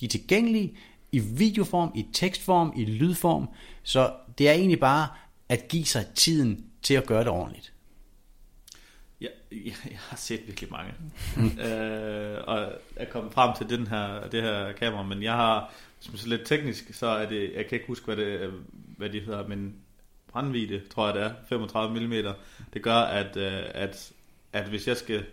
de 0.00 0.04
er 0.04 0.08
tilgængelige 0.08 0.76
i 1.12 1.18
videoform, 1.18 1.92
i 1.94 2.06
tekstform, 2.12 2.72
i 2.76 2.84
lydform, 2.84 3.48
så 3.82 4.12
det 4.38 4.48
er 4.48 4.52
egentlig 4.52 4.80
bare 4.80 5.08
at 5.48 5.68
give 5.68 5.84
sig 5.84 6.06
tiden 6.14 6.64
til 6.82 6.94
at 6.94 7.06
gøre 7.06 7.20
det 7.20 7.28
ordentligt. 7.28 7.72
Ja, 9.26 9.56
jeg, 9.56 9.74
jeg 9.90 9.98
har 9.98 10.16
set 10.16 10.46
virkelig 10.46 10.70
mange. 10.70 10.94
Øh, 11.66 12.38
og 12.46 12.72
jeg 12.96 13.10
kom 13.10 13.30
frem 13.30 13.56
til 13.56 13.78
den 13.78 13.86
her, 13.86 14.28
det 14.28 14.42
her 14.42 14.72
kamera, 14.72 15.02
men 15.02 15.22
jeg 15.22 15.32
har 15.32 15.72
som 16.00 16.14
er 16.14 16.28
lidt 16.28 16.46
teknisk, 16.46 16.94
så 16.94 17.06
er 17.06 17.28
det, 17.28 17.52
jeg 17.54 17.66
kan 17.66 17.76
ikke 17.76 17.86
huske, 17.86 18.04
hvad, 18.04 18.16
det, 18.16 18.52
hvad 18.96 19.10
de 19.10 19.20
hedder, 19.20 19.48
men 19.48 19.74
brændvide, 20.32 20.82
tror 20.94 21.06
jeg 21.06 21.14
det 21.14 21.22
er, 21.22 21.32
35 21.48 22.00
mm. 22.00 22.34
Det 22.74 22.82
gør, 22.82 22.94
at, 22.94 23.36
øh, 23.36 23.62
at, 23.74 24.12
at 24.52 24.68
hvis 24.68 24.88
jeg 24.88 24.96
skal 24.96 25.24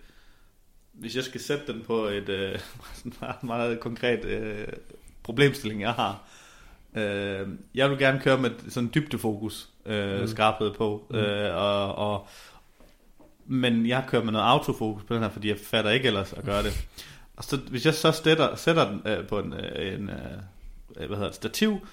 hvis 0.94 1.16
jeg 1.16 1.24
skal 1.24 1.42
sætte 1.42 1.74
den 1.74 1.82
på 1.82 2.06
et 2.06 2.30
øh, 2.30 2.60
meget, 3.22 3.44
meget 3.54 3.80
konkret 3.80 4.26
øh, 4.26 4.68
problemstilling, 5.24 5.82
jeg 5.82 5.94
har, 5.94 6.28
øh, 6.96 7.48
jeg 7.76 7.90
vil 7.90 7.98
gerne 7.98 8.20
køre 8.20 8.38
med 8.38 8.52
sådan 8.70 8.92
dybdefokus 8.96 9.70
øh, 9.86 10.22
mm. 10.22 10.28
skarphed 10.28 10.74
på, 10.74 11.08
mm. 11.10 11.16
øh, 11.16 11.56
og, 11.56 11.96
og, 11.96 12.28
men 13.46 13.88
jeg 13.88 14.04
kører 14.08 14.24
med 14.24 14.32
noget 14.32 14.46
autofokus 14.46 15.04
på 15.04 15.14
den 15.14 15.22
her, 15.24 15.30
fordi 15.30 15.50
jeg 15.50 15.58
fatter 15.64 15.92
ikke 15.92 16.08
ellers 16.08 16.34
at 16.34 16.44
gøre 16.44 16.64
det. 16.64 16.88
Og 17.38 17.44
så, 17.44 17.58
hvis 17.58 17.86
jeg 17.86 17.94
så 17.94 18.12
sætter, 18.12 18.56
sætter 18.56 18.90
den 18.90 19.02
øh, 19.06 19.28
på 19.28 19.40
en, 19.40 19.54
øh, 19.54 19.94
en, 19.94 20.10
øh, 20.10 21.08
hvad 21.08 21.08
hedder 21.08 21.26
det, 21.26 21.36
stativ, 21.36 21.88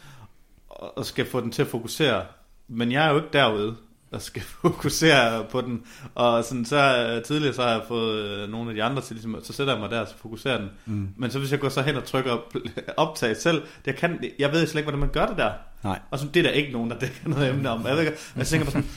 og 0.69 1.07
skal 1.07 1.27
få 1.27 1.41
den 1.41 1.53
til 1.53 1.63
at 1.63 1.69
fokusere, 1.69 2.25
men 2.69 2.93
jeg 2.93 3.07
er 3.07 3.11
jo 3.11 3.17
ikke 3.17 3.29
derude 3.33 3.77
og 4.11 4.23
skal 4.23 4.43
fokusere 4.63 5.45
på 5.45 5.61
den. 5.61 5.83
Og 6.15 6.45
sådan, 6.45 6.65
så 6.65 7.07
øh, 7.07 7.23
tidligere 7.23 7.55
så 7.55 7.63
har 7.63 7.71
jeg 7.71 7.83
fået 7.89 8.25
øh, 8.25 8.51
nogle 8.51 8.71
af 8.71 8.75
de 8.75 8.83
andre 8.83 9.03
til, 9.03 9.17
ligesom, 9.17 9.37
så 9.43 9.53
sætter 9.53 9.73
jeg 9.73 9.81
mig 9.81 9.91
der 9.91 10.01
og 10.01 10.09
fokuserer 10.17 10.59
den. 10.59 10.71
Mm. 10.87 11.09
Men 11.17 11.31
så 11.31 11.39
hvis 11.39 11.53
jeg 11.53 11.61
går 11.61 11.69
så 11.69 11.83
hen 11.83 11.97
og 11.97 12.05
trykker 12.05 12.33
op, 12.33 12.55
optag 12.97 13.37
selv, 13.37 13.63
det 13.85 13.97
kan, 13.97 14.25
jeg 14.39 14.53
ved 14.53 14.67
slet 14.67 14.81
ikke, 14.81 14.91
hvordan 14.91 15.01
man 15.01 15.09
gør 15.09 15.27
det 15.27 15.37
der. 15.37 15.53
Nej. 15.85 15.99
Og 16.11 16.19
så, 16.19 16.27
det 16.35 16.41
er 16.41 16.45
der 16.45 16.51
ikke 16.51 16.73
nogen, 16.73 16.91
der 16.91 16.99
dækker 16.99 17.29
noget 17.29 17.49
emne 17.49 17.71
om. 17.71 17.87
Jeg, 17.87 17.97
ved, 17.97 18.13
jeg 18.37 18.47
tænker 18.47 18.65
på 18.65 18.71
sådan, 18.71 18.89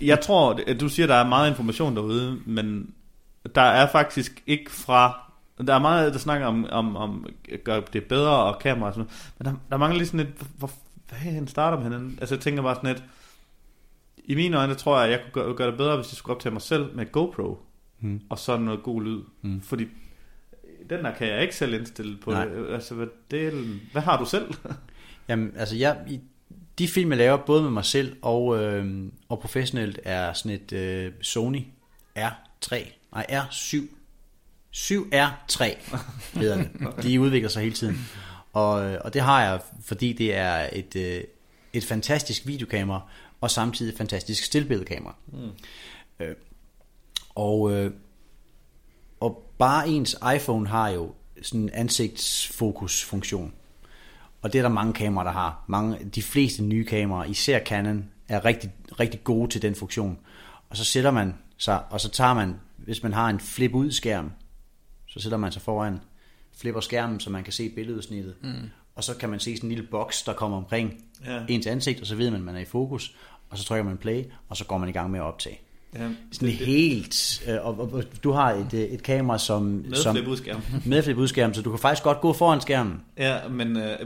jeg 0.00 0.20
tror, 0.20 0.58
du 0.80 0.88
siger, 0.88 1.06
der 1.06 1.14
er 1.14 1.28
meget 1.28 1.50
information 1.50 1.96
derude, 1.96 2.38
men 2.46 2.94
der 3.54 3.62
er 3.62 3.90
faktisk 3.92 4.42
ikke 4.46 4.70
fra 4.70 5.26
der 5.66 5.74
er 5.74 5.78
meget, 5.78 6.12
der 6.12 6.18
snakker 6.18 6.46
om, 6.46 6.66
om, 6.70 6.96
om 6.96 7.26
at 7.52 7.64
gøre 7.64 7.82
det 7.92 8.04
bedre 8.04 8.44
og 8.44 8.58
kamera 8.58 8.88
og 8.88 8.94
sådan 8.94 9.06
noget. 9.06 9.32
Men 9.38 9.46
der, 9.46 9.60
der 9.70 9.76
mangler 9.76 9.98
lige 9.98 10.06
sådan 10.06 10.20
et, 10.20 10.32
hvor, 10.58 10.70
hvad 11.08 11.46
starter 11.46 11.80
man 11.80 11.92
henne? 11.92 12.12
Altså 12.20 12.34
jeg 12.34 12.42
tænker 12.42 12.62
bare 12.62 12.74
sådan 12.74 12.90
et, 12.90 13.04
i 14.24 14.34
mine 14.34 14.58
øjne 14.58 14.74
tror 14.74 14.96
jeg, 14.96 15.04
at 15.04 15.10
jeg 15.10 15.20
kunne 15.22 15.44
gøre, 15.44 15.54
gøre 15.54 15.70
det 15.70 15.76
bedre, 15.76 15.96
hvis 15.96 16.12
jeg 16.12 16.16
skulle 16.16 16.36
optage 16.36 16.52
mig 16.52 16.62
selv 16.62 16.96
med 16.96 17.12
GoPro. 17.12 17.62
Hmm. 18.00 18.20
Og 18.28 18.38
så 18.38 18.56
noget 18.56 18.82
god 18.82 19.02
lyd. 19.02 19.20
Hmm. 19.40 19.60
Fordi 19.60 19.86
den 20.90 21.04
der 21.04 21.14
kan 21.14 21.28
jeg 21.28 21.42
ikke 21.42 21.56
selv 21.56 21.74
indstille 21.74 22.16
på. 22.16 22.30
Nej. 22.30 22.48
Altså, 22.70 22.94
hvad, 22.94 23.06
det, 23.30 23.52
hvad 23.92 24.02
har 24.02 24.18
du 24.18 24.24
selv? 24.24 24.54
Jamen, 25.28 25.52
altså 25.56 25.76
jeg, 25.76 25.98
de 26.78 26.88
film, 26.88 27.10
jeg 27.10 27.18
laver, 27.18 27.36
både 27.36 27.62
med 27.62 27.70
mig 27.70 27.84
selv 27.84 28.16
og, 28.22 28.62
øh, 28.62 29.10
og 29.28 29.40
professionelt, 29.40 30.00
er 30.04 30.32
sådan 30.32 30.52
et 30.52 30.72
øh, 30.72 31.12
Sony 31.22 31.62
R3, 32.18 32.90
nej 33.12 33.26
R7 33.30 33.96
7R3 34.76 35.64
hedder 36.40 36.56
det. 36.56 37.02
De 37.02 37.20
udvikler 37.20 37.48
sig 37.48 37.62
hele 37.62 37.74
tiden. 37.74 38.08
Og, 38.52 38.72
og 38.74 39.14
det 39.14 39.22
har 39.22 39.42
jeg, 39.42 39.60
fordi 39.84 40.12
det 40.12 40.34
er 40.34 40.68
et, 40.72 40.96
øh, 40.96 41.24
et 41.72 41.84
fantastisk 41.84 42.46
videokamera, 42.46 43.08
og 43.40 43.50
samtidig 43.50 43.92
et 43.92 43.98
fantastisk 43.98 44.44
stillbilledkamera. 44.44 45.14
Mm. 45.32 45.50
Øh, 46.20 46.34
og, 47.34 47.72
øh, 47.72 47.90
og 49.20 49.52
bare 49.58 49.88
ens 49.88 50.16
iPhone 50.36 50.68
har 50.68 50.88
jo 50.88 51.14
sådan 51.42 51.60
en 51.60 51.70
ansigtsfokusfunktion. 51.72 53.52
Og 54.42 54.52
det 54.52 54.58
er 54.58 54.62
der 54.62 54.68
mange 54.68 54.92
kameraer, 54.92 55.24
der 55.24 55.32
har. 55.32 55.64
Mange, 55.66 55.98
de 56.14 56.22
fleste 56.22 56.62
nye 56.62 56.84
kameraer, 56.84 57.24
især 57.24 57.64
Canon, 57.64 58.10
er 58.28 58.44
rigtig, 58.44 58.72
rigtig 59.00 59.24
gode 59.24 59.50
til 59.50 59.62
den 59.62 59.74
funktion. 59.74 60.18
Og 60.68 60.76
så 60.76 60.84
sætter 60.84 61.10
man 61.10 61.34
sig, 61.58 61.84
og 61.90 62.00
så 62.00 62.08
tager 62.08 62.34
man, 62.34 62.54
hvis 62.76 63.02
man 63.02 63.12
har 63.12 63.28
en 63.28 63.40
flip-ud 63.40 63.90
skærm, 63.90 64.32
så 65.06 65.20
sætter 65.20 65.38
man 65.38 65.52
sig 65.52 65.62
foran, 65.62 66.00
flipper 66.56 66.80
skærmen, 66.80 67.20
så 67.20 67.30
man 67.30 67.44
kan 67.44 67.52
se 67.52 67.68
billedudsnittet. 67.68 68.34
Mm. 68.42 68.70
Og 68.94 69.04
så 69.04 69.16
kan 69.16 69.28
man 69.30 69.40
se 69.40 69.56
sådan 69.56 69.70
en 69.70 69.76
lille 69.76 69.90
boks, 69.90 70.22
der 70.22 70.32
kommer 70.32 70.56
omkring 70.56 71.04
ja. 71.26 71.44
ens 71.48 71.66
ansigt, 71.66 72.00
og 72.00 72.06
så 72.06 72.14
ved 72.14 72.30
man, 72.30 72.40
at 72.40 72.44
man 72.44 72.56
er 72.56 72.60
i 72.60 72.64
fokus. 72.64 73.16
Og 73.50 73.58
så 73.58 73.64
trykker 73.64 73.84
man 73.84 73.96
play, 73.96 74.24
og 74.48 74.56
så 74.56 74.64
går 74.64 74.78
man 74.78 74.88
i 74.88 74.92
gang 74.92 75.10
med 75.10 75.20
at 75.20 75.24
optage. 75.24 75.60
Ja, 75.94 76.00
sådan 76.32 76.48
det, 76.48 76.56
helt... 76.56 77.42
Øh, 77.48 77.66
og, 77.66 77.78
og, 77.92 78.04
du 78.24 78.32
har 78.32 78.52
et, 78.52 78.74
øh, 78.74 78.80
et 78.80 79.02
kamera, 79.02 79.38
som... 79.38 79.62
Med 79.62 79.94
som, 79.94 80.14
flip-udskærm. 80.14 80.62
Med 80.84 81.02
flip-udskærm, 81.02 81.54
så 81.54 81.62
du 81.62 81.70
kan 81.70 81.78
faktisk 81.78 82.02
godt 82.02 82.20
gå 82.20 82.32
foran 82.32 82.60
skærmen. 82.60 83.00
Ja, 83.18 83.48
men... 83.50 83.76
Øh, 83.76 83.98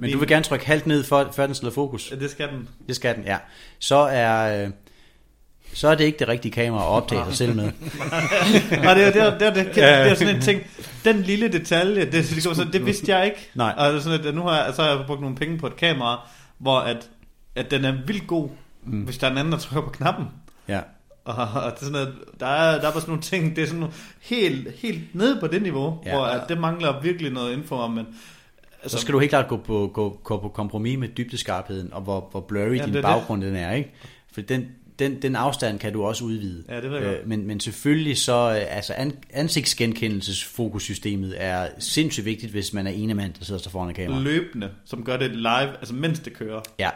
men 0.00 0.12
du 0.12 0.18
vil 0.18 0.28
gerne 0.28 0.44
trykke 0.44 0.66
halvt 0.66 0.86
ned, 0.86 1.04
for, 1.04 1.30
før 1.32 1.46
den 1.46 1.54
slår 1.54 1.70
fokus. 1.70 2.10
Ja, 2.10 2.16
det 2.16 2.30
skal 2.30 2.48
den. 2.48 2.68
Det 2.86 2.96
skal 2.96 3.16
den, 3.16 3.24
ja. 3.24 3.36
Så 3.78 3.96
er... 3.96 4.64
Øh, 4.64 4.70
så 5.72 5.88
er 5.88 5.94
det 5.94 6.04
ikke 6.04 6.18
det 6.18 6.28
rigtige 6.28 6.52
kamera 6.52 6.82
at 6.82 6.88
optage 6.88 7.24
sig 7.24 7.36
selv 7.36 7.56
med. 7.56 7.64
Nej, 8.84 8.94
det 8.94 9.06
er, 9.06 9.12
det, 9.12 9.22
er, 9.22 9.38
det, 9.38 9.46
er, 9.46 9.52
det, 9.52 9.84
er, 9.84 10.02
det 10.02 10.10
er 10.10 10.14
sådan 10.14 10.36
en 10.36 10.42
ting. 10.42 10.62
Den 11.04 11.22
lille 11.22 11.48
detalje, 11.48 12.04
det, 12.04 12.12
det, 12.12 12.56
det, 12.56 12.72
det 12.72 12.86
vidste 12.86 13.16
jeg 13.16 13.24
ikke. 13.24 13.50
Nej. 13.54 13.74
Og 13.76 14.02
sådan, 14.02 14.26
at 14.26 14.34
nu 14.34 14.42
har 14.42 14.64
jeg, 14.64 14.74
så 14.74 14.82
har 14.82 14.90
jeg 14.90 15.06
brugt 15.06 15.20
nogle 15.20 15.36
penge 15.36 15.58
på 15.58 15.66
et 15.66 15.76
kamera, 15.76 16.28
hvor 16.58 16.78
at, 16.78 17.08
at 17.54 17.70
den 17.70 17.84
er 17.84 17.94
vildt 18.06 18.26
god, 18.26 18.48
mm. 18.84 19.00
hvis 19.00 19.18
der 19.18 19.26
er 19.26 19.30
en 19.30 19.38
anden, 19.38 19.52
der 19.52 19.58
trykker 19.58 19.82
på 19.82 19.90
knappen. 19.90 20.26
Ja. 20.68 20.80
Og, 21.24 21.36
og 21.36 21.72
det 21.74 21.80
er 21.80 21.84
sådan, 21.84 22.08
at 22.08 22.40
der 22.40 22.46
er, 22.46 22.80
der 22.80 22.88
er 22.88 22.92
bare 22.92 23.00
sådan 23.00 23.10
nogle 23.10 23.22
ting, 23.22 23.56
det 23.56 23.62
er 23.62 23.66
sådan 23.66 23.86
helt, 24.20 24.68
helt 24.78 25.14
nede 25.14 25.40
på 25.40 25.46
det 25.46 25.62
niveau, 25.62 25.98
ja. 26.06 26.14
hvor 26.14 26.24
at 26.24 26.48
det 26.48 26.58
mangler 26.58 27.00
virkelig 27.00 27.32
noget 27.32 27.52
info 27.52 27.74
om, 27.74 27.90
men 27.90 28.06
Altså, 28.82 28.96
så 28.96 29.00
skal 29.00 29.12
du 29.12 29.18
helt 29.18 29.30
klart 29.30 29.48
gå 29.48 29.56
på, 29.56 29.90
gå, 29.94 30.20
gå 30.24 30.40
på 30.40 30.48
kompromis 30.48 30.98
med 30.98 31.08
dybdeskarpheden, 31.08 31.92
og 31.92 32.02
hvor, 32.02 32.28
hvor 32.30 32.40
blurry 32.40 32.76
ja, 32.76 32.86
din 32.86 33.02
baggrund 33.02 33.42
den 33.42 33.56
er, 33.56 33.72
ikke? 33.72 33.92
For 34.32 34.40
den, 34.40 34.68
den, 34.98 35.22
den 35.22 35.36
afstand 35.36 35.78
kan 35.78 35.92
du 35.92 36.04
også 36.04 36.24
udvide. 36.24 36.64
Ja, 36.68 36.80
det 36.80 36.90
ved 36.90 36.98
jeg 36.98 37.20
øh, 37.20 37.28
men, 37.28 37.46
men 37.46 37.60
selvfølgelig 37.60 38.18
så, 38.18 38.32
øh, 38.32 38.76
altså 38.76 38.92
an, 38.92 39.12
ansigtsgenkendelsesfokussystemet 39.32 41.34
er 41.36 41.68
sindssygt 41.78 42.26
vigtigt, 42.26 42.52
hvis 42.52 42.72
man 42.72 42.86
er 42.86 42.90
ene 42.90 43.14
mand, 43.14 43.32
der 43.38 43.44
sidder 43.44 43.70
foran 43.70 43.88
en 43.88 43.94
kamera. 43.94 44.20
Løbende, 44.20 44.70
som 44.84 45.04
gør 45.04 45.16
det 45.16 45.30
live, 45.30 45.76
altså 45.76 45.94
mens 45.94 46.20
det 46.20 46.32
kører. 46.32 46.60
Ja, 46.78 46.90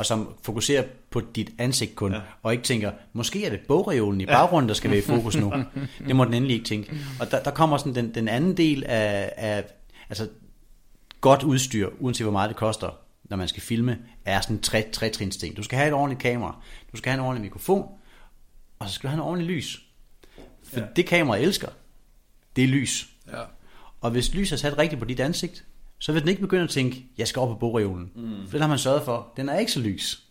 og 0.00 0.06
som 0.06 0.34
fokuserer 0.42 0.84
på 1.10 1.20
dit 1.20 1.50
ansigt 1.58 1.94
kun, 1.96 2.12
Ja. 2.12 2.20
og 2.42 2.52
ikke 2.52 2.64
tænker, 2.64 2.92
måske 3.12 3.44
er 3.46 3.50
det 3.50 3.60
bogreolen 3.68 4.20
i 4.20 4.26
baggrunden, 4.26 4.68
der 4.68 4.74
skal 4.74 4.90
være 4.90 4.98
i 4.98 5.02
fokus 5.02 5.36
nu. 5.36 5.52
det 6.06 6.16
må 6.16 6.24
den 6.24 6.34
endelig 6.34 6.54
ikke 6.54 6.66
tænke. 6.66 6.96
Og 7.20 7.30
der, 7.30 7.42
der 7.42 7.50
kommer 7.50 7.76
sådan 7.78 7.94
den, 7.94 8.14
den 8.14 8.28
anden 8.28 8.56
del 8.56 8.84
af, 8.84 9.32
af 9.36 9.64
altså 10.08 10.28
godt 11.20 11.42
udstyr, 11.42 11.88
uanset 11.98 12.24
hvor 12.24 12.32
meget 12.32 12.48
det 12.48 12.56
koster, 12.56 12.98
når 13.24 13.36
man 13.36 13.48
skal 13.48 13.62
filme, 13.62 13.98
er 14.24 14.40
sådan 14.40 14.56
en 14.56 14.62
tre, 14.62 14.88
tre 14.92 15.08
ting. 15.08 15.56
Du 15.56 15.62
skal 15.62 15.78
have 15.78 15.88
et 15.88 15.94
ordentligt 15.94 16.20
kamera, 16.20 16.62
du 16.92 16.96
skal 16.96 17.10
have 17.12 17.20
en 17.20 17.26
ordentlig 17.26 17.42
mikrofon, 17.42 17.88
og 18.78 18.88
så 18.88 18.94
skal 18.94 19.08
du 19.08 19.10
have 19.10 19.22
en 19.22 19.28
ordentlig 19.28 19.56
lys. 19.56 19.82
For 20.64 20.80
ja. 20.80 20.86
det 20.96 21.06
kamera 21.06 21.36
elsker, 21.38 21.68
det 22.56 22.64
er 22.64 22.68
lys. 22.68 23.08
Ja. 23.32 23.42
Og 24.00 24.10
hvis 24.10 24.34
lys 24.34 24.52
er 24.52 24.56
sat 24.56 24.78
rigtigt 24.78 24.98
på 24.98 25.04
dit 25.04 25.20
ansigt, 25.20 25.64
så 26.00 26.12
vil 26.12 26.20
den 26.20 26.28
ikke 26.28 26.40
begynde 26.40 26.64
at 26.64 26.70
tænke, 26.70 27.06
jeg 27.18 27.28
skal 27.28 27.40
over 27.40 27.54
på 27.54 27.58
bogreolen. 27.58 28.12
Mm. 28.14 28.46
For 28.46 28.52
den 28.52 28.60
har 28.60 28.68
man 28.68 28.78
sørget 28.78 29.02
for. 29.04 29.32
Den 29.36 29.48
er 29.48 29.58
ikke 29.58 29.72
så 29.72 29.80
lys. 29.80 30.22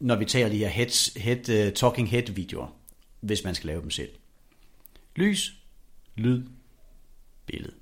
Når 0.00 0.16
vi 0.16 0.24
tager 0.24 0.48
de 0.48 0.58
her 0.58 0.68
heads, 0.68 1.14
head, 1.16 1.66
uh, 1.66 1.72
talking 1.72 2.10
head 2.10 2.32
videoer, 2.32 2.76
hvis 3.20 3.44
man 3.44 3.54
skal 3.54 3.66
lave 3.66 3.82
dem 3.82 3.90
selv. 3.90 4.10
Lys, 5.16 5.54
lyd, 6.16 6.42
billede. 7.46 7.72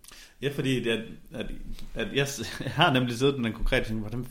Ja, 0.42 0.48
fordi 0.52 0.88
at, 0.88 1.00
at, 1.32 1.46
at 1.94 2.08
jeg, 2.12 2.28
jeg 2.64 2.70
har 2.70 2.92
nemlig 2.92 3.18
siddet 3.18 3.36
med 3.36 3.44
den 3.44 3.52
konkrete 3.52 3.88
ting, 3.88 4.00
hvordan, 4.00 4.26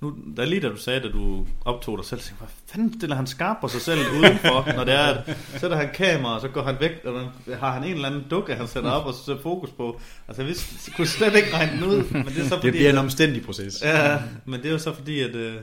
nu, 0.00 0.16
der 0.36 0.42
er 0.42 0.46
lige 0.46 0.60
da 0.60 0.68
du 0.68 0.76
sagde, 0.76 1.00
at 1.00 1.12
du 1.12 1.46
optog 1.64 1.98
dig 1.98 2.06
selv, 2.06 2.20
tænkte 2.20 2.38
hvad 2.38 2.48
fanden 2.66 2.98
stiller 2.98 3.16
han 3.16 3.26
skarp 3.26 3.56
på 3.60 3.68
sig 3.68 3.80
selv 3.80 4.00
udenfor, 4.18 4.76
når 4.76 4.84
det 4.84 4.94
er, 4.94 5.06
at 5.06 5.36
sætter 5.56 5.76
han 5.76 5.88
kamera, 5.94 6.34
og 6.34 6.40
så 6.40 6.48
går 6.48 6.62
han 6.62 6.76
væk, 6.80 7.04
og 7.04 7.32
har 7.58 7.72
han 7.72 7.84
en 7.84 7.94
eller 7.94 8.08
anden 8.08 8.26
dukke, 8.30 8.54
han 8.54 8.68
sætter 8.68 8.90
op 8.90 9.06
og 9.06 9.14
så 9.14 9.24
sætter 9.24 9.42
fokus 9.42 9.70
på. 9.70 10.00
Altså, 10.28 10.42
jeg 10.42 10.48
vidste, 10.48 10.74
jeg 10.86 10.96
kunne 10.96 11.06
slet 11.06 11.36
ikke 11.36 11.54
regne 11.54 11.72
den 11.72 11.84
ud, 11.84 12.10
men 12.12 12.24
det 12.24 12.38
er 12.38 12.42
så 12.42 12.48
fordi... 12.48 12.66
Det 12.66 12.72
bliver 12.72 12.90
en 12.90 12.98
omstændig 12.98 13.44
proces. 13.44 13.82
Ja, 13.82 14.18
men 14.44 14.60
det 14.60 14.68
er 14.68 14.72
jo 14.72 14.78
så 14.78 14.94
fordi, 14.94 15.20
at, 15.20 15.34
øh, 15.34 15.56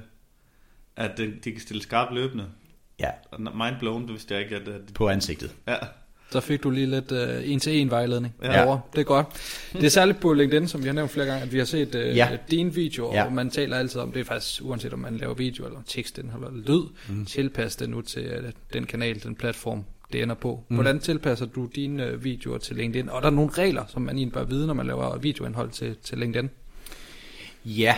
at 0.96 1.20
øh, 1.20 1.34
de 1.44 1.52
kan 1.52 1.62
stille 1.62 1.84
skarp 1.84 2.14
løbende. 2.14 2.46
Ja, 3.00 3.10
Mind 3.38 3.76
blown, 3.80 4.02
det 4.02 4.12
vidste 4.12 4.34
jeg 4.34 4.44
ikke, 4.44 4.56
at... 4.56 4.68
at 4.68 4.82
på 4.94 5.10
ansigtet. 5.10 5.56
ja, 5.68 5.76
Så 6.36 6.42
fik 6.42 6.64
du 6.64 6.70
lige 6.70 6.86
lidt 6.88 7.12
uh, 7.12 7.52
en-til-en 7.52 7.92
vejledning 7.92 8.34
Ja. 8.44 8.66
over. 8.66 8.80
Det 8.94 9.00
er 9.00 9.04
godt. 9.04 9.28
Det 9.74 9.84
er 9.84 9.90
særligt 9.90 10.20
på 10.20 10.34
LinkedIn, 10.34 10.68
som 10.68 10.82
vi 10.82 10.88
har 10.88 10.94
nævnt 10.94 11.12
flere 11.12 11.26
gange, 11.26 11.42
at 11.44 11.54
vi 11.54 11.58
har 11.58 11.66
set 11.66 11.96
uh, 11.96 12.02
Ja. 12.02 12.08
ja. 12.12 12.38
din 12.52 12.76
video, 12.76 13.14
Ja. 13.14 13.24
og 13.26 13.34
man 13.34 13.50
taler 13.50 13.78
altid 13.78 14.00
om, 14.02 14.12
det 14.12 14.20
er 14.20 14.24
faktisk 14.24 14.62
uanset 14.64 14.94
om 14.94 15.00
man 15.00 15.18
laver 15.18 15.34
video 15.34 15.66
eller 15.66 15.80
tekst 15.88 16.18
eller 16.20 16.52
lyd, 16.68 16.84
mm. 17.10 17.26
tilpas 17.26 17.76
det 17.76 17.90
nu 17.90 18.02
til 18.02 18.40
uh, 18.44 18.50
den 18.74 18.86
kanal, 18.86 19.24
den 19.24 19.36
platform, 19.36 19.84
det 20.14 20.22
ender 20.24 20.36
på. 20.36 20.64
Mm. 20.70 20.76
Hvordan 20.76 21.00
tilpasser 21.00 21.46
du 21.46 21.70
dine 21.76 22.14
uh, 22.14 22.24
videoer 22.24 22.58
til 22.58 22.76
LinkedIn? 22.76 23.10
Og 23.10 23.18
er 23.18 23.22
der 23.22 23.30
nogle 23.30 23.52
regler, 23.52 23.84
som 23.88 24.02
man 24.02 24.18
egentlig 24.18 24.34
bør 24.34 24.44
vide, 24.44 24.68
når 24.68 24.74
man 24.74 24.88
laver 24.88 25.18
videoindhold 25.18 25.70
til, 25.72 25.96
til 26.04 26.18
LinkedIn? 26.18 26.50
Ja. 27.66 27.96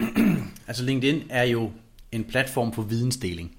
altså 0.68 0.84
LinkedIn 0.84 1.22
er 1.30 1.44
jo 1.44 1.70
en 2.12 2.24
platform 2.24 2.72
for 2.72 2.82
vidensdeling. 2.82 3.56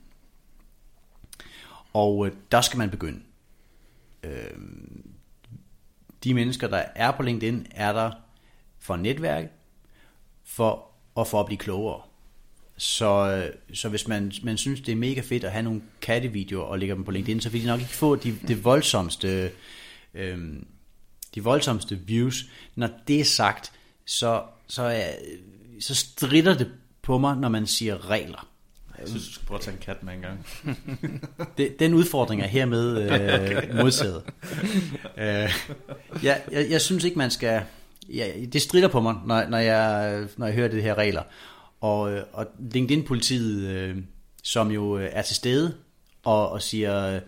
Og 1.93 2.25
øh, 2.25 2.31
der 2.51 2.61
skal 2.61 2.77
man 2.77 2.89
begynde. 2.89 3.19
Øh, 4.23 4.57
de 6.23 6.33
mennesker, 6.33 6.67
der 6.67 6.83
er 6.95 7.11
på 7.11 7.23
LinkedIn, 7.23 7.67
er 7.71 7.93
der 7.93 8.11
for 8.79 8.95
netværk, 8.95 9.45
for 10.43 10.91
og 11.15 11.27
for 11.27 11.39
at 11.39 11.45
blive 11.45 11.57
klogere. 11.57 12.01
Så, 12.77 13.29
øh, 13.29 13.75
så 13.75 13.89
hvis 13.89 14.07
man, 14.07 14.31
man 14.43 14.57
synes, 14.57 14.81
det 14.81 14.91
er 14.91 14.95
mega 14.95 15.21
fedt 15.21 15.43
at 15.43 15.51
have 15.51 15.63
nogle 15.63 15.81
kattevideoer 16.01 16.65
og 16.65 16.79
lægger 16.79 16.95
dem 16.95 17.03
på 17.03 17.11
LinkedIn, 17.11 17.41
så 17.41 17.49
vil 17.49 17.61
de 17.61 17.67
nok 17.67 17.79
ikke 17.79 17.93
få 17.93 18.15
de, 18.15 18.37
det 18.47 18.63
voldsomste, 18.63 19.51
øh, 20.13 20.37
de 21.35 21.43
voldsomste 21.43 21.95
views. 21.95 22.45
Når 22.75 22.89
det 23.07 23.19
er 23.19 23.25
sagt, 23.25 23.71
så, 24.05 24.43
så, 24.67 24.83
er, 24.83 25.13
så 25.79 25.95
strider 25.95 26.57
det 26.57 26.71
på 27.01 27.17
mig, 27.17 27.37
når 27.37 27.49
man 27.49 27.67
siger 27.67 28.09
regler 28.09 28.52
jeg 29.03 29.09
synes, 29.09 29.27
du 29.27 29.33
skal 29.33 29.47
prøve 29.47 29.57
at 29.57 29.61
tage 29.61 29.73
en 29.73 29.81
kat 29.81 30.03
med 30.03 30.13
en 30.13 30.21
gang. 30.21 30.45
Det, 31.57 31.79
den 31.79 31.93
udfordring 31.93 32.41
er 32.41 32.47
hermed 32.47 33.11
øh, 33.11 33.75
modtaget. 33.83 34.23
øh, 35.17 35.53
jeg, 36.23 36.41
jeg, 36.51 36.67
jeg 36.69 36.81
synes 36.81 37.03
ikke, 37.03 37.17
man 37.17 37.31
skal... 37.31 37.61
Ja, 38.09 38.27
det 38.53 38.61
strider 38.61 38.87
på 38.87 39.01
mig, 39.01 39.15
når, 39.25 39.45
når, 39.49 39.57
jeg, 39.57 40.23
når 40.37 40.45
jeg 40.45 40.55
hører 40.55 40.67
det 40.67 40.83
her 40.83 40.95
regler. 40.95 41.21
Og, 41.81 42.13
øh, 42.13 42.23
og 42.33 42.45
LinkedIn-politiet, 42.71 43.69
øh, 43.69 43.97
som 44.43 44.71
jo 44.71 44.97
øh, 44.97 45.09
er 45.11 45.21
til 45.21 45.35
stede 45.35 45.73
og, 46.23 46.49
og 46.49 46.61
siger, 46.61 47.15
øh, 47.15 47.21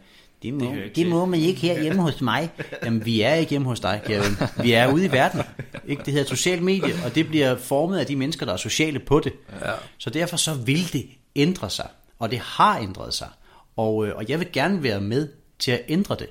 det 0.44 0.54
må, 0.54 0.60
det, 0.60 0.96
det 0.96 1.06
se." 1.06 1.10
må 1.10 1.26
man 1.26 1.40
ikke 1.40 1.60
her 1.60 1.82
hjemme 1.82 2.02
hos 2.02 2.22
mig. 2.22 2.50
Jamen, 2.84 3.06
vi 3.06 3.22
er 3.22 3.34
ikke 3.34 3.50
hjemme 3.50 3.68
hos 3.68 3.80
dig, 3.80 4.02
kære 4.06 4.20
ven. 4.20 4.66
Vi 4.66 4.72
er 4.72 4.94
ude 4.94 5.06
i 5.06 5.12
verden. 5.12 5.42
Ikke? 5.88 6.04
Det 6.06 6.14
hedder 6.14 6.28
social 6.28 6.64
medie, 6.64 6.94
og 7.06 7.16
det 7.16 7.28
bliver 7.28 7.58
formet 7.58 7.98
af 7.98 8.06
de 8.06 8.16
mennesker, 8.16 8.46
der 8.46 8.54
er 8.54 8.58
sociale 8.58 9.00
på 9.00 9.20
det. 9.20 9.34
Ja. 9.62 9.72
Så 9.98 10.10
derfor 10.10 10.38
så 10.38 10.54
vil 10.54 10.94
det 10.94 11.06
ændre 11.36 11.70
sig, 11.70 11.88
og 12.20 12.32
det 12.32 12.40
har 12.40 12.78
ændret 12.80 13.14
sig. 13.14 13.30
Og, 13.76 14.08
øh, 14.08 14.16
og 14.16 14.30
jeg 14.30 14.40
vil 14.40 14.52
gerne 14.54 14.84
være 14.84 15.02
med 15.02 15.28
til 15.60 15.72
at 15.72 15.82
ændre 15.88 16.16
det. 16.16 16.30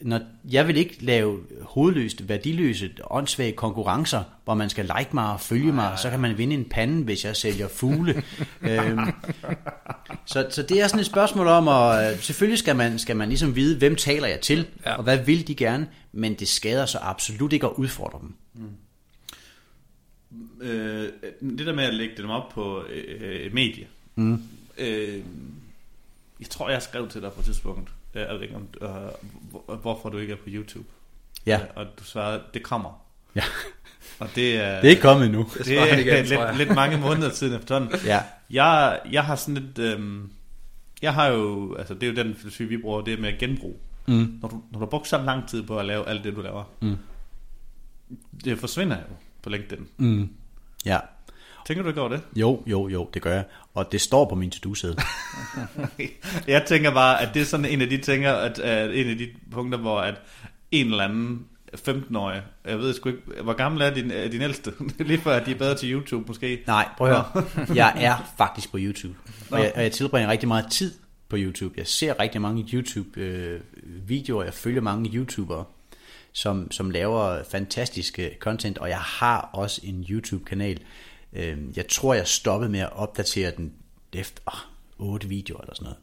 Når, 0.00 0.20
jeg 0.50 0.68
vil 0.68 0.76
ikke 0.76 0.96
lave 1.00 1.40
hovedløst, 1.62 2.28
værdiløse, 2.28 2.90
åndssvage 3.10 3.52
konkurrencer, 3.52 4.22
hvor 4.44 4.54
man 4.54 4.70
skal 4.70 4.90
like 4.98 5.10
mig 5.14 5.32
og 5.32 5.40
følge 5.40 5.72
mig, 5.72 5.98
så 5.98 6.10
kan 6.10 6.20
man 6.20 6.38
vinde 6.38 6.54
en 6.54 6.64
pande, 6.64 7.04
hvis 7.04 7.24
jeg 7.24 7.36
sælger 7.36 7.68
fugle. 7.68 8.22
øhm, 8.70 8.98
så, 10.26 10.46
så 10.50 10.62
det 10.62 10.80
er 10.80 10.86
sådan 10.86 11.00
et 11.00 11.06
spørgsmål 11.06 11.46
om, 11.46 11.68
at 11.68 12.18
selvfølgelig 12.24 12.58
skal 12.58 12.76
man, 12.76 12.98
skal 12.98 13.16
man 13.16 13.28
ligesom 13.28 13.56
vide, 13.56 13.78
hvem 13.78 13.96
taler 13.96 14.26
jeg 14.28 14.40
til, 14.40 14.66
Ja. 14.86 14.94
og 14.94 15.02
hvad 15.02 15.18
vil 15.24 15.48
de 15.48 15.54
gerne, 15.54 15.88
men 16.12 16.34
det 16.34 16.48
skader 16.48 16.86
så 16.86 16.98
absolut 17.02 17.52
ikke 17.52 17.66
at 17.66 17.72
udfordre 17.76 18.18
dem. 18.20 18.34
Øh, 20.60 21.08
det 21.40 21.66
der 21.66 21.74
med 21.74 21.84
at 21.84 21.94
lægge 21.94 22.14
dem 22.16 22.30
op 22.30 22.48
på 22.48 22.82
øh, 22.90 23.30
et 23.40 23.54
medie. 23.54 23.86
Mm. 24.14 24.42
Øh, 24.78 25.22
jeg 26.40 26.48
tror, 26.50 26.70
jeg 26.70 26.82
skrev 26.82 27.08
til 27.08 27.22
dig 27.22 27.32
på 27.32 27.40
et 27.40 27.44
tidspunkt, 27.44 27.90
øh, 28.14 28.20
jeg 28.22 28.34
ved 28.34 28.42
ikke, 28.42 28.56
om, 28.56 28.68
øh, 28.80 28.88
hvor- 29.50 29.76
hvorfor 29.76 30.08
du 30.08 30.18
ikke 30.18 30.32
er 30.32 30.36
på 30.36 30.44
YouTube. 30.48 30.88
Ja, 31.46 31.60
Øh, 31.62 31.66
Og 31.76 31.86
du 31.98 32.04
svarede, 32.04 32.42
det 32.54 32.62
kommer. 32.62 33.04
ja. 33.34 33.42
Og 34.18 34.28
det 34.34 34.56
er, 34.56 34.74
det 34.80 34.84
er 34.86 34.90
ikke 34.90 35.02
kommet 35.02 35.26
endnu. 35.26 35.48
det 35.58 35.66
igen, 35.66 35.78
er 36.08 36.26
tror 36.26 36.44
jeg. 36.44 36.54
lidt, 36.56 36.58
lidt 36.68 36.74
mange 36.76 36.98
måneder 36.98 37.30
siden 37.30 37.54
efterhånden. 37.60 38.00
Ja. 38.06 38.20
Jeg, 38.50 39.00
jeg 39.10 39.24
har 39.24 39.36
sådan 39.36 39.54
lidt... 39.62 39.78
Øhm, 39.78 40.30
jeg 41.02 41.14
har 41.14 41.26
jo... 41.26 41.74
Altså, 41.74 41.94
det 41.94 42.02
er 42.02 42.06
jo 42.06 42.14
den 42.16 42.34
filosofi, 42.34 42.64
vi 42.64 42.76
bruger, 42.76 43.00
det 43.00 43.18
med 43.20 43.28
at 43.32 43.38
genbrug. 43.38 43.80
Mm. 44.06 44.38
Når 44.42 44.48
du, 44.48 44.54
når 44.56 44.72
du 44.72 44.78
har 44.78 44.86
brugt 44.86 45.08
så 45.08 45.22
lang 45.22 45.48
tid 45.48 45.62
på 45.62 45.78
at 45.78 45.84
lave 45.84 46.08
alt 46.08 46.24
det, 46.24 46.36
du 46.36 46.40
laver, 46.42 46.64
Mm. 46.80 46.96
det 48.44 48.58
forsvinder 48.58 48.96
jo 48.96 49.14
på 49.42 49.50
LinkedIn. 49.50 49.86
Mm. 49.96 50.28
Ja. 50.84 50.98
Tænker 51.66 51.82
du 51.82 51.88
ikke 51.88 52.00
over 52.00 52.10
det? 52.10 52.20
Jo, 52.36 52.62
jo, 52.66 52.88
jo, 52.88 53.10
det 53.14 53.22
gør 53.22 53.32
jeg. 53.34 53.44
Og 53.74 53.92
det 53.92 54.00
står 54.00 54.28
på 54.28 54.34
min 54.34 54.50
to-do-sæde. 54.50 54.96
Jeg 56.46 56.64
tænker 56.66 56.90
bare, 56.90 57.22
at 57.22 57.34
det 57.34 57.42
er 57.42 57.46
sådan 57.46 57.66
en 57.66 57.80
af 57.80 57.88
de 57.88 57.96
ting, 57.96 58.24
at, 58.24 58.58
at 58.58 58.94
en 58.94 59.10
af 59.10 59.18
de 59.18 59.28
punkter, 59.52 59.78
hvor 59.78 60.00
at 60.00 60.14
en 60.70 60.86
eller 60.86 61.04
anden 61.04 61.46
15-årig, 61.74 62.42
jeg 62.64 62.78
ved 62.78 62.94
sgu 62.94 63.08
ikke, 63.08 63.22
hvor 63.42 63.52
gammel 63.52 63.82
er 63.82 63.94
din, 63.94 64.10
er 64.10 64.28
din 64.28 64.42
ældste? 64.42 64.72
Lige 64.98 65.20
før, 65.20 65.36
at 65.36 65.46
de 65.46 65.50
er 65.50 65.58
bedre 65.58 65.74
til 65.74 65.92
YouTube 65.92 66.24
måske. 66.26 66.62
Nej, 66.66 66.88
prøv 66.96 67.08
at 67.08 67.14
høre. 67.14 67.44
Jeg 67.74 67.92
er 67.96 68.32
faktisk 68.38 68.70
på 68.70 68.78
YouTube. 68.80 69.14
Og 69.50 69.60
jeg, 69.60 69.72
og 69.74 69.82
jeg 69.82 69.92
tilbringer 69.92 70.30
rigtig 70.30 70.48
meget 70.48 70.66
tid 70.70 70.94
på 71.28 71.36
YouTube. 71.38 71.74
Jeg 71.76 71.86
ser 71.86 72.20
rigtig 72.20 72.40
mange 72.40 72.66
YouTube-videoer. 72.72 74.44
Jeg 74.44 74.54
følger 74.54 74.80
mange 74.80 75.10
YouTubere, 75.10 75.64
som, 76.32 76.70
som 76.70 76.90
laver 76.90 77.42
fantastiske 77.50 78.36
content. 78.40 78.78
Og 78.78 78.88
jeg 78.88 78.98
har 78.98 79.50
også 79.52 79.80
en 79.84 80.06
YouTube-kanal. 80.10 80.78
Øh, 81.32 81.56
Jeg 81.76 81.88
tror, 81.88 82.14
jeg 82.14 82.26
stoppede 82.26 82.70
med 82.70 82.80
at 82.80 82.88
opdatere 82.92 83.52
den 83.56 83.72
efter 84.12 84.68
8 84.98 85.28
videoer 85.28 85.60
eller 85.60 85.74
sådan 85.74 85.84
noget. 85.84 85.98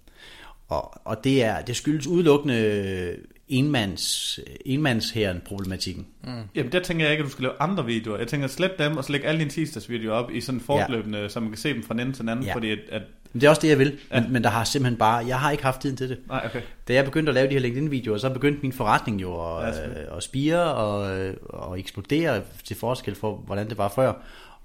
Og, 0.68 1.02
og 1.08 1.24
det, 1.24 1.44
er, 1.44 1.62
det 1.62 1.76
skyldes 1.76 2.08
udelukkende 2.08 3.16
enmands, 3.48 4.40
enmandsherren 4.66 5.42
problematikken. 5.46 6.08
Jamen, 6.56 6.72
der 6.72 6.80
tænker 6.80 7.06
jeg 7.06 7.12
ikke, 7.12 7.22
at 7.22 7.26
du 7.26 7.32
skal 7.32 7.44
lave 7.44 7.54
andre 7.60 7.86
videoer. 7.86 8.18
Jeg 8.18 8.28
tænker, 8.28 8.48
slet 8.48 8.72
dem, 8.80 8.98
og 8.98 9.04
så 9.04 9.12
lægge 9.12 9.28
alle 9.28 9.40
dine 9.40 9.50
tirsdags 9.50 9.90
videoer 9.90 10.16
op 10.16 10.32
i 10.32 10.42
sådan 10.42 10.62
fortløbende, 10.62 11.20
ja. 11.20 11.30
så 11.30 11.40
man 11.40 11.50
kan 11.50 11.58
se 11.58 11.74
dem 11.74 11.84
fra 11.84 11.94
den 11.94 12.00
ende 12.00 12.14
til 12.14 12.22
den 12.22 12.30
anden, 12.30 12.46
Ja. 12.46 12.56
fordi 12.56 12.72
at, 12.72 12.80
at... 12.92 13.02
Men 13.34 13.42
det 13.42 13.46
er 13.46 13.50
også 13.50 13.62
det, 13.62 13.70
jeg 13.70 13.80
vil. 13.80 13.98
Men, 14.12 14.34
men 14.34 14.44
der 14.44 14.50
har 14.50 14.64
simpelthen 14.64 14.98
bare, 14.98 15.26
jeg 15.28 15.40
har 15.40 15.52
ikke 15.52 15.64
haft 15.64 15.82
tiden 15.82 15.98
til 15.98 16.10
det. 16.10 16.18
Nej, 16.28 16.42
okay. 16.46 16.62
Da 16.88 16.94
jeg 16.94 17.06
begyndte 17.06 17.30
at 17.30 17.34
lave 17.34 17.48
de 17.48 17.54
her 17.54 17.60
LinkedIn-videoer, 17.60 18.18
så 18.18 18.30
begyndte 18.30 18.62
min 18.62 18.74
forretning 18.74 19.22
jo 19.22 19.60
Ja, 19.60 19.68
at, 19.70 19.90
øh, 19.90 20.18
at 20.18 20.24
spire 20.24 20.74
og, 20.74 21.28
og 21.50 21.80
eksplodere 21.80 22.42
til 22.64 22.76
forskel 22.76 23.16
for, 23.16 23.36
hvordan 23.36 23.70
det 23.70 23.78
var 23.78 23.90
før. 23.96 24.14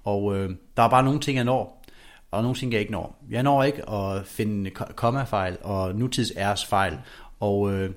Og 0.05 0.37
øh, 0.37 0.49
der 0.77 0.83
er 0.83 0.89
bare 0.89 1.03
nogle 1.03 1.19
ting, 1.19 1.35
jeg 1.35 1.45
når, 1.45 1.83
og 2.31 2.41
nogle 2.43 2.57
ting, 2.57 2.71
jeg 2.71 2.79
ikke 2.81 2.91
når. 2.91 3.23
Jeg 3.29 3.43
når 3.43 3.63
ikke 3.63 3.89
at 3.89 4.25
finde 4.25 4.69
ko- 4.69 4.85
komma-fejl 4.95 5.57
og 5.61 5.95
nutids 5.95 6.31
fejl, 6.69 6.97
og, 7.39 7.73
øh, 7.73 7.89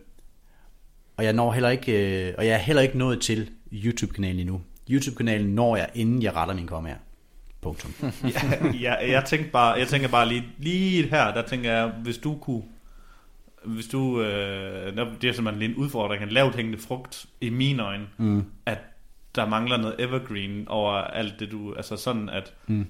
og 1.17 1.25
jeg 1.25 1.33
når 1.33 1.53
heller 1.53 1.69
ikke, 1.69 2.27
øh, 2.29 2.35
og 2.39 2.47
jeg 2.47 2.53
er 2.55 2.59
heller 2.59 2.83
ikke 2.83 2.99
nået 2.99 3.21
til 3.21 3.51
YouTube-kanalen 3.73 4.41
endnu. 4.41 4.61
YouTube-kanalen 4.91 5.55
når 5.55 5.77
jeg, 5.77 5.89
inden 5.95 6.23
jeg 6.23 6.35
retter 6.37 6.55
min 6.55 6.67
kommaer. 6.67 6.97
Punktum. 7.61 7.91
ja, 8.35 8.41
jeg, 8.81 8.99
jeg, 9.11 9.25
tænkte 9.25 9.51
bare, 9.51 9.73
jeg 9.79 9.89
tænker 9.89 10.09
bare 10.09 10.29
lige, 10.29 10.45
lige 10.59 11.03
her, 11.09 11.33
der 11.35 11.43
tænker 11.43 11.73
jeg, 11.73 11.87
hvis 12.03 12.19
du 12.19 12.37
kunne, 12.41 12.63
hvis 13.65 13.87
du, 13.87 14.21
øh, 14.21 14.97
det 15.21 15.29
er 15.29 15.33
simpelthen 15.33 15.71
en 15.71 15.77
udfordring, 15.77 16.23
en 16.23 16.29
lavt 16.29 16.55
hængende 16.57 16.79
frugt 16.79 17.27
i 17.41 17.51
mine 17.51 17.83
øjne, 17.83 18.07
Mm. 18.17 18.45
at 18.67 18.79
der 19.39 19.47
mangler 19.49 19.77
noget 19.77 19.95
evergreen 19.99 20.69
over 20.69 20.93
alt 20.93 21.35
det 21.41 21.51
du, 21.51 21.75
altså 21.75 21.97
sådan 21.97 22.29
at, 22.29 22.53
Mm. 22.67 22.87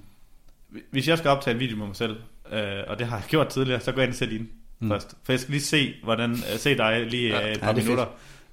hvis 0.91 1.07
jeg 1.07 1.17
skal 1.17 1.29
optage 1.29 1.53
en 1.53 1.59
video 1.59 1.77
med 1.77 1.85
mig 1.87 1.95
selv, 1.95 2.15
øh, 2.51 2.61
og 2.87 2.99
det 2.99 3.07
har 3.07 3.17
jeg 3.17 3.25
gjort 3.33 3.47
tidligere, 3.47 3.79
så 3.79 3.91
går 3.91 4.01
jeg 4.01 4.03
ind 4.07 4.13
og 4.13 4.17
ser 4.17 4.25
din 4.25 4.49
mm. 4.79 4.89
først. 4.89 5.15
For 5.23 5.31
jeg 5.33 5.39
skal 5.39 5.51
lige 5.51 5.61
se, 5.61 5.93
hvordan, 6.03 6.31
øh, 6.31 6.57
se 6.57 6.77
dig 6.77 7.05
lige 7.05 7.29
Ja. 7.29 7.41
øh, 7.45 7.51
et 7.51 7.57
Ja, 7.57 7.61
par 7.61 7.71
er 7.71 7.75
minutter. 7.75 8.05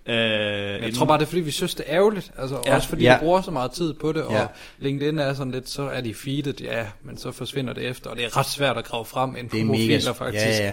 Øh, 0.09 0.15
Jeg 0.17 0.77
inden- 0.79 0.95
tror 0.95 1.07
bare, 1.07 1.19
det 1.19 1.25
er 1.25 1.29
fordi, 1.29 1.41
vi 1.41 1.51
synes, 1.51 1.75
det 1.75 1.85
er 1.89 1.95
ærgerligt. 1.97 2.33
Altså, 2.39 2.57
Ja. 2.65 2.71
ja. 2.71 2.77
Også 2.77 2.89
fordi 2.89 3.03
Ja. 3.03 3.15
vi 3.15 3.21
bruger 3.21 3.41
så 3.43 3.51
meget 3.51 3.71
tid 3.71 3.95
på 3.95 4.13
det, 4.13 4.23
og 4.23 4.33
Ja. 4.33 4.41
ja. 4.41 4.47
LinkedIn 4.79 5.19
er 5.19 5.35
sådan 5.35 5.51
lidt, 5.51 5.69
så 5.69 5.83
er 5.83 6.01
de 6.01 6.15
feedet, 6.15 6.61
ja, 6.61 6.87
men 7.03 7.17
så 7.17 7.33
forsvinder 7.33 7.73
det 7.73 7.87
efter, 7.89 8.11
og 8.11 8.17
det 8.17 8.25
er 8.25 8.37
ret 8.37 8.47
svært 8.47 8.77
at 8.77 8.85
grave 8.85 9.05
frem 9.05 9.31
en 9.37 9.49
Det 9.49 9.61
er 9.61 9.67
profiler, 9.67 9.99
mega... 9.99 10.11
faktisk. 10.13 10.45
Ja, 10.47 10.65
ja. 10.65 10.73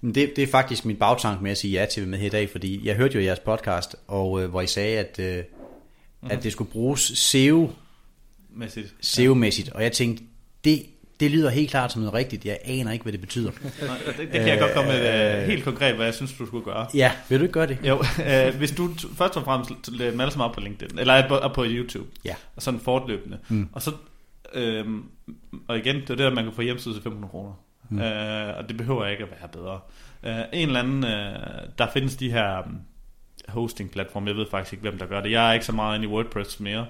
Men 0.00 0.14
det, 0.14 0.32
det 0.36 0.44
er 0.44 0.48
faktisk 0.48 0.84
min 0.84 0.96
bagtank 0.96 1.40
med 1.42 1.50
at 1.50 1.58
sige 1.58 1.80
ja 1.80 1.86
til 1.86 2.08
med 2.08 2.18
her 2.18 2.26
i 2.26 2.30
dag, 2.30 2.50
fordi 2.50 2.86
jeg 2.86 2.96
hørte 2.96 3.14
jo 3.18 3.24
jeres 3.24 3.38
podcast, 3.40 3.96
og 4.08 4.42
øh, 4.42 4.50
hvor 4.50 4.60
I 4.60 4.66
sagde, 4.66 4.98
at, 4.98 5.18
øh, 5.18 5.44
at 6.30 6.42
det 6.42 6.52
skulle 6.52 6.70
bruges 6.70 7.00
SEO, 7.00 7.70
Mæssigt. 8.50 8.94
SEO-mæssigt, 9.00 9.70
og 9.74 9.82
jeg 9.82 9.92
tænkte, 9.92 10.24
det, 10.64 10.82
det 11.20 11.30
lyder 11.30 11.50
helt 11.50 11.70
klart 11.70 11.92
som 11.92 12.00
noget 12.02 12.14
rigtigt. 12.14 12.44
Jeg 12.44 12.58
aner 12.64 12.92
ikke, 12.92 13.02
hvad 13.02 13.12
det 13.12 13.20
betyder. 13.20 13.50
Nej, 13.86 13.96
det, 14.06 14.16
det 14.18 14.28
kan 14.30 14.48
jeg 14.48 14.58
godt 14.58 14.72
komme 14.74 14.90
med 14.92 15.40
øh, 15.42 15.46
helt 15.48 15.64
konkret, 15.64 15.94
hvad 15.96 16.04
jeg 16.04 16.14
synes, 16.14 16.32
du 16.32 16.46
skulle 16.46 16.64
gøre. 16.64 16.86
Ja, 16.94 17.12
vil 17.28 17.38
du 17.38 17.44
ikke 17.44 17.52
gøre 17.52 17.66
det? 17.66 17.78
Jo, 17.84 18.02
øh, 18.26 18.54
hvis 18.54 18.70
du 18.72 18.86
t- 18.86 19.14
først 19.16 19.36
og 19.36 19.44
fremmest 19.44 19.70
lader 19.92 20.10
dem 20.10 20.20
alle 20.20 20.30
sammen 20.32 20.44
op 20.48 20.54
på 20.54 20.60
LinkedIn, 20.60 20.98
eller 20.98 21.28
op 21.28 21.52
på 21.52 21.64
YouTube, 21.66 22.08
Ja. 22.24 22.34
og 22.56 22.62
sådan 22.62 22.80
fortløbende. 22.80 23.38
Mm. 23.48 23.68
Og 23.72 23.82
så, 23.82 23.92
øh, 24.54 24.84
og 25.68 25.78
igen, 25.78 25.96
det 25.96 26.10
er 26.10 26.14
det, 26.14 26.24
at 26.24 26.32
man 26.32 26.44
kan 26.44 26.52
få 26.52 26.62
hjemmeside 26.62 26.94
til 26.94 27.02
500 27.02 27.30
kroner. 27.30 27.52
Mm. 27.90 27.98
Øh, 27.98 28.56
og 28.58 28.68
det 28.68 28.76
behøver 28.76 29.06
ikke 29.06 29.24
at 29.24 29.30
være 29.30 29.48
bedre. 29.52 29.80
Øh, 30.24 30.44
en 30.52 30.68
eller 30.68 30.80
anden, 30.80 31.04
øh, 31.04 31.38
der 31.78 31.86
findes 31.92 32.16
de 32.16 32.30
her 32.30 32.68
hosting-platforme, 33.48 34.28
jeg 34.28 34.36
ved 34.36 34.46
faktisk 34.50 34.72
ikke, 34.72 34.82
hvem 34.82 34.98
der 34.98 35.06
gør 35.06 35.20
det. 35.20 35.30
Jeg 35.30 35.48
er 35.48 35.52
ikke 35.52 35.66
så 35.66 35.72
meget 35.72 35.96
inde 35.96 36.08
i 36.08 36.12
WordPress 36.12 36.60
mere. 36.60 36.86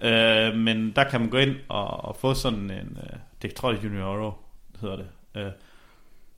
Øh, 0.00 0.54
men 0.54 0.92
der 0.96 1.04
kan 1.10 1.20
man 1.20 1.30
gå 1.30 1.36
ind 1.36 1.56
og, 1.68 2.04
og 2.04 2.16
få 2.16 2.34
sådan 2.34 2.58
en, 2.70 2.98
øh, 3.02 3.18
det 3.42 3.54
tror 3.54 3.72
jeg 3.72 3.84
Junioro 3.84 4.32
hedder 4.80 4.96
det. 4.96 5.06
Øh, 5.36 5.50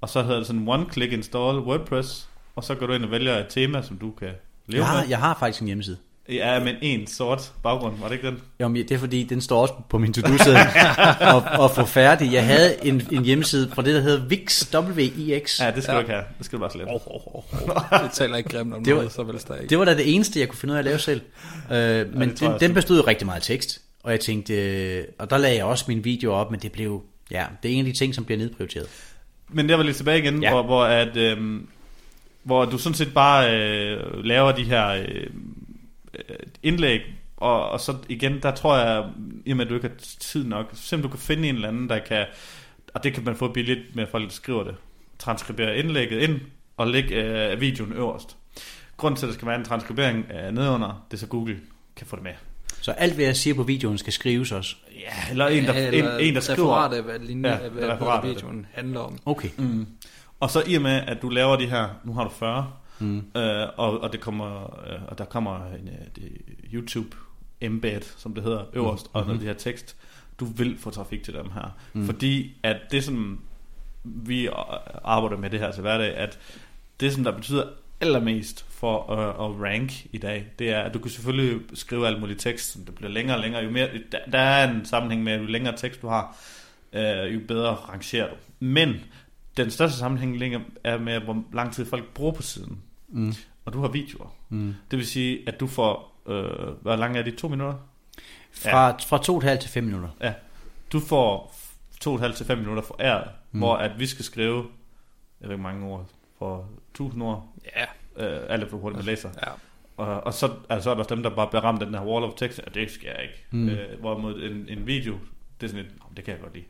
og 0.00 0.08
så 0.08 0.22
hedder 0.22 0.36
det 0.36 0.46
sådan 0.46 0.68
one-click 0.68 1.12
install 1.12 1.58
WordPress, 1.58 2.28
og 2.56 2.64
så 2.64 2.74
går 2.74 2.86
du 2.86 2.92
ind 2.92 3.04
og 3.04 3.10
vælger 3.10 3.38
et 3.38 3.46
tema, 3.48 3.82
som 3.82 3.98
du 3.98 4.10
kan 4.10 4.30
leve 4.66 4.80
Jeg 4.82 4.88
har, 4.88 5.00
med. 5.00 5.08
jeg 5.08 5.18
har 5.18 5.34
faktisk 5.34 5.60
en 5.60 5.66
hjemmeside. 5.66 5.96
Ja, 6.29 6.64
men 6.64 6.74
en 6.83 7.07
sort 7.07 7.53
baggrund, 7.62 7.95
var 8.01 8.09
det 8.09 8.14
ikke 8.14 8.26
den? 8.26 8.39
Jo, 8.61 8.68
men 8.68 8.76
det 8.83 8.91
er 8.91 8.99
fordi, 8.99 9.22
den 9.22 9.41
står 9.41 9.62
også 9.62 9.74
på 9.91 9.99
min 9.99 10.12
to-do-seddel 10.12 10.59
og, 11.35 11.43
og 11.59 11.70
få 11.70 11.85
færdig. 11.85 12.33
Jeg 12.33 12.47
havde 12.47 12.87
en, 12.87 13.03
en 13.11 13.24
hjemmeside 13.24 13.70
fra 13.74 13.83
det, 13.83 13.95
der 13.95 14.01
hedder 14.01 14.26
Wix, 14.29 14.74
W-I-X. 14.74 15.61
Ja, 15.61 15.70
det 15.70 15.83
skal 15.83 15.93
Ja. 15.93 15.97
du 15.97 16.01
ikke 16.01 16.12
have. 16.12 16.24
Det 16.39 16.47
skal 16.47 16.57
du 16.57 16.61
bare 16.61 16.70
slet. 16.70 16.87
Oh, 16.89 16.95
oh, 17.07 17.35
oh, 17.37 17.43
oh. 17.68 18.03
Det 18.03 18.12
taler 18.12 18.37
ikke 18.37 18.49
grimt 18.51 18.74
om 18.74 18.85
Det 18.85 18.93
var- 18.95 19.01
noget, 19.01 19.12
så 19.12 19.22
vel 19.22 19.41
der 19.49 19.55
ikke. 19.55 19.70
Det 19.70 19.79
var 19.79 19.85
da 19.85 19.95
det 19.97 20.14
eneste, 20.14 20.41
jeg 20.41 20.49
kunne 20.49 20.59
finde 20.59 20.72
ud 20.72 20.76
af 20.76 20.79
at 20.79 20.85
lave 20.85 20.99
selv. 20.99 21.20
Øh, 21.72 22.14
men 22.16 22.35
tror 22.37 22.47
den, 22.47 22.53
jeg 22.53 22.61
den 22.61 22.74
bestod 22.74 22.97
jo 22.97 23.07
rigtig 23.07 23.26
meget 23.26 23.41
af 23.41 23.43
tekst. 23.47 23.81
Og 24.03 24.11
jeg 24.12 24.20
tænkte, 24.20 24.55
øh, 24.55 25.05
og 25.18 25.31
der 25.31 25.39
lagde 25.39 25.57
jeg 25.57 25.64
også 25.64 25.85
mine 25.89 26.03
videoer 26.03 26.37
op, 26.37 26.51
men 26.51 26.61
det 26.61 26.72
blev, 26.72 27.03
ja, 27.31 27.45
det 27.62 27.70
er 27.70 27.74
en 27.74 27.87
af 27.87 27.93
de 27.93 27.99
ting, 27.99 28.14
som 28.14 28.24
bliver 28.24 28.39
nedprioriteret. 28.39 28.87
Men 29.49 29.70
jeg 29.70 29.79
var 29.79 29.85
lidt 29.85 29.97
tilbage 29.97 30.18
igen, 30.18 30.43
Ja. 30.43 30.49
ja. 30.49 30.55
hvor, 30.55 30.62
hvor, 30.62 30.85
at, 30.85 31.16
øhm, 31.16 31.68
hvor 32.43 32.64
du 32.64 32.79
sådan 32.79 32.95
set 32.95 33.14
bare 33.14 33.55
øh, 33.57 34.24
laver 34.24 34.53
de 34.53 34.64
her 34.64 34.89
øh, 34.89 35.05
øh, 35.09 35.26
indlæg, 36.62 37.00
og, 37.36 37.68
og 37.70 37.80
så 37.80 37.96
igen, 38.08 38.42
der 38.42 38.50
tror 38.50 38.76
jeg, 38.76 39.04
i 39.46 39.50
og 39.50 39.56
med 39.56 39.64
at 39.64 39.70
du 39.70 39.74
ikke 39.74 39.88
har 39.88 39.94
tid 40.20 40.44
nok, 40.44 40.66
simpelthen 40.72 41.02
du 41.02 41.08
kan 41.08 41.18
finde 41.18 41.48
en 41.48 41.54
eller 41.54 41.68
anden, 41.68 41.88
der 41.88 41.98
kan, 41.98 42.26
og 42.94 43.04
det 43.04 43.14
kan 43.14 43.24
man 43.24 43.36
få 43.36 43.48
billigt 43.52 43.80
med, 43.94 44.02
at 44.02 44.08
folk 44.08 44.32
skriver 44.32 44.64
det, 44.64 44.74
transkribere 45.18 45.76
indlægget 45.76 46.18
ind, 46.18 46.40
og 46.76 46.86
lægge 46.86 47.14
øh, 47.14 47.60
videoen 47.60 47.92
øverst. 47.92 48.36
Grunden 48.96 49.18
til, 49.18 49.26
at 49.26 49.28
der 49.28 49.34
skal 49.34 49.48
være 49.48 49.56
en 49.58 49.64
transkribering 49.64 50.26
øh, 50.30 50.54
nedenunder, 50.54 51.06
det 51.10 51.16
er 51.16 51.20
så 51.20 51.26
Google 51.26 51.60
kan 51.96 52.06
få 52.06 52.16
det 52.16 52.24
med. 52.24 52.32
Så 52.80 52.92
alt, 52.92 53.14
hvad 53.14 53.24
jeg 53.24 53.36
siger 53.36 53.54
på 53.54 53.62
videoen, 53.62 53.98
skal 53.98 54.12
skrives 54.12 54.52
også. 54.52 54.76
Ja, 54.94 55.30
eller 55.30 55.46
en, 55.46 55.64
der, 55.64 55.72
Ja, 55.74 55.88
en, 55.88 55.94
eller 55.94 56.18
en, 56.18 56.34
der 56.34 56.40
skriver... 56.40 56.84
Referat 56.84 56.92
af, 56.92 57.02
hvad, 57.02 57.18
linje, 57.18 57.50
Ja, 57.50 57.68
hvad, 57.68 57.82
af 57.82 57.96
hvad 57.96 58.08
det. 58.22 58.36
videoen 58.36 58.66
handler 58.72 59.00
om. 59.00 59.18
Okay. 59.26 59.48
Mm. 59.56 59.86
Og 60.40 60.50
så 60.50 60.62
i 60.66 60.74
og 60.74 60.82
med, 60.82 61.00
at 61.06 61.22
du 61.22 61.28
laver 61.28 61.56
de 61.56 61.66
her, 61.66 61.88
nu 62.04 62.12
har 62.12 62.24
du 62.24 62.30
40, 62.30 62.72
Mm. 63.01 63.16
øh, 63.36 63.66
og, 63.76 64.01
og, 64.01 64.12
det 64.12 64.20
kommer, 64.20 64.62
øh, 64.86 64.99
og 65.09 65.18
der 65.18 65.24
kommer 65.24 65.66
en 65.66 65.88
øh, 65.88 66.07
det, 66.16 66.42
YouTube 66.74 67.16
embed, 67.61 68.01
som 68.16 68.34
det 68.34 68.44
hedder, 68.44 68.64
øverst, 68.72 69.07
mm. 69.07 69.11
og 69.12 69.22
noget 69.22 69.34
af 69.34 69.38
det 69.38 69.49
her 69.49 69.55
tekst, 69.55 69.96
du 70.40 70.44
vil 70.44 70.78
få 70.78 70.90
trafik 70.90 71.22
til 71.22 71.34
dem 71.34 71.51
her. 71.51 71.76
Mm. 71.92 72.07
Fordi 72.07 72.57
at 72.62 72.76
det, 72.90 73.05
som 73.05 73.40
vi 74.05 74.49
arbejder 75.05 75.36
med 75.36 75.51
det 75.51 75.61
her 75.61 75.72
til 75.72 75.80
hverdag, 75.80 76.16
at 76.16 76.38
det, 77.01 77.12
som 77.12 77.24
der 77.24 77.32
betyder 77.32 77.64
allermest 78.01 78.64
for 78.68 79.12
at, 79.12 79.28
at 79.28 79.62
rank 79.62 79.92
i 80.12 80.18
dag, 80.18 80.46
det 80.59 80.70
er, 80.70 80.80
at 80.80 80.94
du 80.94 80.99
kan 80.99 81.11
selvfølgelig 81.11 81.61
skrive 81.74 82.07
alt 82.07 82.20
muligt 82.20 82.40
tekst, 82.40 82.72
som 82.72 82.84
det 82.84 82.94
bliver 82.94 83.11
længere 83.11 83.36
og 83.36 83.40
længere. 83.40 83.62
Jo 83.62 83.70
mere, 83.70 83.88
der, 84.12 84.18
der 84.32 84.38
er 84.38 84.70
en 84.70 84.84
sammenhæng 84.84 85.22
med, 85.22 85.32
at 85.32 85.40
jo 85.40 85.46
længere 85.46 85.76
tekst 85.76 86.03
du 86.03 86.09
har, 86.09 86.36
øh, 86.92 87.34
jo 87.34 87.40
bedre 87.49 87.74
rangerer 87.74 88.28
du. 88.28 88.34
Men 88.61 88.94
den 89.57 89.70
største 89.70 89.99
sammenhæng 89.99 90.38
ligger 90.38 90.61
er 90.84 90.99
med, 90.99 91.20
hvor 91.20 91.44
lang 91.53 91.72
tid 91.72 91.84
folk 91.84 92.05
bruger 92.14 92.32
på 92.32 92.42
siden. 92.42 92.82
Mm. 93.09 93.32
Og 93.64 93.72
du 93.72 93.80
har 93.80 93.88
videoer. 93.88 94.34
Mm. 94.48 94.74
Det 94.90 94.96
vil 94.98 95.06
sige, 95.06 95.48
at 95.48 95.61
du 95.61 95.66
får, 95.66 96.22
øh, 96.26 96.68
hvor 96.82 96.96
lang 96.96 97.16
er 97.16 97.22
det, 97.22 97.36
to 97.36 97.48
minutter? 97.48 97.74
Fra, 98.52 98.90
fra 98.90 99.22
to 99.22 99.32
og 99.32 99.38
et 99.38 99.44
halvt 99.44 99.61
til 99.61 99.70
fem 99.70 99.84
minutter. 99.84 100.09
Ja. 100.20 100.34
Du 100.92 101.00
får 101.00 101.54
to 102.00 102.11
og 102.11 102.14
et 102.16 102.20
halvt 102.22 102.36
til 102.36 102.46
fem 102.46 102.59
minutter 102.59 102.82
for 102.82 102.96
æret, 103.00 103.28
Mm. 103.52 103.59
hvor 103.59 103.76
at 103.76 103.98
vi 103.98 104.06
skal 104.06 104.24
skrive, 104.24 104.66
jeg 105.40 105.48
ved 105.48 105.54
ikke 105.56 105.62
mange 105.62 105.86
ord, 105.86 106.06
for 106.38 106.68
tusind 106.94 107.22
ord, 107.22 107.48
Ja, 107.76 107.84
øh, 108.26 108.40
alt 108.48 108.64
hvor 108.64 108.78
hurtigt 108.78 108.96
man 108.96 109.04
læser. 109.04 109.30
ja. 109.46 109.50
Og, 109.96 110.20
og 110.24 110.34
så, 110.34 110.50
altså, 110.68 110.84
så 110.84 110.90
er 110.90 110.94
der 110.94 110.98
også 111.02 111.14
dem, 111.14 111.22
der 111.22 111.30
bare 111.30 111.46
bliver 111.46 111.64
ramt 111.64 111.82
af 111.82 111.86
den 111.86 111.94
her 111.98 112.04
wall 112.06 112.24
of 112.24 112.32
text, 112.36 112.59
og 112.59 112.74
det 112.74 112.90
skal 112.90 113.06
jeg 113.06 113.22
ikke. 113.22 113.44
Mm. 113.50 113.68
Øh, 113.68 114.00
hvorimod 114.00 114.42
en, 114.42 114.66
en 114.78 114.86
video, 114.86 115.18
det 115.61 115.66
er 115.66 115.70
sådan 115.70 115.84
"Nå, 115.98 116.04
det 116.16 116.24
kan 116.24 116.34
jeg 116.34 116.40
godt 116.42 116.54
lide. 116.54 116.64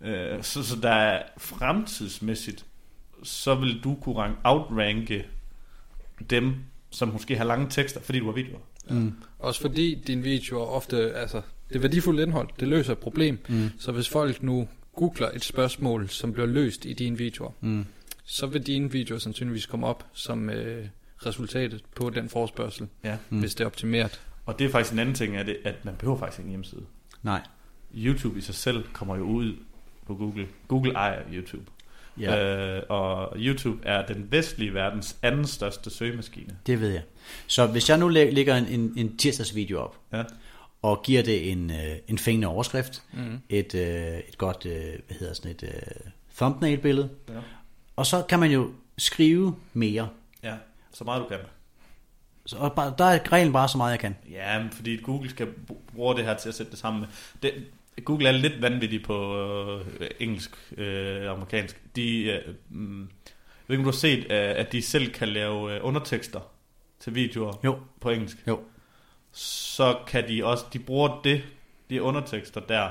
Øh, 0.00 0.42
så, 0.42 0.64
så 0.64 0.76
der 0.80 0.90
er 0.90 1.22
fremtidsmæssigt, 1.38 2.66
så 3.22 3.54
vil 3.54 3.84
du 3.84 3.94
kunne 3.94 4.16
rank, 4.16 4.36
outranke 4.44 5.26
dem, 6.30 6.54
som 6.90 7.08
måske 7.08 7.36
har 7.36 7.44
lange 7.44 7.66
tekster, 7.70 8.00
fordi 8.00 8.18
du 8.18 8.24
har 8.24 8.32
videoer. 8.32 8.60
Mm. 8.90 9.12
Også 9.38 9.60
fordi 9.60 9.94
dine 10.06 10.22
videoer 10.22 10.66
ofte, 10.66 11.14
altså, 11.14 11.40
det 11.68 11.76
er 11.76 11.80
værdifuldt 11.80 12.20
indhold, 12.20 12.48
det 12.60 12.68
løser 12.68 12.92
et 12.92 12.98
problem. 12.98 13.38
Mm. 13.48 13.70
Så 13.78 13.92
hvis 13.92 14.08
folk 14.08 14.42
nu 14.42 14.68
googler 14.94 15.30
et 15.34 15.44
spørgsmål, 15.44 16.08
som 16.08 16.32
bliver 16.32 16.46
løst 16.46 16.84
i 16.84 16.92
dine 16.92 17.18
videoer, 17.18 17.50
Mm. 17.60 17.84
så 18.24 18.46
vil 18.46 18.66
dine 18.66 18.90
videoer 18.92 19.18
sandsynligvis 19.18 19.66
komme 19.66 19.86
op 19.86 20.04
som 20.12 20.50
øh, 20.50 20.86
resultatet 21.26 21.82
på 21.96 22.10
den 22.10 22.28
forspørgsel, 22.28 22.88
Ja. 23.04 23.14
mm. 23.30 23.34
Mm. 23.36 23.40
hvis 23.40 23.54
det 23.54 23.60
er 23.64 23.66
optimeret. 23.66 24.20
Og 24.46 24.58
det 24.58 24.64
er 24.64 24.70
faktisk 24.70 24.92
en 24.92 24.98
anden 24.98 25.14
ting, 25.14 25.36
at, 25.36 25.46
det, 25.46 25.56
at 25.64 25.84
man 25.84 25.94
behøver 25.98 26.18
faktisk 26.18 26.38
ikke 26.38 26.46
en 26.46 26.50
hjemmeside. 26.50 26.82
Nej. 27.22 27.40
YouTube 27.94 28.38
i 28.38 28.40
sig 28.40 28.54
selv 28.54 28.84
kommer 28.92 29.16
jo 29.16 29.22
ud 29.22 29.52
på 30.06 30.14
Google. 30.14 30.46
Google 30.68 30.92
ejer 30.92 31.22
YouTube. 31.32 31.64
Ja, 32.20 32.76
Øh, 32.76 32.82
og 32.88 33.32
YouTube 33.36 33.86
er 33.86 34.06
den 34.06 34.26
vestlige 34.30 34.74
verdens 34.74 35.16
anden 35.22 35.46
største 35.46 35.90
søgemaskine. 35.90 36.56
det 36.66 36.80
ved 36.80 36.88
jeg. 36.90 37.02
Så 37.46 37.66
hvis 37.66 37.88
jeg 37.88 37.98
nu 37.98 38.08
læ- 38.08 38.30
lægger 38.30 38.56
en, 38.56 38.66
en, 38.66 38.92
en 38.96 39.16
tirsdagsvideo 39.16 39.78
op, 39.80 39.96
Ja. 40.12 40.22
og 40.82 41.02
giver 41.02 41.22
det 41.22 41.52
en, 41.52 41.70
øh, 41.70 41.96
en 42.08 42.18
fængende 42.18 42.46
overskrift, 42.48 43.02
Mm. 43.12 43.38
et, 43.48 43.74
øh, 43.74 44.18
et 44.28 44.38
godt, 44.38 44.66
øh, 44.66 44.72
hvad 45.06 45.16
hedder 45.20 45.34
sådan 45.34 45.50
et 45.50 45.62
øh, 45.62 45.70
thumbnail-billede, 46.36 47.08
Ja. 47.28 47.34
og 47.96 48.06
så 48.06 48.22
kan 48.22 48.38
man 48.40 48.50
jo 48.50 48.70
skrive 48.98 49.56
mere. 49.72 50.08
ja. 50.42 50.54
Så 50.92 51.04
meget 51.04 51.22
du 51.22 51.28
kan. 51.28 51.38
Så, 52.46 52.56
og 52.56 52.72
bare, 52.72 52.94
der 52.98 53.04
er 53.04 53.32
reglen 53.32 53.52
bare 53.52 53.68
så 53.68 53.76
meget, 53.78 53.90
jeg 53.90 54.00
kan. 54.00 54.16
Ja, 54.30 54.64
fordi 54.72 54.96
Google 54.96 55.30
skal 55.30 55.46
br- 55.46 55.94
bruge 55.94 56.16
det 56.16 56.24
her 56.24 56.36
til 56.36 56.48
at 56.48 56.54
sætte 56.54 56.70
det 56.72 56.78
sammen 56.78 57.00
med. 57.00 57.08
Det, 57.42 57.52
Google 58.04 58.28
er 58.28 58.32
lidt 58.32 58.62
vanvittig 58.62 59.02
på 59.02 59.38
øh, 60.00 60.08
engelsk, 60.20 60.50
øh, 60.76 61.30
amerikansk. 61.30 61.82
De, 61.96 62.22
øh, 62.24 62.54
mm, 62.68 63.00
jeg 63.00 63.08
ved 63.68 63.74
ikke, 63.74 63.80
om 63.80 63.84
du 63.84 63.90
har 63.90 63.92
set, 63.92 64.18
øh, 64.18 64.26
at 64.30 64.72
de 64.72 64.82
selv 64.82 65.12
kan 65.12 65.28
lave 65.28 65.74
øh, 65.74 65.80
undertekster 65.82 66.40
til 67.00 67.14
videoer 67.14 67.52
Jo. 67.64 67.78
på 68.00 68.10
engelsk. 68.10 68.36
Jo. 68.48 68.60
Så 69.32 69.96
kan 70.06 70.28
de 70.28 70.44
også, 70.44 70.64
de 70.72 70.78
bruger 70.78 71.20
det, 71.24 71.42
de 71.90 72.02
undertekster 72.02 72.60
der, 72.60 72.88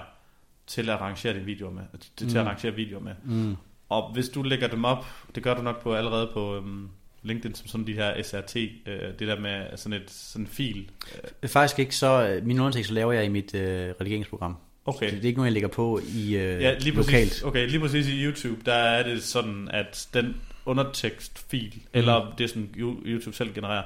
til 0.68 0.82
at 0.90 0.96
arrangere 0.96 1.34
dine 1.34 1.46
videoer 1.46 1.72
med. 1.72 1.84
Til, 2.18 2.28
til 2.30 2.38
at 2.38 2.44
Mm. 2.44 2.48
arrangere 2.48 2.74
videoer 2.76 3.02
med. 3.02 3.14
Mm. 3.24 3.56
Og 3.90 4.14
hvis 4.14 4.30
du 4.30 4.42
lægger 4.42 4.68
dem 4.68 4.86
op, 4.86 5.06
det 5.36 5.44
gør 5.44 5.54
du 5.54 5.62
nok 5.62 5.82
på 5.84 5.96
allerede 5.96 6.30
på 6.34 6.56
øhm, 6.56 6.90
LinkedIn, 7.24 7.56
som 7.56 7.68
sådan 7.68 7.88
de 7.88 7.94
her 7.94 8.24
SRT, 8.24 8.56
øh, 8.56 9.00
det 9.20 9.28
der 9.28 9.40
med 9.40 9.78
sådan 9.78 10.02
et 10.02 10.12
sådan 10.12 10.44
en 10.46 10.48
fil. 10.48 10.90
Det 11.14 11.32
er 11.44 11.48
faktisk 11.48 11.80
ikke 11.80 11.96
så... 11.96 12.28
øh, 12.28 12.46
Mine 12.46 12.62
undertekster 12.62 12.94
laver 12.94 13.12
jeg 13.14 13.26
i 13.26 13.30
mit 13.30 13.56
øh, 13.56 13.94
redigeringsprogram. 14.02 14.58
Okay. 14.88 15.10
Så 15.10 15.16
det 15.16 15.24
er 15.24 15.28
ikke 15.28 15.38
noget, 15.38 15.48
jeg 15.48 15.54
lægger 15.54 15.70
på 15.70 16.00
i 16.16 16.36
øh, 16.36 16.62
Ja, 16.62 16.78
lige 16.80 16.94
præcis, 16.94 17.12
lokalt. 17.12 17.42
okay, 17.46 17.68
lige 17.70 17.80
præcis 17.80 18.08
i 18.08 18.24
YouTube, 18.26 18.62
der 18.66 18.74
er 18.74 19.04
det 19.10 19.24
sådan, 19.24 19.70
at 19.74 20.08
den 20.14 20.36
undertekstfil, 20.66 21.74
mm. 21.76 21.82
eller 21.94 22.34
det 22.38 22.50
som 22.50 22.70
Yo- 22.78 23.02
YouTube 23.06 23.36
selv 23.36 23.54
genererer, 23.54 23.84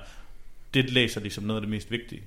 det 0.74 0.89
læser 0.89 1.22
de 1.22 1.30
som 1.30 1.43
noget 1.43 1.58
af 1.58 1.62
det 1.62 1.70
mest 1.70 1.91
vigtige. 1.91 2.22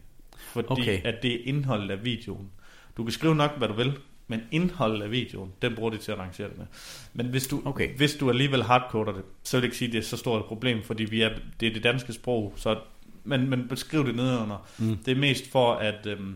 Fordi 0.53 0.67
okay. 0.71 1.01
at 1.05 1.23
det 1.23 1.35
er 1.35 1.39
indholdet 1.45 1.91
af 1.91 2.05
videoen. 2.05 2.51
Du 2.97 3.03
kan 3.05 3.13
skrive 3.13 3.35
nok, 3.35 3.59
hvad 3.59 3.69
du 3.69 3.75
vil, 3.75 3.93
men 4.29 4.41
indholdet 4.51 5.03
af 5.03 5.11
videoen, 5.11 5.51
den 5.63 5.75
bruger 5.75 5.91
de 5.91 5.97
til 5.97 6.13
at 6.13 6.19
arrangere 6.19 6.49
det 6.49 6.59
med. 6.59 6.67
Men 7.15 7.27
hvis 7.27 7.47
du, 7.47 7.63
Okay. 7.65 7.97
hvis 7.97 8.15
du 8.15 8.31
alligevel 8.31 8.63
hardcoder 8.63 9.13
det, 9.13 9.23
så 9.43 9.57
vil 9.57 9.61
jeg 9.63 9.65
ikke 9.67 9.77
sige, 9.77 9.89
at 9.89 9.93
det 9.93 9.99
er 9.99 10.03
så 10.03 10.17
stort 10.17 10.41
et 10.41 10.47
problem, 10.47 10.83
fordi 10.83 11.05
vi 11.05 11.23
er, 11.23 11.31
det 11.61 11.69
er 11.69 11.73
det 11.73 11.85
danske 11.85 12.13
sprog, 12.13 12.55
så 12.57 12.79
men, 13.25 13.51
men 13.51 13.69
beskriv 13.69 14.07
det 14.07 14.15
nedenunder. 14.15 14.67
Mm. 14.79 14.97
Det 14.97 15.13
er 15.13 15.21
mest 15.21 15.51
for, 15.51 15.73
at 15.75 16.07
øhm, 16.07 16.35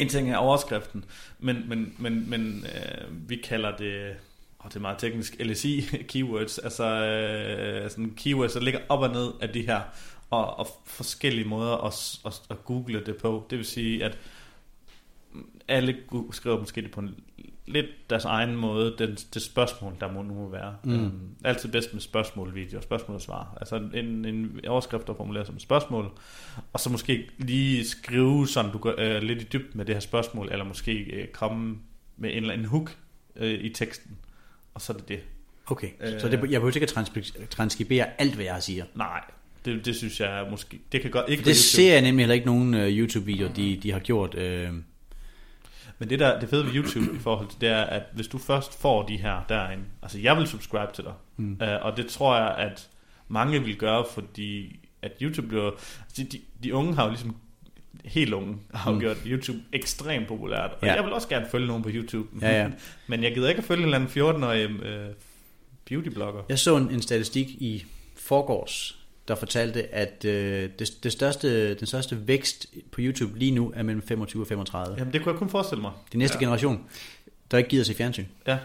en 0.00 0.08
ting 0.08 0.30
er 0.30 0.36
overskriften, 0.36 1.04
men, 1.38 1.68
men, 1.68 1.94
men, 1.98 2.30
men 2.30 2.64
øh, 2.74 3.28
vi 3.28 3.36
kalder 3.36 3.76
det, 3.76 4.16
og 4.58 4.68
det 4.70 4.76
er 4.76 4.80
meget 4.80 4.98
teknisk, 4.98 5.36
LSI 5.40 5.80
keywords, 6.08 6.58
altså 6.58 6.84
øh, 6.84 7.90
sådan 7.90 8.14
keywords, 8.16 8.52
der 8.52 8.60
ligger 8.60 8.80
op 8.88 9.00
og 9.00 9.08
ned 9.08 9.32
af 9.40 9.48
de 9.48 9.66
her, 9.66 9.80
og, 10.30 10.58
og 10.58 10.68
forskellige 10.84 11.48
måder 11.48 11.76
at, 11.76 12.18
at, 12.26 12.42
at 12.50 12.64
google 12.64 13.04
det 13.06 13.16
på. 13.16 13.46
Det 13.50 13.58
vil 13.58 13.66
sige, 13.66 14.04
at 14.04 14.18
alle 15.68 15.96
skriver 16.30 16.60
måske 16.60 16.82
det 16.82 16.90
på 16.90 17.00
en 17.00 17.14
lidt 17.72 18.10
deres 18.10 18.24
egen 18.24 18.56
måde, 18.56 18.94
den, 18.98 19.14
det 19.34 19.42
spørgsmål, 19.42 19.94
der 20.00 20.12
må 20.12 20.22
nu 20.22 20.34
må 20.34 20.48
være. 20.48 20.76
Mm. 20.84 20.94
Øhm, 20.94 21.10
altid 21.44 21.68
bedst 21.68 21.92
med 21.92 22.00
spørgsmål, 22.00 22.54
video, 22.54 22.80
spørgsmål 22.80 23.14
og 23.14 23.20
svar. 23.20 23.56
Altså 23.60 23.76
en, 23.94 24.24
en 24.24 24.60
overskrift, 24.68 25.06
der 25.06 25.14
formulerer 25.14 25.44
som 25.44 25.54
et 25.54 25.62
spørgsmål, 25.62 26.10
og 26.72 26.80
så 26.80 26.90
måske 26.90 27.28
lige 27.38 27.84
skrive 27.88 28.48
sådan, 28.48 28.70
du 28.72 28.78
går 28.78 28.94
øh, 28.98 29.22
lidt 29.22 29.42
i 29.42 29.44
dybden 29.52 29.70
med 29.74 29.84
det 29.84 29.94
her 29.94 30.00
spørgsmål, 30.00 30.48
eller 30.52 30.64
måske 30.64 30.92
øh, 30.92 31.28
komme 31.28 31.78
med 32.16 32.30
en 32.30 32.36
eller 32.36 32.52
anden 32.52 32.66
hook 32.66 32.96
øh, 33.36 33.60
i 33.60 33.68
teksten, 33.68 34.16
og 34.74 34.80
så 34.80 34.92
er 34.92 34.96
det 34.96 35.08
det. 35.08 35.20
Okay, 35.66 35.88
Øh. 36.00 36.20
så 36.20 36.28
det, 36.28 36.32
jeg 36.32 36.40
behøver 36.40 36.74
ikke 36.76 36.82
at 36.82 36.98
transkri- 36.98 37.46
transkribere 37.46 38.06
alt, 38.20 38.34
hvad 38.34 38.44
jeg 38.44 38.62
siger. 38.62 38.84
Nej, 38.94 39.20
det, 39.64 39.84
det 39.86 39.96
synes 39.96 40.20
jeg 40.20 40.46
måske, 40.50 40.80
det 40.92 41.00
kan 41.00 41.10
godt, 41.10 41.28
ikke 41.28 41.42
på 41.42 41.48
Det 41.48 41.56
ser 41.56 41.92
jeg 41.92 42.02
nemlig 42.02 42.22
heller 42.22 42.34
ikke 42.34 42.46
nogen 42.46 42.74
uh, 42.74 42.80
YouTube-videoer, 42.80 43.52
de, 43.52 43.76
de 43.82 43.92
har 43.92 43.98
gjort. 43.98 44.34
Uh, 44.34 44.76
Men 46.00 46.10
det 46.10 46.18
der 46.18 46.40
det 46.40 46.48
fede 46.48 46.66
ved 46.66 46.74
YouTube 46.74 47.16
i 47.16 47.18
forhold 47.18 47.48
til 47.48 47.60
det 47.60 47.68
er, 47.68 47.82
at 47.82 48.02
hvis 48.14 48.28
du 48.28 48.38
først 48.38 48.80
får 48.80 49.02
de 49.06 49.16
her 49.16 49.40
derinde, 49.48 49.84
altså 50.02 50.18
jeg 50.18 50.36
vil 50.36 50.46
subscribe 50.46 50.92
til 50.94 51.04
dig, 51.04 51.12
Mm. 51.36 51.58
øh, 51.62 51.78
og 51.82 51.96
det 51.96 52.06
tror 52.06 52.36
jeg, 52.36 52.54
at 52.56 52.88
mange 53.28 53.64
vil 53.64 53.76
gøre, 53.76 54.04
fordi 54.14 54.78
at 55.02 55.12
YouTube 55.22 55.48
bliver, 55.48 55.70
altså 56.04 56.22
de, 56.32 56.40
de 56.62 56.74
unge 56.74 56.94
har 56.94 57.02
jo 57.04 57.08
ligesom, 57.08 57.36
helt 58.04 58.32
unge, 58.34 58.56
har 58.74 58.90
jo 58.90 58.94
Mm. 58.94 59.00
gjort 59.00 59.16
YouTube 59.26 59.58
ekstremt 59.72 60.28
populært, 60.28 60.70
og 60.80 60.86
ja. 60.86 60.94
jeg 60.94 61.04
vil 61.04 61.12
også 61.12 61.28
gerne 61.28 61.46
følge 61.50 61.66
nogen 61.66 61.82
på 61.82 61.88
YouTube, 61.92 62.28
Ja, 62.42 62.60
ja. 62.62 62.68
men 63.06 63.22
jeg 63.22 63.34
gider 63.34 63.48
ikke 63.48 63.58
at 63.58 63.64
følge 63.64 63.80
en 63.82 63.94
eller 63.94 63.98
anden 63.98 64.10
14-årig 64.10 64.70
øh, 64.84 65.08
beautyblogger. 65.84 66.42
Jeg 66.48 66.58
så 66.58 66.76
en, 66.76 66.90
en 66.90 67.02
statistik 67.02 67.48
i 67.48 67.84
forgårs, 68.16 68.99
der 69.30 69.36
fortalte, 69.36 69.94
at 69.94 70.24
øh, 70.24 70.70
det, 70.78 70.90
det 71.02 71.12
største, 71.12 71.74
den 71.74 71.86
største 71.86 72.28
vækst 72.28 72.66
på 72.92 73.00
YouTube 73.00 73.38
lige 73.38 73.50
nu 73.50 73.72
er 73.76 73.82
mellem 73.82 74.02
25 74.02 74.42
og 74.42 74.46
35. 74.46 74.96
Jamen 74.98 75.12
det 75.12 75.22
kunne 75.22 75.32
jeg 75.32 75.38
kun 75.38 75.48
forestille 75.48 75.82
mig. 75.82 75.92
Det 76.12 76.18
næste 76.18 76.36
ja. 76.40 76.44
generation, 76.44 76.84
der 77.50 77.58
ikke 77.58 77.70
gider 77.70 77.84
se 77.84 77.94
fjernsyn. 77.94 78.24
Ja. 78.46 78.58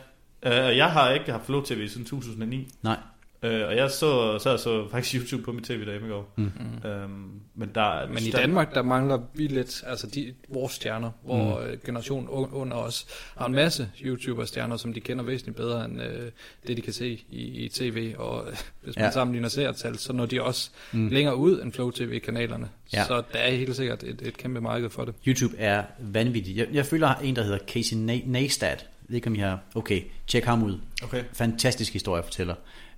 Øh, 0.44 0.78
jeg 0.78 0.92
har 0.92 1.12
ikke 1.12 1.32
haft 1.32 1.46
Flow 1.46 1.62
TV 1.62 1.88
siden 1.88 2.06
2009. 2.06 2.68
Nej. 2.82 2.98
Øh, 3.46 3.68
og 3.68 3.76
jeg 3.76 3.92
så, 3.92 4.40
så, 4.40 4.58
så 4.58 4.88
faktisk 4.92 5.22
YouTube 5.22 5.44
på 5.44 5.52
mit 5.52 5.64
tv 5.64 5.86
derhjemme 5.86 6.08
i 6.08 6.12
går. 6.12 6.34
Mm. 6.36 6.52
Øhm, 6.90 7.32
men 7.56 7.70
der, 7.76 8.08
Men 8.08 8.18
i 8.18 8.30
Danmark, 8.32 8.76
der 8.76 8.82
mangler 8.82 9.20
vi 9.34 9.48
lidt, 9.48 9.84
altså 9.88 10.08
de, 10.08 10.34
vores 10.50 10.74
stjerner, 10.74 11.12
hvor 11.24 11.60
mm. 11.72 11.80
generationen 11.86 12.28
un- 12.30 12.54
under 12.56 12.78
os 12.78 13.06
har 13.38 13.46
en 13.46 13.54
masse 13.54 13.90
YouTuber-stjerner, 14.06 14.78
som 14.78 14.94
de 14.94 15.00
kender 15.00 15.24
væsentligt 15.24 15.58
bedre 15.58 15.86
end 15.86 16.02
øh, 16.02 16.32
det, 16.68 16.78
de 16.78 16.82
kan 16.82 16.94
se 16.94 17.08
i, 17.30 17.42
i 17.66 17.70
tv. 17.70 18.14
Og 18.18 18.48
øh, 18.50 18.58
hvis 18.84 18.96
man 18.96 19.06
Ja. 19.06 19.12
sammenligner 19.12 19.50
seertal, 19.50 19.98
så 19.98 20.14
når 20.14 20.26
de 20.26 20.42
også 20.44 20.70
Mm. 20.92 21.00
mm. 21.00 21.08
længere 21.08 21.36
ud 21.36 21.62
end 21.62 21.72
Flow 21.74 21.92
TV-kanalerne. 21.92 22.70
Ja. 22.94 23.04
Så 23.06 23.24
der 23.34 23.40
er 23.40 23.52
helt 23.52 23.76
sikkert 23.76 24.04
et, 24.04 24.22
et 24.22 24.38
kæmpe 24.38 24.62
marked 24.62 24.90
for 24.90 25.06
det. 25.06 25.16
YouTube 25.28 25.58
er 25.58 25.84
vanvittigt. 26.00 26.58
Jeg, 26.58 26.68
jeg 26.74 26.86
følger 26.86 27.16
en, 27.16 27.36
der 27.36 27.44
hedder 27.44 27.60
Casey 27.68 27.96
Neistat. 28.26 28.80
Jeg 28.82 29.10
ved 29.10 29.16
ikke, 29.16 29.28
om 29.28 29.36
I 29.36 29.40
har... 29.40 29.60
Okay, 29.76 30.02
tjek 30.28 30.44
ham 30.46 30.64
ud. 30.64 30.78
Okay. 31.04 31.24
Fantastisk 31.34 31.94
historie 31.94 32.24
fortæller. 32.24 32.56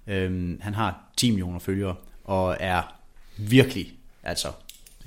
Øhm, 0.07 0.59
han 0.61 0.73
har 0.73 0.99
10 1.17 1.29
millioner 1.29 1.59
følgere, 1.59 1.95
og 2.23 2.57
er 2.59 2.81
virkelig, 3.37 3.93
altså... 4.23 4.47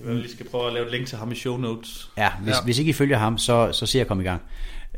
Jeg 0.05 0.15
lige 0.15 0.31
skal 0.31 0.49
prøve 0.49 0.67
at 0.67 0.73
lave 0.73 0.87
et 0.87 0.93
link 0.93 1.07
til 1.07 1.19
ham 1.19 1.33
i 1.33 1.35
show 1.35 1.57
notes. 1.57 2.11
Ja, 2.17 2.31
hvis, 2.43 2.55
ja. 2.55 2.63
Hvis 2.65 2.79
ikke 2.79 2.89
I 2.89 2.93
følger 2.93 3.19
ham, 3.19 3.39
så, 3.39 3.73
så 3.73 3.87
se 3.87 4.01
at 4.01 4.07
komme 4.07 4.23
i 4.23 4.27
gang. 4.27 4.43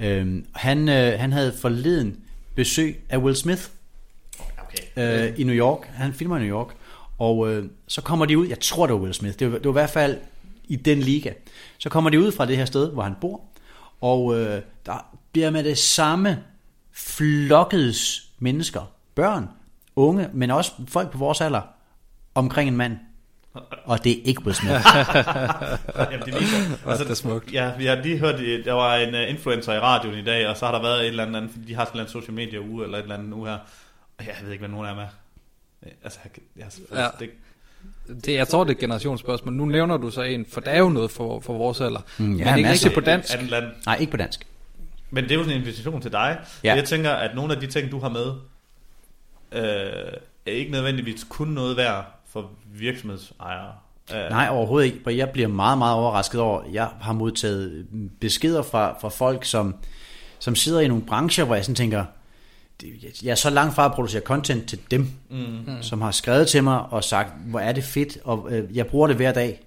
Øhm, 0.01 0.47
han, 0.55 0.89
øh, 0.89 1.21
han 1.21 1.33
havde 1.33 1.53
forleden 1.61 2.21
besøg 2.55 3.05
af 3.09 3.19
Will 3.19 3.37
Smith 3.37 3.63
Okay. 4.97 5.29
øh, 5.29 5.41
i 5.41 5.45
New 5.45 5.55
York. 5.55 5.87
Han 5.95 6.13
filmer 6.13 6.37
i 6.37 6.41
New 6.41 6.57
York. 6.59 6.75
Og 7.19 7.51
øh, 7.51 7.69
så 7.89 8.01
kommer 8.01 8.27
de 8.27 8.39
ud, 8.39 8.47
jeg 8.49 8.61
tror 8.61 8.87
det 8.87 8.95
var 8.95 9.01
Will 9.01 9.15
Smith, 9.15 9.39
det 9.39 9.53
var, 9.53 9.59
det 9.59 9.65
var 9.65 9.71
i 9.71 9.73
hvert 9.73 9.91
fald 9.91 10.19
i 10.65 10.77
den 10.77 10.99
liga. 10.99 11.33
Så 11.79 11.89
kommer 11.89 12.11
de 12.11 12.21
ud 12.21 12.33
fra 12.33 12.47
det 12.47 12.57
her 12.57 12.65
sted, 12.65 12.91
hvor 12.91 13.03
han 13.03 13.15
bor, 13.21 13.41
og 14.01 14.41
øh, 14.41 14.63
der 14.87 15.07
bliver 15.33 15.51
med 15.51 15.65
det 15.65 15.79
samme 15.79 16.43
flokkedes 16.93 18.31
mennesker, 18.39 18.93
børn, 19.15 19.49
unge, 19.97 20.29
men 20.33 20.51
også 20.51 20.73
folk 20.89 21.11
på 21.11 21.19
vores 21.19 21.41
alder, 21.41 21.61
omkring 22.35 22.69
en 22.69 22.77
mand. 22.77 22.97
Og 23.85 24.05
det 24.05 24.13
er 24.13 24.23
ikke 24.25 24.43
Will 24.45 24.55
Smith. 24.55 24.73
Jamen, 26.11 26.21
det 26.27 26.41
viser, 26.41 26.83
Hvor 26.83 26.93
er 26.93 27.05
det 27.05 27.17
smukt. 27.17 27.53
Ja, 27.53 27.71
vi 27.79 27.87
har 27.87 27.95
lige 27.97 28.19
hørt, 28.19 28.41
øh, 28.41 28.65
der 28.65 28.73
var 28.73 28.97
en 28.97 29.15
uh, 29.15 29.21
influencer 29.31 29.73
i 29.73 29.79
radioen 29.79 30.19
i 30.19 30.23
dag, 30.25 30.49
og 30.49 30.57
så 30.57 30.65
har 30.67 30.73
der 30.73 30.83
været 30.83 31.01
et 31.01 31.07
eller 31.07 31.27
andet, 31.27 31.51
fordi 31.51 31.65
de 31.65 31.75
har 31.75 31.85
sådan 31.85 32.01
en 32.01 32.09
social 32.09 32.33
media 32.35 32.59
uge, 32.61 32.85
eller 32.85 32.99
et 32.99 33.03
eller 33.03 33.15
andet 33.15 33.29
nu 33.31 33.45
her. 33.45 33.59
Og 34.19 34.27
jeg 34.27 34.35
ved 34.43 34.53
ikke, 34.53 34.61
hvad 34.61 34.69
nogen 34.69 34.89
er 34.89 34.95
med. 34.95 35.05
Altså, 36.05 36.19
jeg, 36.25 36.33
jeg, 36.57 36.67
jeg, 36.91 37.11
Ja. 37.21 37.25
det, 37.25 37.31
det. 38.25 38.35
Jeg 38.35 38.49
tror, 38.49 38.65
det 38.65 38.71
er 38.71 38.75
et 38.75 38.81
generationsspørgsmål. 38.81 39.55
Nu 39.55 39.65
nævner 39.65 39.97
du 39.97 40.11
så 40.11 40.23
en, 40.23 40.47
for 40.53 40.61
der 40.61 40.71
er 40.71 40.79
jo 40.79 40.89
noget 40.89 41.11
for, 41.11 41.41
for 41.41 41.53
vores 41.53 41.81
alder. 41.81 42.01
Mm, 42.19 42.25
men 42.25 42.39
ja, 42.39 42.45
det 42.45 42.51
er 42.51 42.57
ikke 42.57 42.69
masser. 42.69 42.89
rigtigt 42.89 43.05
på 43.05 43.11
dansk. 43.11 43.35
Andet 43.35 43.51
land. 43.51 43.65
Nej, 43.87 43.97
ikke 44.01 44.11
på 44.11 44.17
dansk. 44.17 44.47
Men 45.11 45.25
det 45.25 45.31
er 45.33 45.35
jo 45.35 45.43
sådan 45.43 45.57
en 45.57 45.63
invitation 45.63 46.01
til 46.03 46.13
dig. 46.13 46.39
Ja. 46.65 46.75
Jeg 46.75 46.85
tænker, 46.85 47.11
at 47.11 47.35
nogle 47.35 47.55
af 47.55 47.61
de 47.61 47.67
ting, 47.67 47.91
du 47.91 47.99
har 48.01 48.09
med, 48.09 48.33
øh, 49.55 49.63
er 50.47 50.51
ikke 50.53 50.73
nødvendigvis 50.73 51.27
kun 51.29 51.49
noget 51.49 51.77
værd 51.77 52.05
for 52.29 52.51
virksomhedsejere. 52.75 53.73
Øh, 54.15 54.31
Nej, 54.31 54.49
overhovedet 54.51 54.87
ikke. 54.87 55.01
For 55.03 55.11
jeg 55.11 55.31
bliver 55.31 55.49
meget, 55.49 55.79
meget 55.79 55.95
overrasket 55.97 56.41
over, 56.41 56.63
jeg 56.73 56.89
har 57.01 57.13
modtaget 57.13 57.87
beskeder 58.21 58.63
fra, 58.63 58.97
fra 59.01 59.09
folk, 59.09 59.45
som, 59.45 59.75
som 60.39 60.55
sidder 60.55 60.81
i 60.81 60.89
nogle 60.89 61.03
brancher, 61.05 61.45
hvor 61.45 61.55
jeg 61.55 61.65
sådan 61.65 61.75
tænker, 61.75 62.05
jeg 63.23 63.31
er 63.31 63.35
så 63.35 63.51
langt 63.51 63.75
fra 63.75 63.85
at 63.85 63.93
producere 63.93 64.23
content 64.23 64.69
til 64.69 64.79
dem, 64.91 65.11
Mm. 65.31 65.67
som 65.81 66.01
har 66.01 66.11
skrevet 66.11 66.49
til 66.49 66.65
mig 66.65 66.81
og 66.81 67.05
sagt, 67.05 67.33
hvor 67.47 67.61
er 67.61 67.73
det 67.73 67.85
fedt, 67.85 68.19
og 68.25 68.49
øh, 68.51 68.77
jeg 68.77 68.87
bruger 68.87 69.07
det 69.07 69.17
hver 69.17 69.33
dag. 69.33 69.61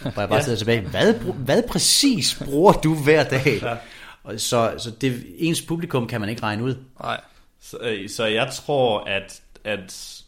Hvor 0.00 0.12
jeg 0.20 0.28
bare 0.28 0.34
Ja. 0.34 0.42
sidder 0.42 0.58
tilbage, 0.58 0.80
hvad, 0.80 1.14
hvad 1.14 1.62
præcis 1.68 2.42
bruger 2.44 2.72
du 2.72 2.94
hver 2.94 3.24
dag? 3.24 3.58
Ja. 3.62 3.76
Og 4.24 4.40
så, 4.40 4.72
så 4.78 4.90
det, 4.90 5.24
ens 5.38 5.62
publikum 5.62 6.06
kan 6.06 6.20
man 6.20 6.30
ikke 6.30 6.42
regne 6.42 6.62
ud. 6.64 6.74
Nej. 7.02 7.20
Så, 7.62 7.78
øh, 7.80 8.08
så 8.08 8.24
jeg 8.24 8.50
tror, 8.52 9.00
at, 9.04 9.42
at 9.64 10.18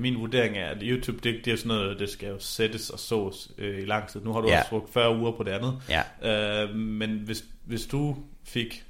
min 0.00 0.20
vurdering 0.20 0.56
er, 0.56 0.66
at 0.66 0.76
YouTube, 0.82 1.18
det, 1.22 1.44
det 1.44 1.52
er 1.52 1.56
sådan 1.56 1.68
noget, 1.68 1.98
det 1.98 2.10
skal 2.10 2.28
jo 2.28 2.38
sættes 2.38 2.90
og 2.90 2.98
sås 2.98 3.50
øh, 3.58 3.82
i 3.82 3.84
lang 3.84 4.08
tid. 4.08 4.20
Nu 4.20 4.32
har 4.32 4.40
du 4.40 4.48
ja. 4.48 4.58
også 4.58 4.70
brugt 4.70 4.92
40 4.92 5.16
uger 5.16 5.32
på 5.32 5.42
det 5.42 5.50
andet. 5.50 5.82
Ja. 5.88 6.62
Øh, 6.62 6.74
men 6.76 7.10
hvis, 7.10 7.44
hvis 7.64 7.86
du 7.86 8.16
fik... 8.44 8.84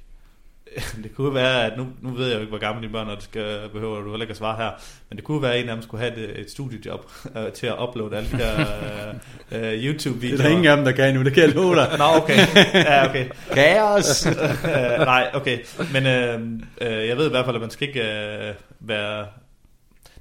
Det 1.03 1.15
kunne 1.15 1.33
være, 1.33 1.65
at 1.65 1.77
nu, 1.77 1.87
nu 2.01 2.09
ved 2.09 2.27
jeg 2.27 2.35
jo 2.35 2.39
ikke, 2.39 2.49
hvor 2.49 2.59
gamle 2.59 2.81
dine 2.81 2.91
børn 2.91 3.09
er, 3.09 3.15
det 3.15 3.23
skal, 3.23 3.69
behøver 3.73 4.01
du 4.01 4.09
heller 4.09 4.23
ikke 4.23 4.31
at 4.31 4.37
svare 4.37 4.57
her, 4.57 4.71
men 5.09 5.17
det 5.17 5.25
kunne 5.25 5.41
være, 5.41 5.53
at 5.53 5.63
en 5.63 5.69
af 5.69 5.75
dem 5.75 5.83
skulle 5.83 6.03
have 6.03 6.17
et, 6.17 6.39
et 6.39 6.51
studiejob 6.51 7.11
øh, 7.37 7.51
til 7.51 7.67
at 7.67 7.75
uploade 7.87 8.17
alle 8.17 8.29
de 8.31 8.37
der 8.37 8.59
øh, 9.51 9.73
øh, 9.73 9.85
YouTube-videoer. 9.85 10.71
af 10.71 10.75
dem, 10.75 10.85
der 10.85 10.91
kan 10.91 11.13
nu, 11.13 11.23
det 11.23 11.33
kan 11.33 11.43
jeg 11.43 11.53
love 11.53 11.75
dig. 11.75 11.95
Nå, 11.97 12.03
okay. 12.03 12.37
Ja, 12.73 13.09
okay. 13.09 13.29
Kaos! 13.55 14.25
øh, 14.25 14.33
nej, 14.99 15.29
okay. 15.33 15.59
Men 15.93 16.05
øh, 16.05 16.41
øh, 16.81 17.07
jeg 17.07 17.17
ved 17.17 17.27
i 17.27 17.29
hvert 17.29 17.45
fald, 17.45 17.55
at 17.55 17.61
man 17.61 17.69
skal 17.69 17.87
ikke 17.87 18.01
øh, 18.01 18.53
være... 18.79 19.25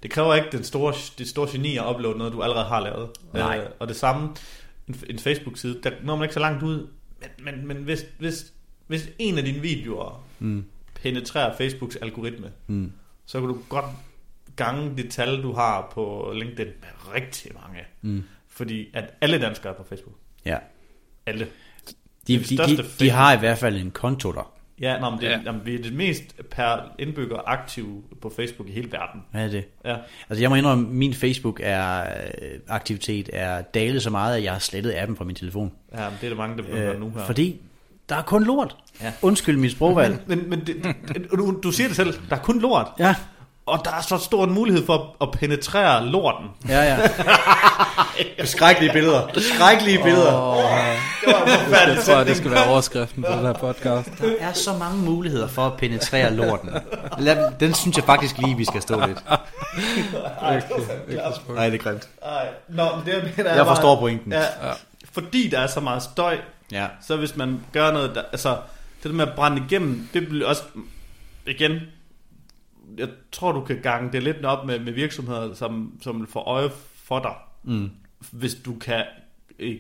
Det 0.03 0.11
kræver 0.11 0.35
ikke 0.35 0.49
den 0.53 0.65
store, 0.65 0.95
det 1.19 1.29
store 1.29 1.49
geni 1.53 1.77
at 1.77 1.85
uploade 1.95 2.19
noget, 2.19 2.33
du 2.33 2.43
allerede 2.43 2.65
har 2.65 2.81
lavet. 2.81 3.09
Nej. 3.33 3.59
Øh, 3.59 3.65
og 3.79 3.89
det 3.89 3.97
samme, 3.97 4.29
en, 4.89 4.97
en 5.11 5.19
Facebook-side, 5.19 5.81
der 5.83 5.91
når 6.03 6.17
man 6.17 6.25
ikke 6.25 6.35
så 6.35 6.41
langt 6.41 6.63
ud. 6.63 6.87
Men, 7.21 7.45
men, 7.45 7.67
men 7.67 7.77
hvis, 7.77 8.07
hvis, 8.19 8.47
hvis 8.87 9.09
en 9.19 9.39
af 9.39 9.45
dine 9.45 9.61
videoer 9.61 10.24
Mm. 10.39 10.65
penetrerer 11.03 11.57
Facebooks 11.57 11.97
algoritme, 11.97 12.51
Mm. 12.67 12.93
så 13.27 13.41
kan 13.41 13.49
du 13.49 13.59
godt 13.69 13.85
gange 14.57 14.97
det 14.97 15.11
tal, 15.11 15.43
du 15.43 15.53
har 15.53 15.91
på 15.95 16.33
LinkedIn 16.35 16.67
med 16.67 17.15
rigtig 17.15 17.51
mange. 17.63 17.81
Mm. 18.03 18.23
Fordi 18.49 18.89
at 18.95 19.15
alle 19.21 19.41
danskere 19.41 19.73
er 19.73 19.77
på 19.77 19.85
Facebook. 19.89 20.15
Ja. 20.45 20.59
Alle. 21.27 21.47
De, 22.29 22.39
Det 22.39 22.49
de, 22.51 22.57
det 22.57 22.79
de, 22.79 23.05
de 23.05 23.11
har 23.11 23.37
i 23.37 23.39
hvert 23.39 23.59
fald 23.59 23.77
en 23.77 23.91
konto 23.91 24.33
der. 24.33 24.51
Ja, 24.81 25.01
nå, 25.01 25.11
men 25.11 25.19
det, 25.21 25.27
Ja. 25.27 25.31
ja. 25.31 25.41
Jamen, 25.45 25.61
vi 25.67 25.75
er 25.75 25.83
det 25.83 25.93
mest 25.93 26.37
per 26.51 26.95
indbygger 26.99 27.39
aktive 27.47 28.03
på 28.23 28.33
Facebook 28.37 28.69
i 28.69 28.73
hele 28.73 28.93
verden. 28.93 29.23
Hvad 29.31 29.45
er 29.47 29.51
det? 29.51 29.65
Ja. 29.85 29.97
Altså 30.31 30.43
jeg 30.43 30.51
må 30.51 30.57
indrømme, 30.57 30.87
at 30.89 30.93
min 30.95 31.15
Facebook 31.15 31.61
er, 31.63 32.01
øh, 32.43 32.61
aktivitet 32.69 33.31
er 33.33 33.63
dalet 33.63 34.03
så 34.03 34.11
meget, 34.11 34.37
at 34.37 34.43
jeg 34.43 34.53
har 34.53 34.59
slettet 34.59 34.95
appen 34.97 35.17
fra 35.17 35.25
min 35.25 35.37
telefon. 35.37 35.73
Ja, 35.93 36.09
men 36.11 36.19
det 36.21 36.27
er 36.27 36.31
der 36.31 36.37
mange, 36.37 36.57
der 36.57 36.63
begynder 36.63 36.93
øh, 36.95 37.01
nu 37.01 37.11
her. 37.11 37.25
Fordi 37.27 37.61
der 38.09 38.17
er 38.17 38.23
kun 38.23 38.45
lort. 38.45 38.77
Ja. 39.03 39.13
Undskyld 39.23 39.57
mit 39.57 39.73
sprogvalg. 39.73 40.19
Men, 40.27 40.51
men 40.51 40.61
det, 40.67 40.77
det, 41.09 41.27
du, 41.33 41.59
du 41.63 41.71
siger 41.73 41.87
det 41.89 41.97
selv, 41.97 42.15
der 42.31 42.37
er 42.37 42.41
kun 42.41 42.61
lort. 42.61 42.87
ja, 42.99 43.15
Og 43.67 43.81
der 43.85 43.91
er 43.91 44.01
så 44.03 44.19
stor 44.19 44.45
en 44.45 44.53
mulighed 44.53 44.87
for 44.87 45.17
at 45.21 45.31
penetrere 45.31 46.07
lorten. 46.07 46.47
ja, 46.69 46.83
ja. 46.83 46.99
Skrækkelige 48.45 48.93
billeder. 48.93 49.29
Skrækkelige 49.37 50.03
billeder. 50.03 50.33
Oh, 50.43 50.57
Det 50.57 51.33
var 51.35 51.47
jeg 51.47 51.59
forfærdeligt. 51.61 52.05
tror, 52.07 52.25
det 52.25 52.37
skal 52.37 52.51
være 52.51 52.69
overskriften 52.71 53.23
på 53.23 53.33
den 53.33 53.41
her 53.41 53.53
podcast. 53.53 54.11
Der 54.21 54.33
er 54.41 54.53
så 54.53 54.73
mange 54.79 54.99
muligheder 55.03 55.49
for 55.49 55.67
at 55.67 55.73
penetrere 55.79 56.35
lorten. 56.35 56.71
Den 57.61 57.75
synes 57.75 57.97
jeg 57.97 58.05
faktisk 58.05 58.39
lige, 58.39 58.57
vi 58.57 58.65
skal 58.65 58.83
stå 58.83 59.07
lidt. 59.07 59.25
Nej, 60.43 60.61
det 61.69 61.75
er 61.75 61.79
grimt. 61.79 62.09
Ej, 62.23 62.47
Nå, 62.69 62.83
men 62.97 63.07
det 63.07 63.35
jeg 63.37 63.47
er 63.47 63.55
Jeg 63.55 63.67
forstår 63.67 64.01
pointen. 64.01 64.33
Ja, 64.33 64.43
fordi 65.13 65.49
der 65.49 65.59
er 65.61 65.67
så 65.67 65.81
meget 65.81 66.03
støj 66.03 66.37
Ja. 66.75 66.89
Så 67.01 67.17
hvis 67.17 67.37
man 67.37 67.61
gør 67.73 67.93
noget, 67.93 68.15
der, 68.15 68.23
altså 68.23 68.61
det 69.03 69.11
der 69.11 69.17
med 69.17 69.27
at 69.29 69.35
brænde 69.37 69.63
igennem, 69.69 70.09
det 70.15 70.29
bliver 70.29 70.47
også, 70.47 70.63
igen, 71.47 71.81
jeg 72.99 73.09
tror 73.33 73.53
du 73.53 73.61
kan 73.65 73.81
gange 73.83 74.13
det 74.13 74.23
lidt 74.23 74.45
op 74.45 74.67
med, 74.67 74.79
med 74.79 74.93
virksomheder, 74.93 75.55
som, 75.55 75.99
som 76.03 76.21
vil 76.21 76.29
få 76.29 76.39
øje 76.39 76.71
for 76.95 77.19
dig, 77.19 77.35
Mm. 77.67 77.91
hvis 78.31 78.55
du 78.55 78.75
kan 78.79 79.05
øh, 79.59 79.77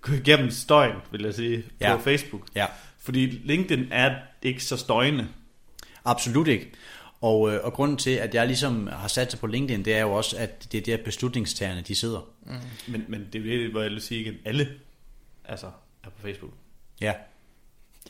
gå 0.00 0.12
igennem 0.12 0.50
støjen, 0.50 0.96
vil 1.10 1.22
jeg 1.22 1.34
sige, 1.34 1.62
på 1.62 1.68
Ja. 1.80 1.96
Facebook. 1.96 2.42
Ja, 2.54 2.66
Fordi 2.98 3.26
LinkedIn 3.26 3.86
er 3.90 4.14
ikke 4.42 4.64
så 4.64 4.76
støjende. 4.76 5.28
absolut 6.04 6.48
ikke. 6.48 6.72
Og, 7.20 7.52
øh, 7.54 7.64
og 7.64 7.72
grunden 7.72 7.96
til, 7.96 8.10
at 8.10 8.34
jeg 8.34 8.46
ligesom 8.46 8.86
har 8.86 9.08
sat 9.08 9.30
sig 9.30 9.40
på 9.40 9.46
LinkedIn, 9.46 9.84
det 9.84 9.94
er 9.94 10.00
jo 10.00 10.12
også, 10.12 10.36
at 10.38 10.72
det 10.72 10.78
er 10.88 10.96
der 10.96 11.04
beslutningstagerne, 11.04 11.80
de 11.88 11.94
sidder. 11.94 12.20
Men, 12.88 13.04
men 13.08 13.26
det 13.32 13.46
er 13.48 13.54
jo 13.56 13.62
det, 13.62 13.70
hvor 13.70 13.82
jeg 13.82 13.90
vil 13.90 14.00
sige 14.02 14.20
igen, 14.20 14.34
alle 14.44 14.68
altså, 15.44 15.66
er 16.06 16.10
på 16.10 16.22
Facebook. 16.22 16.52
Ja. 17.00 17.12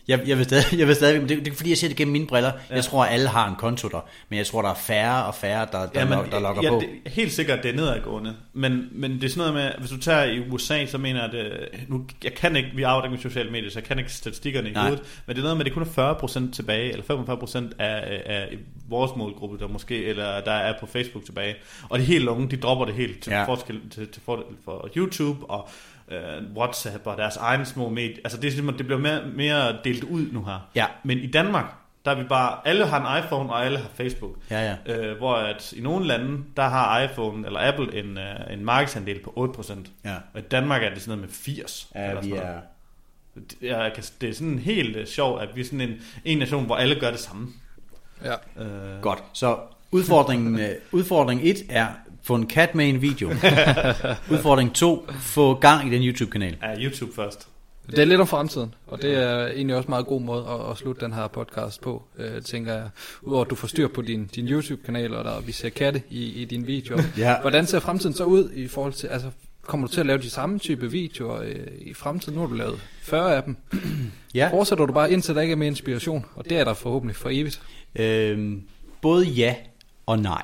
Jeg, 0.08 0.20
jeg, 0.26 0.38
vil 0.38 0.44
stadig, 0.44 0.64
jeg 0.80 0.86
vil 0.86 0.94
stadig, 0.94 1.20
men 1.20 1.28
det, 1.28 1.38
det 1.44 1.52
er 1.52 1.56
fordi, 1.56 1.70
jeg 1.70 1.78
ser 1.78 1.88
det 1.88 1.96
gennem 1.96 2.12
mine 2.12 2.26
briller. 2.26 2.52
Ja. 2.70 2.74
Jeg 2.74 2.84
tror, 2.84 3.04
at 3.04 3.12
alle 3.12 3.28
har 3.28 3.48
en 3.48 3.56
konto 3.56 3.88
der, 3.88 4.00
men 4.28 4.36
jeg 4.36 4.46
tror, 4.46 4.62
der 4.62 4.70
er 4.70 4.74
færre 4.74 5.24
og 5.24 5.34
færre, 5.34 5.66
der, 5.72 5.86
der, 5.86 6.00
Jamen, 6.00 6.18
log, 6.18 6.26
der 6.30 6.40
logger 6.40 6.62
ja, 6.62 6.70
på. 6.70 6.82
Det, 7.04 7.12
helt 7.12 7.32
sikkert, 7.32 7.62
det 7.62 7.70
er 7.70 7.74
nedadgående. 7.76 8.36
Men, 8.52 8.88
men 8.92 9.12
det 9.12 9.24
er 9.24 9.28
sådan 9.28 9.52
noget 9.52 9.54
med, 9.54 9.72
hvis 9.78 9.90
du 9.90 10.00
tager 10.00 10.24
i 10.24 10.50
USA, 10.50 10.86
så 10.86 10.98
mener 10.98 11.24
jeg, 11.24 11.40
at 11.40 11.52
øh, 11.52 11.68
nu, 11.88 12.06
jeg 12.24 12.34
kan 12.34 12.56
ikke, 12.56 12.70
vi 12.74 12.82
arbejder 12.82 13.04
ikke 13.04 13.24
med 13.24 13.30
sociale 13.30 13.50
medier, 13.50 13.70
så 13.70 13.78
jeg 13.78 13.84
kan 13.84 13.98
ikke 13.98 14.12
statistikkerne 14.12 14.70
i 14.70 14.72
Nej. 14.72 14.82
hovedet, 14.82 15.02
men 15.26 15.36
det 15.36 15.40
er 15.40 15.44
noget 15.44 15.56
med, 15.56 15.66
at 15.66 15.66
det 15.66 15.74
kun 15.74 16.02
er 16.04 16.48
40% 16.48 16.52
tilbage, 16.52 16.92
eller 16.92 17.04
45% 17.70 17.72
af, 17.78 18.22
af 18.26 18.48
vores 18.88 19.10
målgruppe, 19.16 19.58
der 19.58 19.68
måske, 19.68 20.04
eller 20.04 20.40
der 20.40 20.52
er 20.52 20.74
på 20.80 20.86
Facebook 20.86 21.24
tilbage. 21.24 21.54
Og 21.88 21.98
de 21.98 22.04
helt 22.04 22.28
unge, 22.28 22.50
de 22.50 22.56
dropper 22.56 22.84
det 22.84 22.94
helt 22.94 23.22
til 23.22 23.30
Ja. 23.30 23.38
ja. 23.38 23.44
forskel 23.44 23.80
til, 23.90 24.08
til 24.08 24.22
fordel 24.22 24.44
for 24.64 24.88
YouTube 24.96 25.50
og 25.50 25.68
øh, 26.08 26.56
WhatsApp 26.56 27.06
og 27.06 27.16
deres 27.16 27.36
egne 27.36 27.64
små 27.64 27.88
medier. 27.88 28.16
Altså 28.24 28.40
det, 28.40 28.48
er 28.48 28.52
simpelthen, 28.52 28.78
det 28.78 28.86
bliver 28.86 29.00
mere, 29.00 29.22
mere 29.34 29.76
delt 29.84 30.04
ud 30.04 30.26
nu 30.32 30.44
her. 30.44 30.68
Ja. 30.74 30.86
Men 31.02 31.18
i 31.18 31.26
Danmark, 31.26 31.64
der 32.04 32.10
er 32.10 32.14
vi 32.14 32.24
bare, 32.28 32.58
alle 32.64 32.86
har 32.86 33.16
en 33.16 33.24
iPhone, 33.24 33.50
og 33.52 33.64
alle 33.64 33.78
har 33.78 33.88
Facebook. 33.94 34.36
Ja, 34.50 34.76
ja. 34.86 34.96
Øh, 34.96 35.16
hvor 35.16 35.34
at 35.34 35.72
i 35.72 35.80
nogle 35.80 36.06
lande, 36.06 36.44
der 36.56 36.62
har 36.68 37.00
iPhone 37.02 37.46
eller 37.46 37.68
Apple 37.72 37.98
en, 37.98 38.18
øh, 38.18 38.52
en 38.52 38.64
markedsandel 38.64 39.18
på 39.22 39.54
8%. 39.60 39.78
Ja. 40.04 40.14
Og 40.34 40.40
i 40.40 40.42
Danmark 40.42 40.82
er 40.82 40.88
det 40.94 41.02
sådan 41.02 41.18
noget 41.18 41.20
med 41.30 41.34
80. 41.34 41.88
Ja, 41.94 42.08
eller 42.08 42.22
sådan 42.22 42.36
er... 42.38 42.42
noget. 42.46 42.60
Det 43.60 43.70
er, 43.70 43.82
jeg 43.82 43.92
kan- 43.94 44.04
det 44.20 44.28
er 44.28 44.34
sådan 44.34 44.58
helt 44.58 44.96
øh, 44.96 45.06
sjovt, 45.06 45.42
at 45.42 45.48
vi 45.56 45.60
er 45.60 45.64
sådan 45.64 45.80
en, 45.80 45.94
en 46.24 46.38
nation, 46.38 46.64
hvor 46.66 46.76
alle 46.76 47.00
gør 47.00 47.10
det 47.10 47.20
samme. 47.20 47.48
Ja. 48.24 48.62
Øh, 48.64 49.02
Godt. 49.02 49.22
Så 49.32 49.58
udfordringen, 49.90 50.58
øh, 50.60 50.68
udfordring 50.92 51.40
1 51.44 51.56
er, 51.70 51.86
få 52.24 52.34
en 52.34 52.46
kat 52.46 52.74
med 52.74 52.86
i 52.86 52.88
en 52.88 53.02
video. 53.02 53.28
udfordring 54.32 54.74
2, 54.74 55.06
få 55.20 55.54
gang 55.54 55.88
i 55.88 55.90
den 55.96 56.02
YouTube-kanal. 56.02 56.56
Ja, 56.62 56.80
YouTube 56.80 57.14
først. 57.14 57.48
Det 57.90 57.98
er 57.98 58.04
lidt 58.04 58.20
om 58.20 58.26
fremtiden, 58.26 58.74
og 58.86 59.02
det 59.02 59.14
er 59.14 59.46
egentlig 59.46 59.76
også 59.76 59.86
en 59.86 59.90
meget 59.90 60.06
god 60.06 60.20
måde 60.20 60.46
at, 60.48 60.70
at 60.70 60.76
slutte 60.76 61.04
den 61.04 61.12
her 61.12 61.28
podcast 61.28 61.80
på, 61.80 62.02
øh, 62.18 62.42
tænker 62.42 62.72
jeg. 62.72 62.88
Udover 63.22 63.44
at 63.44 63.50
du 63.50 63.54
får 63.54 63.68
styr 63.68 63.88
på 63.88 64.02
din, 64.02 64.26
din 64.34 64.48
YouTube-kanal, 64.48 65.14
og 65.14 65.24
der 65.24 65.40
vi 65.40 65.52
ser 65.52 65.68
katte 65.68 66.02
i, 66.10 66.42
i 66.42 66.44
dine 66.44 66.66
videoer. 66.66 67.02
Ja. 67.18 67.40
Hvordan 67.40 67.66
ser 67.66 67.80
fremtiden 67.80 68.14
så 68.14 68.24
ud 68.24 68.50
i 68.54 68.68
forhold 68.68 68.92
til, 68.92 69.06
altså 69.06 69.30
kommer 69.62 69.86
du 69.86 69.92
til 69.92 70.00
at 70.00 70.06
lave 70.06 70.18
de 70.18 70.30
samme 70.30 70.58
type 70.58 70.90
videoer 70.90 71.42
øh, 71.42 71.56
i 71.78 71.94
fremtiden? 71.94 72.34
Nu 72.34 72.40
har 72.40 72.48
du 72.48 72.54
lavet 72.54 72.80
40 73.02 73.36
af 73.36 73.42
dem. 73.42 73.56
Ja. 74.34 74.48
Fortsætter 74.52 74.86
du 74.86 74.92
bare 74.92 75.12
indtil 75.12 75.34
der 75.34 75.40
ikke 75.40 75.52
er 75.52 75.56
mere 75.56 75.66
inspiration, 75.66 76.24
og 76.34 76.44
det 76.44 76.58
er 76.58 76.64
der 76.64 76.74
forhåbentlig 76.74 77.16
for 77.16 77.28
evigt. 77.32 77.62
Øhm, 77.96 78.62
både 79.02 79.24
ja 79.24 79.54
og 80.06 80.18
nej. 80.18 80.42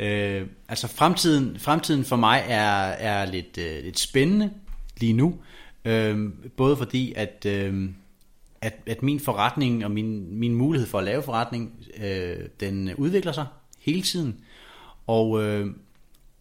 Øh, 0.00 0.46
altså 0.68 0.88
fremtiden, 0.88 1.58
fremtiden 1.58 2.04
for 2.04 2.16
mig 2.16 2.44
er, 2.48 2.72
er 2.82 3.24
lidt, 3.24 3.58
øh, 3.58 3.84
lidt 3.84 3.98
spændende 3.98 4.50
lige 5.00 5.12
nu. 5.12 5.38
Øh, 5.84 6.28
både 6.56 6.76
fordi, 6.76 7.12
at, 7.16 7.46
øh, 7.46 7.90
at, 8.60 8.74
at 8.86 9.02
min 9.02 9.20
forretning 9.20 9.84
og 9.84 9.90
min, 9.90 10.38
min 10.38 10.54
mulighed 10.54 10.88
for 10.88 10.98
at 10.98 11.04
lave 11.04 11.22
forretning, 11.22 11.86
øh, 12.02 12.36
den 12.60 12.94
udvikler 12.94 13.32
sig 13.32 13.46
hele 13.80 14.02
tiden. 14.02 14.40
Og, 15.06 15.42
øh, 15.42 15.66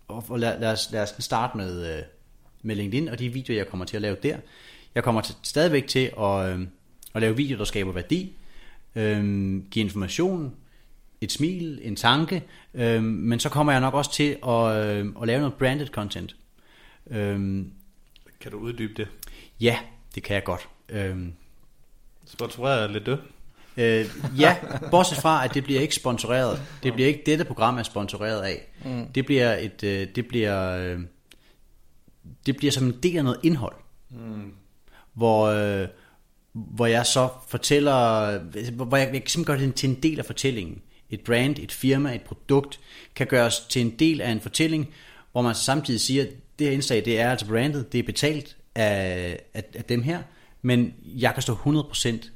og 0.07 0.39
lad, 0.39 0.59
lad, 0.59 0.71
os, 0.71 0.89
lad 0.91 1.03
os 1.03 1.15
starte 1.19 1.57
med, 1.57 1.97
øh, 1.97 2.03
med 2.61 2.75
LinkedIn 2.75 3.07
og 3.07 3.19
de 3.19 3.29
videoer, 3.29 3.57
jeg 3.57 3.67
kommer 3.67 3.85
til 3.85 3.95
at 3.95 4.01
lave 4.01 4.17
der. 4.23 4.37
Jeg 4.95 5.03
kommer 5.03 5.21
til, 5.21 5.35
stadigvæk 5.43 5.87
til 5.87 6.11
at, 6.19 6.53
øh, 6.53 6.67
at 7.13 7.21
lave 7.21 7.35
videoer, 7.35 7.57
der 7.57 7.65
skaber 7.65 7.91
værdi, 7.91 8.33
øh, 8.95 9.21
give 9.71 9.85
information, 9.85 10.55
et 11.21 11.31
smil, 11.31 11.79
en 11.81 11.95
tanke, 11.95 12.43
øh, 12.73 13.03
men 13.03 13.39
så 13.39 13.49
kommer 13.49 13.71
jeg 13.71 13.81
nok 13.81 13.93
også 13.93 14.13
til 14.13 14.37
at, 14.47 14.85
øh, 14.85 15.05
at 15.21 15.27
lave 15.27 15.39
noget 15.39 15.53
branded 15.53 15.87
content. 15.87 16.35
Øh, 17.11 17.65
Kan 18.41 18.51
du 18.51 18.57
uddybe 18.57 18.93
det? 18.97 19.07
ja, 19.61 19.79
det 20.15 20.23
kan 20.23 20.33
jeg 20.35 20.43
godt. 20.43 20.69
Øh, 20.89 21.17
Sponsoreret 22.25 22.83
er 22.83 22.87
lidt 22.87 23.05
død. 23.05 23.17
Øh, 23.77 24.05
ja, 24.39 24.57
bortset 24.91 25.17
fra, 25.17 25.45
at 25.45 25.53
det 25.53 25.63
bliver 25.63 25.81
ikke 25.81 25.95
sponsoreret. 25.95 26.61
Det 26.83 26.93
bliver 26.93 27.07
ikke 27.07 27.23
dette 27.25 27.45
program 27.45 27.77
er 27.77 27.83
sponsoreret 27.83 28.41
af. 28.41 28.67
Mm. 28.85 29.05
Det 29.05 29.25
bliver 29.25 29.55
et, 29.57 29.83
øh, 29.83 30.07
det 30.15 30.27
bliver, 30.27 30.77
øh, 30.77 30.99
det 32.45 32.57
bliver 32.57 32.71
som 32.71 32.85
en 32.85 32.99
del 33.03 33.17
af 33.17 33.23
noget 33.23 33.39
indhold. 33.43 33.75
Mm. 34.09 34.51
Hvor, 35.13 35.45
øh, 35.47 35.87
hvor 36.53 36.85
jeg 36.85 37.05
så 37.05 37.29
fortæller, 37.47 38.39
hvor 38.71 38.97
jeg, 38.97 39.09
jeg 39.13 39.21
simpelthen 39.25 39.45
gøre 39.45 39.67
det 39.67 39.75
til 39.75 39.89
en 39.89 39.95
del 39.95 40.19
af 40.19 40.25
fortællingen. 40.25 40.81
Et 41.11 41.21
brand, 41.21 41.59
et 41.59 41.71
firma, 41.71 42.15
et 42.15 42.21
produkt 42.21 42.79
kan 43.15 43.27
gøres 43.27 43.59
til 43.59 43.81
en 43.81 43.89
del 43.89 44.21
af 44.21 44.31
en 44.31 44.41
fortælling, 44.41 44.89
hvor 45.31 45.41
man 45.41 45.55
samtidig 45.55 46.01
siger, 46.01 46.25
det 46.59 46.67
her 46.67 46.73
indslag, 46.73 47.05
det 47.05 47.19
er 47.19 47.31
altså 47.31 47.45
brandet, 47.47 47.91
det 47.91 47.99
er 47.99 48.03
betalt 48.03 48.57
af, 48.75 49.39
af, 49.53 49.63
af 49.75 49.83
dem 49.83 50.01
her, 50.01 50.19
men 50.61 50.93
jeg 51.05 51.33
kan 51.33 51.41
stå 51.41 51.53
100% 51.53 52.29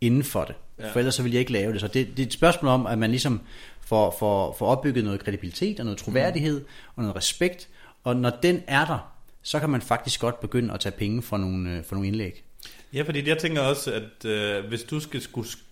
inden 0.00 0.24
for 0.24 0.44
det. 0.44 0.54
Ja. 0.78 0.92
For 0.92 0.98
ellers 0.98 1.14
så 1.14 1.22
vil 1.22 1.32
jeg 1.32 1.40
ikke 1.40 1.52
lave 1.52 1.72
det. 1.72 1.80
Så 1.80 1.88
det, 1.88 2.08
det 2.16 2.22
er 2.22 2.26
et 2.26 2.32
spørgsmål 2.32 2.68
om, 2.68 2.86
at 2.86 2.98
man 2.98 3.10
ligesom 3.10 3.40
får, 3.80 4.16
får, 4.18 4.56
får 4.58 4.66
opbygget 4.66 5.04
noget 5.04 5.24
kredibilitet 5.24 5.80
og 5.80 5.84
noget 5.84 5.98
troværdighed 5.98 6.60
mm. 6.60 6.66
og 6.96 7.02
noget 7.02 7.16
respekt. 7.16 7.68
Og 8.04 8.16
når 8.16 8.30
den 8.42 8.62
er 8.66 8.84
der, 8.84 9.14
så 9.42 9.60
kan 9.60 9.70
man 9.70 9.82
faktisk 9.82 10.20
godt 10.20 10.40
begynde 10.40 10.74
at 10.74 10.80
tage 10.80 10.92
penge 10.92 11.22
for 11.22 11.36
nogle, 11.36 11.70
øh, 11.70 11.84
for 11.84 11.94
nogle 11.94 12.08
indlæg. 12.08 12.44
Ja, 12.92 13.02
fordi 13.02 13.28
jeg 13.28 13.38
tænker 13.38 13.60
også, 13.60 13.92
at 13.92 14.24
øh, 14.24 14.64
hvis 14.68 14.82
du 14.82 15.00
skal 15.00 15.20
skulle 15.20 15.48
sk- 15.48 15.64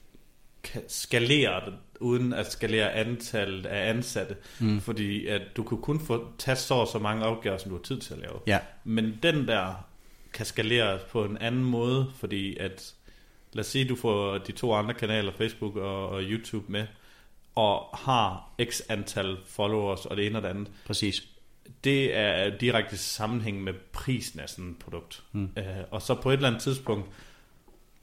skalere 0.88 1.64
det, 1.64 1.74
uden 2.00 2.32
at 2.32 2.52
skalere 2.52 2.92
antallet 2.92 3.66
af 3.66 3.88
ansatte, 3.88 4.36
mm. 4.60 4.80
fordi 4.80 5.26
at 5.26 5.42
du 5.56 5.62
kan 5.62 5.78
kun 5.78 6.00
få 6.00 6.32
tage 6.38 6.56
så 6.56 6.86
så 6.92 6.98
mange 6.98 7.24
opgaver, 7.24 7.58
som 7.58 7.70
du 7.70 7.76
har 7.76 7.82
tid 7.82 8.00
til 8.00 8.14
at 8.14 8.20
lave. 8.20 8.34
Ja. 8.46 8.58
Men 8.84 9.18
den 9.22 9.48
der 9.48 9.86
kan 10.32 10.46
skaleres 10.46 11.02
på 11.02 11.24
en 11.24 11.38
anden 11.38 11.64
måde, 11.64 12.10
fordi 12.16 12.56
at, 12.56 12.94
lad 13.52 13.64
os 13.64 13.66
sige, 13.66 13.88
du 13.88 13.96
får 13.96 14.38
de 14.38 14.52
to 14.52 14.74
andre 14.74 14.94
kanaler, 14.94 15.32
Facebook 15.38 15.76
og, 15.76 16.08
og 16.08 16.22
YouTube 16.22 16.72
med, 16.72 16.86
og 17.54 17.98
har 17.98 18.50
x 18.64 18.80
antal 18.88 19.36
followers 19.46 20.06
og 20.06 20.16
det 20.16 20.26
ene 20.26 20.38
og 20.38 20.42
det 20.42 20.48
andet. 20.48 20.68
Præcis. 20.86 21.28
Det 21.84 22.16
er 22.16 22.58
direkte 22.58 22.96
sammenhæng 22.96 23.62
med 23.62 23.72
prisen 23.92 24.40
af 24.40 24.48
sådan 24.48 24.70
et 24.70 24.78
produkt. 24.78 25.22
Mm. 25.32 25.50
Øh, 25.58 25.64
og 25.90 26.02
så 26.02 26.14
på 26.14 26.30
et 26.30 26.34
eller 26.34 26.48
andet 26.48 26.62
tidspunkt, 26.62 27.08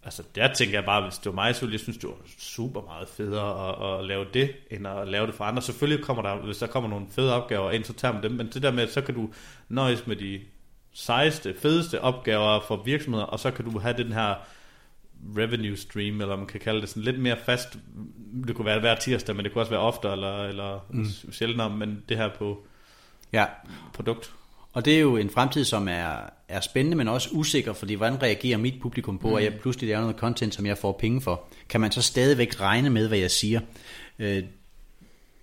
altså 0.03 0.23
der 0.35 0.53
tænker 0.53 0.77
jeg 0.77 0.85
bare, 0.85 1.01
hvis 1.01 1.17
det 1.17 1.25
var 1.25 1.31
mig, 1.31 1.55
så 1.55 1.61
ville 1.61 1.73
jeg 1.73 1.79
synes, 1.79 1.97
det 1.97 2.09
var 2.09 2.15
super 2.37 2.81
meget 2.81 3.07
federe 3.07 3.69
at, 3.69 3.99
at 3.99 4.05
lave 4.05 4.25
det, 4.33 4.51
end 4.71 4.87
at 4.87 5.07
lave 5.07 5.27
det 5.27 5.35
for 5.35 5.43
andre. 5.43 5.61
Selvfølgelig 5.61 6.05
kommer 6.05 6.23
der, 6.23 6.35
hvis 6.35 6.57
der 6.57 6.67
kommer 6.67 6.89
nogle 6.89 7.05
fede 7.11 7.33
opgaver 7.33 7.71
ind, 7.71 7.83
så 7.83 7.93
tager 7.93 8.13
man 8.13 8.23
dem, 8.23 8.31
men 8.31 8.49
det 8.53 8.61
der 8.61 8.71
med, 8.71 8.87
så 8.87 9.01
kan 9.01 9.15
du 9.15 9.29
nøjes 9.69 10.07
med 10.07 10.15
de 10.15 10.39
sejeste, 10.93 11.55
fedeste 11.61 12.01
opgaver 12.01 12.59
for 12.67 12.83
virksomheder, 12.85 13.25
og 13.25 13.39
så 13.39 13.51
kan 13.51 13.65
du 13.65 13.79
have 13.79 13.97
den 13.97 14.11
her 14.11 14.35
revenue 15.37 15.77
stream, 15.77 16.21
eller 16.21 16.35
man 16.35 16.47
kan 16.47 16.59
kalde 16.59 16.81
det 16.81 16.89
sådan 16.89 17.03
lidt 17.03 17.19
mere 17.19 17.37
fast. 17.45 17.77
Det 18.47 18.55
kunne 18.55 18.65
være 18.65 18.79
hver 18.79 18.95
tirsdag, 18.95 19.35
men 19.35 19.45
det 19.45 19.53
kunne 19.53 19.61
også 19.61 19.71
være 19.71 19.81
oftere, 19.81 20.11
eller, 20.11 20.43
eller 20.43 20.85
mm. 20.89 21.05
sjældnere, 21.31 21.69
men 21.69 22.03
det 22.09 22.17
her 22.17 22.29
på 22.29 22.65
Ja, 23.33 23.45
produkt. 23.93 24.33
Og 24.73 24.85
det 24.85 24.95
er 24.95 24.99
jo 24.99 25.17
en 25.17 25.29
fremtid, 25.29 25.63
som 25.65 25.87
er, 25.87 26.11
er 26.47 26.61
spændende, 26.61 26.97
men 26.97 27.07
også 27.07 27.29
usikker, 27.31 27.73
fordi 27.73 27.93
hvordan 27.93 28.21
reagerer 28.21 28.57
mit 28.57 28.73
publikum 28.81 29.17
på, 29.17 29.29
mm. 29.29 29.35
at 29.35 29.43
jeg 29.43 29.53
pludselig 29.61 29.87
laver 29.89 30.01
noget 30.01 30.15
content, 30.15 30.55
som 30.55 30.65
jeg 30.65 30.77
får 30.77 30.91
penge 30.91 31.21
for? 31.21 31.43
Kan 31.69 31.81
man 31.81 31.91
så 31.91 32.01
stadigvæk 32.01 32.61
regne 32.61 32.89
med, 32.89 33.07
hvad 33.07 33.17
jeg 33.17 33.31
siger? 33.31 33.59
Øh, 34.19 34.27
Det 34.27 34.43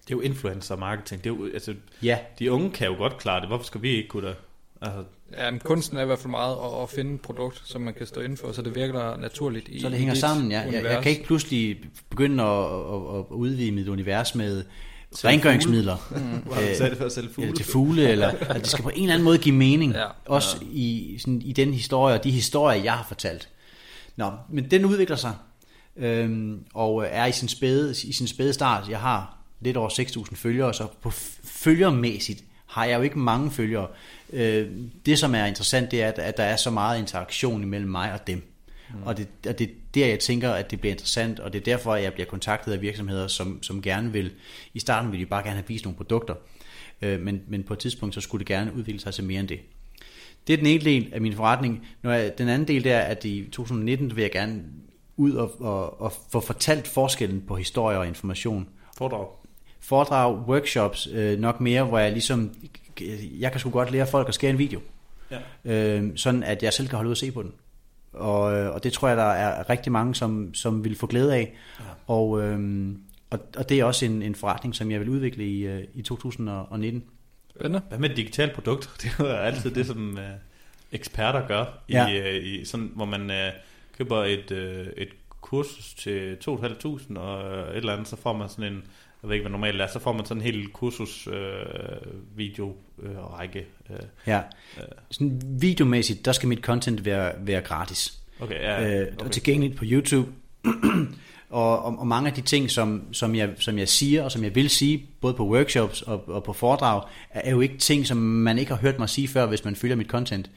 er 0.09 0.11
jo 0.11 0.21
influencer 0.21 0.77
marketing. 0.77 1.25
Det 1.25 1.31
er 1.31 1.35
jo, 1.35 1.49
altså, 1.55 1.75
ja, 2.03 2.19
de 2.39 2.53
unge 2.53 2.71
kan 2.71 2.87
jo 2.87 2.95
godt 2.97 3.19
klare 3.19 3.41
det. 3.41 3.49
Hvorfor 3.49 3.65
skal 3.65 3.83
vi 3.83 3.91
ikke 3.91 4.09
kunne 4.09 4.29
det? 4.29 4.37
Altså, 4.81 5.05
Ja, 5.33 5.51
men 5.51 5.61
kunsten 5.61 5.97
er 5.99 6.03
i 6.03 6.07
hvert 6.07 6.19
fald 6.19 6.31
meget 6.31 6.57
at, 6.65 6.83
at 6.83 6.91
finde 6.91 7.15
et 7.15 7.21
produkt, 7.21 7.63
som 7.65 7.81
man 7.81 7.95
kan 7.95 8.07
stå 8.07 8.21
inden 8.21 8.37
for, 8.37 8.53
så 8.53 8.63
det 8.63 8.75
virker 8.75 9.17
naturligt 9.17 9.69
i 9.69 9.81
så 9.81 9.89
det 9.89 9.99
hænger 9.99 10.15
sammen. 10.15 10.51
Ja. 10.51 10.59
Jeg, 10.61 10.73
jeg 10.73 10.81
univers. 10.81 11.03
kan 11.03 11.13
ikke 11.13 11.25
pludselig 11.25 11.79
begynde 12.11 12.43
at, 12.43 12.65
at, 12.65 13.19
at 13.19 13.25
udvide 13.31 13.73
mit 13.73 13.89
univers 13.89 14.35
med 14.35 14.65
rengøringsmidler. 15.25 15.97
hvor 16.45 16.55
har 16.55 16.61
du 16.63 16.67
Øh, 16.85 16.91
det 16.91 16.99
for 16.99 17.05
at 17.05 17.13
sælge 17.13 17.29
fugle? 17.35 17.47
eller 17.49 17.57
til 17.57 17.67
fugle, 17.67 18.09
eller 18.09 18.29
at 18.55 18.57
det 18.61 18.67
skal 18.67 18.83
på 18.83 18.89
en 18.89 19.03
eller 19.03 19.15
anden 19.15 19.25
måde 19.25 19.39
give 19.39 19.55
mening, 19.55 19.93
Ja. 19.93 19.99
ja. 20.01 20.07
også 20.27 20.57
i, 20.73 21.17
sådan, 21.21 21.43
i 21.43 21.53
den 21.53 21.75
historie, 21.75 22.15
og 22.15 22.25
de 22.25 22.31
historier, 22.31 22.83
jeg 22.83 22.93
har 22.93 23.05
fortalt. 23.09 23.49
Nå, 24.17 24.31
men 24.51 24.71
den 24.71 24.85
udvikler 24.85 25.17
sig, 25.17 25.33
øhm, 25.97 26.61
og 26.75 27.07
er 27.11 27.27
i 27.27 27.33
sin, 27.33 27.49
spæde, 27.49 27.95
i 28.05 28.13
sin 28.13 28.27
spæde 28.27 28.53
start. 28.53 28.89
Jeg 28.89 28.99
har 29.01 29.37
lidt 29.61 29.77
over 29.77 29.89
6.000 29.91 30.35
følgere, 30.37 30.75
så 30.75 30.87
på 31.03 31.11
følgermæssigt 31.45 32.45
har 32.67 32.85
jeg 32.85 32.97
jo 32.97 33.03
ikke 33.03 33.19
mange 33.19 33.51
følgere. 33.51 33.87
Øh, 34.33 34.67
det, 35.07 35.19
som 35.19 35.35
er 35.35 35.45
interessant, 35.45 35.91
det 35.91 36.03
er, 36.03 36.09
at, 36.09 36.19
at 36.19 36.37
der 36.37 36.43
er 36.43 36.57
så 36.57 36.71
meget 36.71 36.99
interaktion 36.99 37.63
imellem 37.63 37.91
mig 37.91 38.13
og 38.13 38.27
dem. 38.27 38.43
Mm. 38.95 39.03
Og 39.03 39.17
det, 39.17 39.29
og 39.49 39.59
det 39.59 39.71
er 39.71 39.73
der, 39.95 40.07
jeg 40.07 40.19
tænker, 40.19 40.51
at 40.51 40.71
det 40.71 40.81
bliver 40.81 40.93
interessant, 40.93 41.41
og 41.41 41.53
det 41.53 41.59
er 41.59 41.65
derfor, 41.65 41.95
at 41.95 42.03
jeg 42.03 42.13
bliver 42.13 42.27
kontaktet 42.27 42.73
af 42.73 42.81
virksomheder, 42.81 43.27
som, 43.27 43.63
som 43.63 43.83
gerne 43.83 44.13
vil, 44.13 44.33
i 44.75 44.81
starten 44.81 45.13
vil 45.13 45.21
de 45.21 45.27
bare 45.27 45.43
gerne 45.43 45.57
have 45.57 45.69
vist 45.69 45.85
nogle 45.85 45.97
produkter, 45.97 46.35
øh, 47.03 47.21
men, 47.21 47.43
men 47.49 47.63
på 47.63 47.73
et 47.73 47.79
tidspunkt, 47.79 48.15
så 48.15 48.21
skulle 48.21 48.39
det 48.39 48.47
gerne 48.47 48.75
udvikle 48.75 49.01
sig 49.01 49.15
til 49.15 49.25
mere 49.25 49.41
end 49.41 49.49
det. 49.49 49.61
Det 50.47 50.53
er 50.53 50.57
den 50.57 50.67
ene 50.67 50.85
del 50.85 51.09
af 51.13 51.21
min 51.21 51.33
forretning. 51.33 51.87
Når 52.03 52.13
jeg, 52.13 52.39
den 52.39 52.49
anden 52.49 52.69
del 52.69 52.85
det 52.85 52.93
er, 52.93 53.01
at 53.01 53.25
i 53.25 53.45
2019 53.53 54.17
vil 54.17 54.23
jeg 54.23 54.31
gerne 54.31 54.63
ud 55.17 55.33
og, 55.33 55.61
og, 55.61 56.01
og 56.01 56.13
få 56.33 56.41
fortalt 56.41 56.87
forskellen 56.87 57.43
på 57.49 57.57
historie 57.57 57.99
og 57.99 58.07
information. 58.07 58.69
Foredrag. 58.97 59.29
Foredrag, 59.81 60.49
workshops, 60.49 61.09
øh, 61.13 61.39
nok 61.39 61.61
mere, 61.61 61.85
hvor 61.85 61.99
jeg 61.99 62.13
ligesom, 62.13 62.55
jeg 63.39 63.51
kan 63.51 63.61
sgu 63.61 63.71
godt 63.71 63.91
lære 63.91 64.07
folk 64.07 64.29
at 64.29 64.35
skære 64.35 64.51
en 64.51 64.59
video. 64.59 64.81
Ja. 65.31 65.39
Øh, 65.65 66.11
sådan 66.17 66.43
at 66.43 66.63
jeg 66.63 66.73
selv 66.73 66.89
kan 66.89 66.97
holde 66.97 67.09
ud 67.09 67.13
og 67.13 67.17
se 67.17 67.33
på 67.33 67.43
den. 67.43 67.53
Og, 68.17 68.55
øh, 68.55 68.75
og 68.75 68.85
det 68.85 68.93
tror 68.93 69.09
jeg, 69.09 69.17
der 69.17 69.23
er 69.23 69.71
rigtig 69.71 69.93
mange, 69.93 70.15
som, 70.15 70.55
som 70.55 70.85
vil 70.85 70.97
få 70.97 71.07
glæde 71.07 71.35
af. 71.35 71.55
Ja. 71.81 71.85
Og, 72.07 72.43
øh, 72.43 72.89
og, 73.31 73.39
og 73.57 73.69
det 73.69 73.81
er 73.81 73.85
også 73.85 74.05
en, 74.05 74.23
en 74.23 74.35
forretning, 74.35 74.75
som 74.75 74.91
jeg 74.91 75.01
vil 75.01 75.09
udvikle 75.09 75.45
i, 75.45 75.67
øh, 75.67 75.85
i 75.95 76.03
2019. 76.03 77.05
Spændende. 77.51 77.83
Hvad 77.89 77.99
med 77.99 78.11
et 78.11 78.17
digitalt 78.17 78.53
produkt? 78.55 78.91
Det 79.03 79.27
er 79.27 79.37
altid 79.37 79.71
det, 79.71 79.87
som 79.87 80.11
uh, 80.13 80.19
eksperter 80.93 81.47
gør, 81.49 81.65
i, 81.89 81.93
Ja. 81.93 82.07
uh, 82.37 82.45
i 82.45 82.65
sådan, 82.65 82.91
hvor 82.95 83.05
man 83.05 83.31
uh, 83.31 83.37
køber 83.99 84.25
et, 84.25 84.51
uh, 84.51 84.87
et 84.97 85.09
kursus 85.41 85.95
til 85.95 86.37
2.500 86.49 87.19
og 87.19 87.61
et 87.71 87.77
eller 87.77 87.93
andet, 87.93 88.09
så 88.09 88.17
får 88.17 88.33
man 88.33 88.49
sådan 88.49 88.73
en, 88.73 88.85
jeg 89.23 89.29
ved 89.29 89.35
ikke, 89.35 89.43
hvad 89.43 89.51
normalt 89.51 89.81
er, 89.81 89.87
så 89.87 89.99
får 89.99 90.13
man 90.13 90.27
sådan 90.27 90.43
en 90.43 90.45
hel 90.45 90.69
kursus 90.69 91.29
uh, 91.29 91.35
video 92.39 92.75
uh, 92.99 93.39
række. 93.39 93.67
Uh, 93.91 93.97
Ja. 94.27 94.41
Sådan 95.11 95.43
videomæssigt, 95.45 96.25
der 96.25 96.33
skal 96.33 96.49
mit 96.49 96.59
content 96.61 97.05
være, 97.05 97.33
være 97.39 97.61
gratis. 97.61 98.19
okay, 98.41 98.55
ja, 98.55 99.01
øh, 99.01 99.07
okay. 99.13 99.25
og 99.25 99.31
tilgængeligt 99.31 99.77
på 99.77 99.85
YouTube. 99.89 100.29
og, 101.51 101.83
og, 101.85 101.99
og 101.99 102.07
mange 102.07 102.29
af 102.29 102.35
de 102.35 102.41
ting, 102.41 102.71
som, 102.71 103.03
som, 103.13 103.35
jeg, 103.35 103.51
som 103.59 103.79
jeg 103.79 103.89
siger, 103.89 104.23
og 104.25 104.33
som 104.33 104.45
jeg 104.45 104.55
vil 104.55 104.71
sige, 104.71 105.07
både 105.21 105.35
på 105.35 105.49
workshops 105.49 106.03
og, 106.03 106.29
og 106.29 106.45
på 106.45 106.53
foredrag, 106.53 107.03
er, 107.31 107.51
jo 107.51 107.61
ikke 107.61 107.79
ting, 107.79 108.07
som 108.07 108.17
man 108.17 108.59
ikke 108.59 108.71
har 108.73 108.79
hørt 108.81 108.99
mig 108.99 109.09
sige 109.09 109.29
før, 109.29 109.47
hvis 109.47 109.65
man 109.65 109.77
følger 109.77 109.97
mit 109.97 110.07
content. 110.09 110.51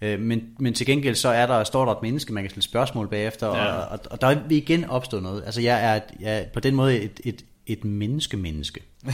Øh, 0.00 0.20
men, 0.20 0.42
men 0.58 0.74
til 0.74 0.86
gengæld 0.86 1.14
så 1.14 1.28
er 1.28 1.46
der, 1.46 1.64
står 1.64 1.84
der 1.84 1.92
et 1.92 2.02
menneske, 2.02 2.32
man 2.32 2.42
kan 2.42 2.50
stille 2.50 2.62
spørgsmål 2.64 3.08
bagefter, 3.08 3.46
Ja. 3.46 3.72
og, 3.72 3.88
og, 3.88 3.98
og 4.10 4.20
der 4.20 4.48
vil 4.48 4.56
igen 4.56 4.84
opstå 4.84 5.20
noget. 5.20 5.42
Altså 5.46 5.60
jeg 5.60 5.96
er, 5.96 6.00
jeg 6.20 6.38
er 6.38 6.44
på 6.52 6.60
den 6.60 6.74
måde 6.74 7.00
et, 7.00 7.20
et, 7.24 7.44
et 7.66 7.84
menneske-menneske. 7.84 8.82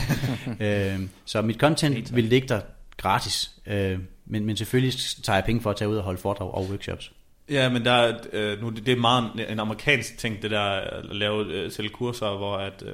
øh, 0.59 0.99
så 1.25 1.41
mit 1.41 1.57
content 1.57 2.15
vil 2.15 2.23
ligge 2.23 2.47
der 2.47 2.61
gratis, 2.97 3.51
øh, 3.65 3.99
men, 4.25 4.45
men 4.45 4.57
selvfølgelig 4.57 4.93
tager 5.23 5.37
jeg 5.37 5.45
penge 5.45 5.61
for 5.61 5.69
at 5.69 5.75
tage 5.75 5.89
ud 5.89 5.95
og 5.95 6.03
holde 6.03 6.19
foredrag 6.19 6.51
og 6.51 6.65
workshops. 6.69 7.11
Ja, 7.49 7.69
men 7.69 7.85
der 7.85 7.91
er, 7.91 8.17
øh, 8.33 8.61
nu, 8.61 8.69
det, 8.69 8.85
det 8.85 8.91
er 8.91 8.97
meget 8.97 9.51
en 9.51 9.59
amerikansk 9.59 10.17
ting, 10.17 10.41
det 10.41 10.51
der 10.51 10.61
at 10.61 11.15
lave 11.15 11.45
øh, 11.45 11.71
sælge 11.71 11.89
kurser, 11.89 12.37
hvor 12.37 12.57
at, 12.57 12.83
øh, 12.85 12.93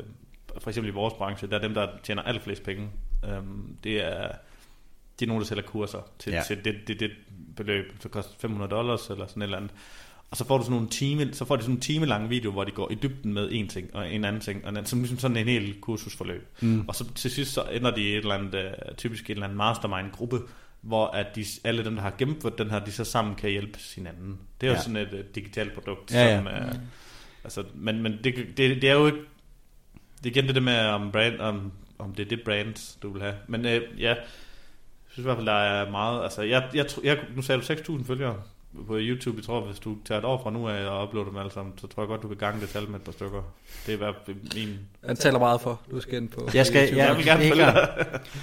for 0.57 0.69
eksempel 0.69 0.91
i 0.91 0.93
vores 0.93 1.13
branche, 1.13 1.47
der 1.47 1.57
er 1.57 1.61
dem, 1.61 1.73
der 1.73 1.87
tjener 2.03 2.21
allerflest 2.21 2.63
penge. 2.63 2.89
Øhm, 3.25 3.77
det 3.83 4.05
er 4.05 4.31
det 5.19 5.25
er 5.25 5.27
nogen, 5.27 5.41
der 5.41 5.47
sælger 5.47 5.63
kurser 5.63 5.99
til, 6.19 6.33
ja. 6.33 6.41
til 6.47 6.65
det, 6.65 6.75
det, 6.87 6.99
det 6.99 7.11
beløb, 7.55 7.85
så 7.99 8.09
koster 8.09 8.33
500 8.39 8.71
dollars 8.71 9.09
eller 9.09 9.27
sådan 9.27 9.41
et 9.41 9.45
eller 9.45 9.57
andet. 9.57 9.71
Og 10.31 10.37
så 10.37 10.45
får 10.47 10.57
du 10.57 10.63
sådan 10.63 10.73
nogle 10.75 10.89
time, 10.89 11.33
så 11.33 11.45
får 11.45 11.55
de 11.55 11.61
sådan 11.61 11.75
en 11.75 11.81
time 11.81 12.05
lang 12.05 12.29
video, 12.29 12.51
hvor 12.51 12.63
de 12.63 12.71
går 12.71 12.91
i 12.91 12.95
dybden 12.95 13.33
med 13.33 13.49
en 13.51 13.67
ting 13.67 13.95
og 13.95 14.11
en 14.11 14.25
anden 14.25 14.41
ting, 14.41 14.63
og 14.63 14.69
en 14.69 14.77
anden, 14.77 14.89
som 14.89 14.99
ligesom 14.99 15.19
sådan 15.19 15.37
en 15.37 15.47
hel 15.47 15.75
kursusforløb. 15.81 16.47
Mm. 16.61 16.85
Og 16.87 16.95
så 16.95 17.13
til 17.13 17.31
sidst 17.31 17.53
så 17.53 17.61
ender 17.63 17.91
de 17.95 18.01
i 18.01 18.07
et 18.11 18.17
eller 18.17 18.35
andet, 18.35 18.55
øh, 18.55 18.71
typisk 18.97 19.23
et 19.23 19.29
eller 19.33 19.43
andet 19.43 19.57
mastermind-gruppe, 19.57 20.39
hvor 20.81 21.07
at 21.07 21.35
de, 21.35 21.45
alle 21.63 21.85
dem, 21.85 21.95
der 21.95 22.01
har 22.01 22.13
gennemført 22.17 22.57
den 22.57 22.69
her, 22.71 22.79
de 22.79 22.91
så 22.91 23.03
sammen 23.03 23.35
kan 23.35 23.49
hjælpe 23.49 23.79
hinanden. 23.95 24.37
Det 24.61 24.67
er 24.67 24.71
jo 24.71 24.75
Ja. 24.75 24.81
sådan 24.81 24.95
et 24.95 25.13
uh, 25.13 25.19
digitalt 25.35 25.73
produkt, 25.73 26.13
Ja, 26.13 26.23
ja. 26.25 26.37
som, 26.37 26.45
uh, 26.47 26.75
altså, 27.43 27.63
men, 27.75 28.03
men 28.03 28.19
det, 28.23 28.35
det, 28.57 28.81
det 28.81 28.83
er 28.89 28.93
jo 28.93 29.05
ikke, 29.05 29.17
det 30.17 30.25
er 30.25 30.29
igen 30.31 30.47
det 30.47 30.55
der 30.55 30.61
med, 30.61 30.79
om, 30.79 31.11
brand, 31.11 31.39
om, 31.39 31.71
om 31.99 32.13
det 32.15 32.25
er 32.25 32.29
det 32.29 32.41
brand, 32.45 32.97
du 33.01 33.09
vil 33.13 33.21
have. 33.21 33.35
Men 33.47 33.61
uh, 33.65 33.71
ja, 33.71 33.77
jeg 33.99 34.17
synes 35.09 35.23
i 35.23 35.27
hvert 35.27 35.37
fald, 35.37 35.47
der 35.47 35.53
er 35.53 35.91
meget, 35.91 36.23
altså, 36.23 36.41
jeg, 36.41 36.69
jeg, 36.73 36.87
tror- 36.87 37.03
jeg, 37.03 37.17
nu 37.35 37.41
sagde 37.41 37.61
du 37.61 37.73
6.000 37.97 38.07
følgere 38.07 38.41
på 38.87 38.97
YouTube, 38.99 39.37
jeg 39.37 39.43
tror, 39.45 39.61
hvis 39.65 39.79
du 39.79 39.95
tager 40.05 40.19
et 40.19 40.25
år 40.25 40.41
fra 40.43 40.51
nu 40.51 40.67
af 40.69 40.85
og 40.85 41.07
uploader 41.07 41.29
dem 41.29 41.37
alle 41.37 41.51
sammen, 41.51 41.73
så 41.77 41.87
tror 41.87 42.03
jeg 42.03 42.07
godt, 42.07 42.21
du 42.21 42.27
kan 42.27 42.37
gange 42.37 42.61
det 42.61 42.69
tal 42.69 42.89
med 42.89 42.95
et 42.99 43.01
par 43.05 43.11
stykker. 43.11 43.41
Det 43.85 43.91
er 43.91 43.95
i 43.95 43.97
hvert 43.97 44.15
fald 44.25 44.35
min... 44.55 44.79
Han 45.05 45.15
taler 45.15 45.39
meget 45.39 45.61
for, 45.61 45.81
du 45.91 46.01
skal 46.01 46.13
ind 46.21 46.29
på 46.29 46.49
Jeg 46.53 46.65
skal, 46.65 46.81
YouTube. 46.81 46.97
jeg, 46.97 47.07
Jeg 47.07 47.17
vil 47.17 47.25
gerne 47.25 47.43
følge. 47.43 47.65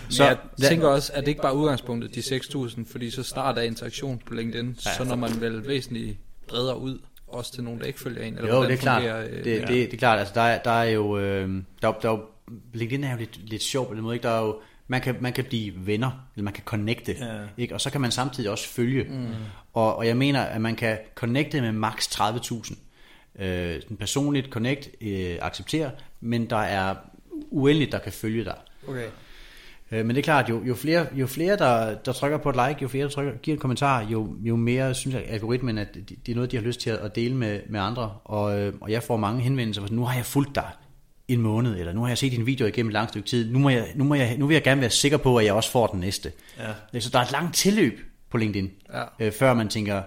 Så 0.09 0.25
jeg 0.25 0.39
tænker 0.69 0.89
også, 0.89 1.13
at 1.15 1.21
det 1.21 1.29
ikke 1.29 1.43
bare 1.43 1.57
udgangspunktet, 1.57 2.15
de 2.15 2.21
6.000, 2.21 2.93
fordi 2.93 3.11
så 3.11 3.23
starter 3.23 3.63
interaktion 3.63 4.21
på 4.27 4.35
LinkedIn, 4.35 4.77
ja, 4.87 4.91
så 4.97 5.05
når 5.05 5.17
man 5.17 5.31
vel 5.41 5.67
væsentligt 5.69 6.19
bredere 6.49 6.79
ud, 6.79 6.99
også 7.29 7.53
til 7.53 7.65
nogen, 7.65 7.81
der 7.81 7.87
ikke 7.87 8.01
følger 8.01 8.23
en, 8.23 8.37
eller 8.39 8.55
Jo, 8.57 8.63
det 8.63 8.73
er 8.73 8.77
klart. 8.77 9.03
fungerer, 9.03 9.25
øh, 9.25 9.45
Det, 9.45 9.45
det, 9.45 9.69
det 9.69 9.93
er 9.95 9.97
klart. 9.99 10.19
Altså, 10.19 10.35
der, 10.35 10.41
er, 10.41 10.63
der 10.63 10.71
er 10.71 10.85
jo... 10.91 11.19
Øh, 11.19 11.49
der, 11.83 11.93
der 11.93 12.09
er 12.09 12.13
jo 12.13 12.21
LinkedIn 12.75 13.05
er 13.05 13.13
jo 13.13 13.19
lidt, 13.19 13.49
lidt 13.51 13.63
sjov 13.63 13.89
på 13.89 13.95
den 13.95 14.03
måde. 14.03 14.15
Ikke? 14.17 14.23
Der 14.23 14.31
er 14.31 14.41
jo, 14.41 14.57
man, 14.89 15.01
kan, 15.01 15.17
man 15.21 15.33
kan 15.33 15.45
blive 15.45 15.73
venner, 15.87 16.11
eller 16.37 16.45
man 16.45 16.53
kan 16.53 16.65
connecte, 16.65 17.13
Ja. 17.21 17.27
ikke? 17.59 17.75
og 17.75 17.81
så 17.81 17.91
kan 17.91 18.01
man 18.01 18.11
samtidig 18.11 18.51
også 18.51 18.69
følge. 18.69 19.05
Mm. 19.05 19.27
Og, 19.73 19.97
og 19.97 20.07
jeg 20.07 20.17
mener, 20.17 20.41
at 20.43 20.61
man 20.61 20.77
kan 20.77 20.99
connecte 21.15 21.61
med 21.61 21.73
maks 21.73 22.07
30.000. 22.21 22.75
Øh, 23.45 23.81
personligt 23.99 24.49
connect, 24.51 24.89
øh, 25.01 25.37
acceptere, 25.43 25.91
men 26.21 26.51
der 26.51 26.57
er 26.57 26.95
uendeligt, 27.51 27.93
der 27.93 27.99
kan 27.99 28.13
følge 28.13 28.45
dig. 28.45 28.55
Okay. 28.89 29.07
Øh, 29.93 30.07
Men 30.07 30.09
det 30.17 30.19
er 30.19 30.23
klart, 30.23 30.49
jo, 30.49 30.65
jo 30.65 30.75
flere, 30.75 31.07
jo 31.15 31.27
flere 31.27 31.57
der, 31.57 31.95
der 31.95 32.13
trykker 32.13 32.39
på 32.39 32.51
et 32.51 32.57
like, 32.69 32.83
jo 32.83 32.89
flere 32.89 33.05
der 33.05 33.11
trykker, 33.11 33.33
giver 33.37 33.55
en 33.57 33.61
kommentar, 33.61 34.07
jo, 34.11 34.37
jo 34.41 34.57
mere 34.57 34.95
synes 34.95 35.15
jeg 35.15 35.25
algoritmen, 35.29 35.79
at 35.79 35.95
det, 35.95 36.29
er 36.33 36.35
noget, 36.35 36.51
de 36.53 36.57
har 36.57 36.65
lyst 36.65 36.81
til 36.81 36.91
at 36.91 37.15
dele 37.17 37.35
med, 37.37 37.61
med 37.69 37.81
andre. 37.81 38.15
Og, 38.25 38.61
øh, 38.61 38.75
og 38.81 38.91
jeg 38.91 39.03
får 39.03 39.17
mange 39.17 39.43
henvendelser, 39.43 39.81
hvor 39.81 39.87
sådan, 39.87 39.97
nu 39.99 40.05
har 40.05 40.17
jeg 40.17 40.27
fulgt 40.27 40.55
dig 40.55 40.71
en 41.29 41.41
måned, 41.41 41.79
eller 41.79 41.93
nu 41.93 42.01
har 42.01 42.09
jeg 42.09 42.19
set 42.19 42.33
din 42.33 42.47
video 42.47 42.67
igennem 42.67 42.89
et 42.91 42.93
langt 42.93 43.11
stykke 43.11 43.29
tid, 43.29 43.53
nu, 43.53 43.59
må 43.59 43.69
jeg, 43.71 43.93
nu, 43.95 44.05
må 44.05 44.15
jeg, 44.15 44.37
nu 44.39 44.47
vil 44.47 44.55
jeg 44.55 44.63
gerne 44.63 44.81
være 44.81 44.91
sikker 44.91 45.19
på, 45.19 45.37
at 45.37 45.45
jeg 45.45 45.55
også 45.55 45.71
får 45.71 45.87
den 45.87 46.01
næste. 46.01 46.33
Ja. 46.93 47.01
Så 47.01 47.11
der 47.11 47.19
er 47.19 47.23
et 47.23 47.33
langt 47.33 47.55
tilløb 47.55 48.01
på 48.31 48.37
LinkedIn, 48.39 48.71
Ja. 48.93 49.05
øh, 49.21 49.33
før 49.33 49.55
man 49.55 49.69
tænker, 49.69 50.03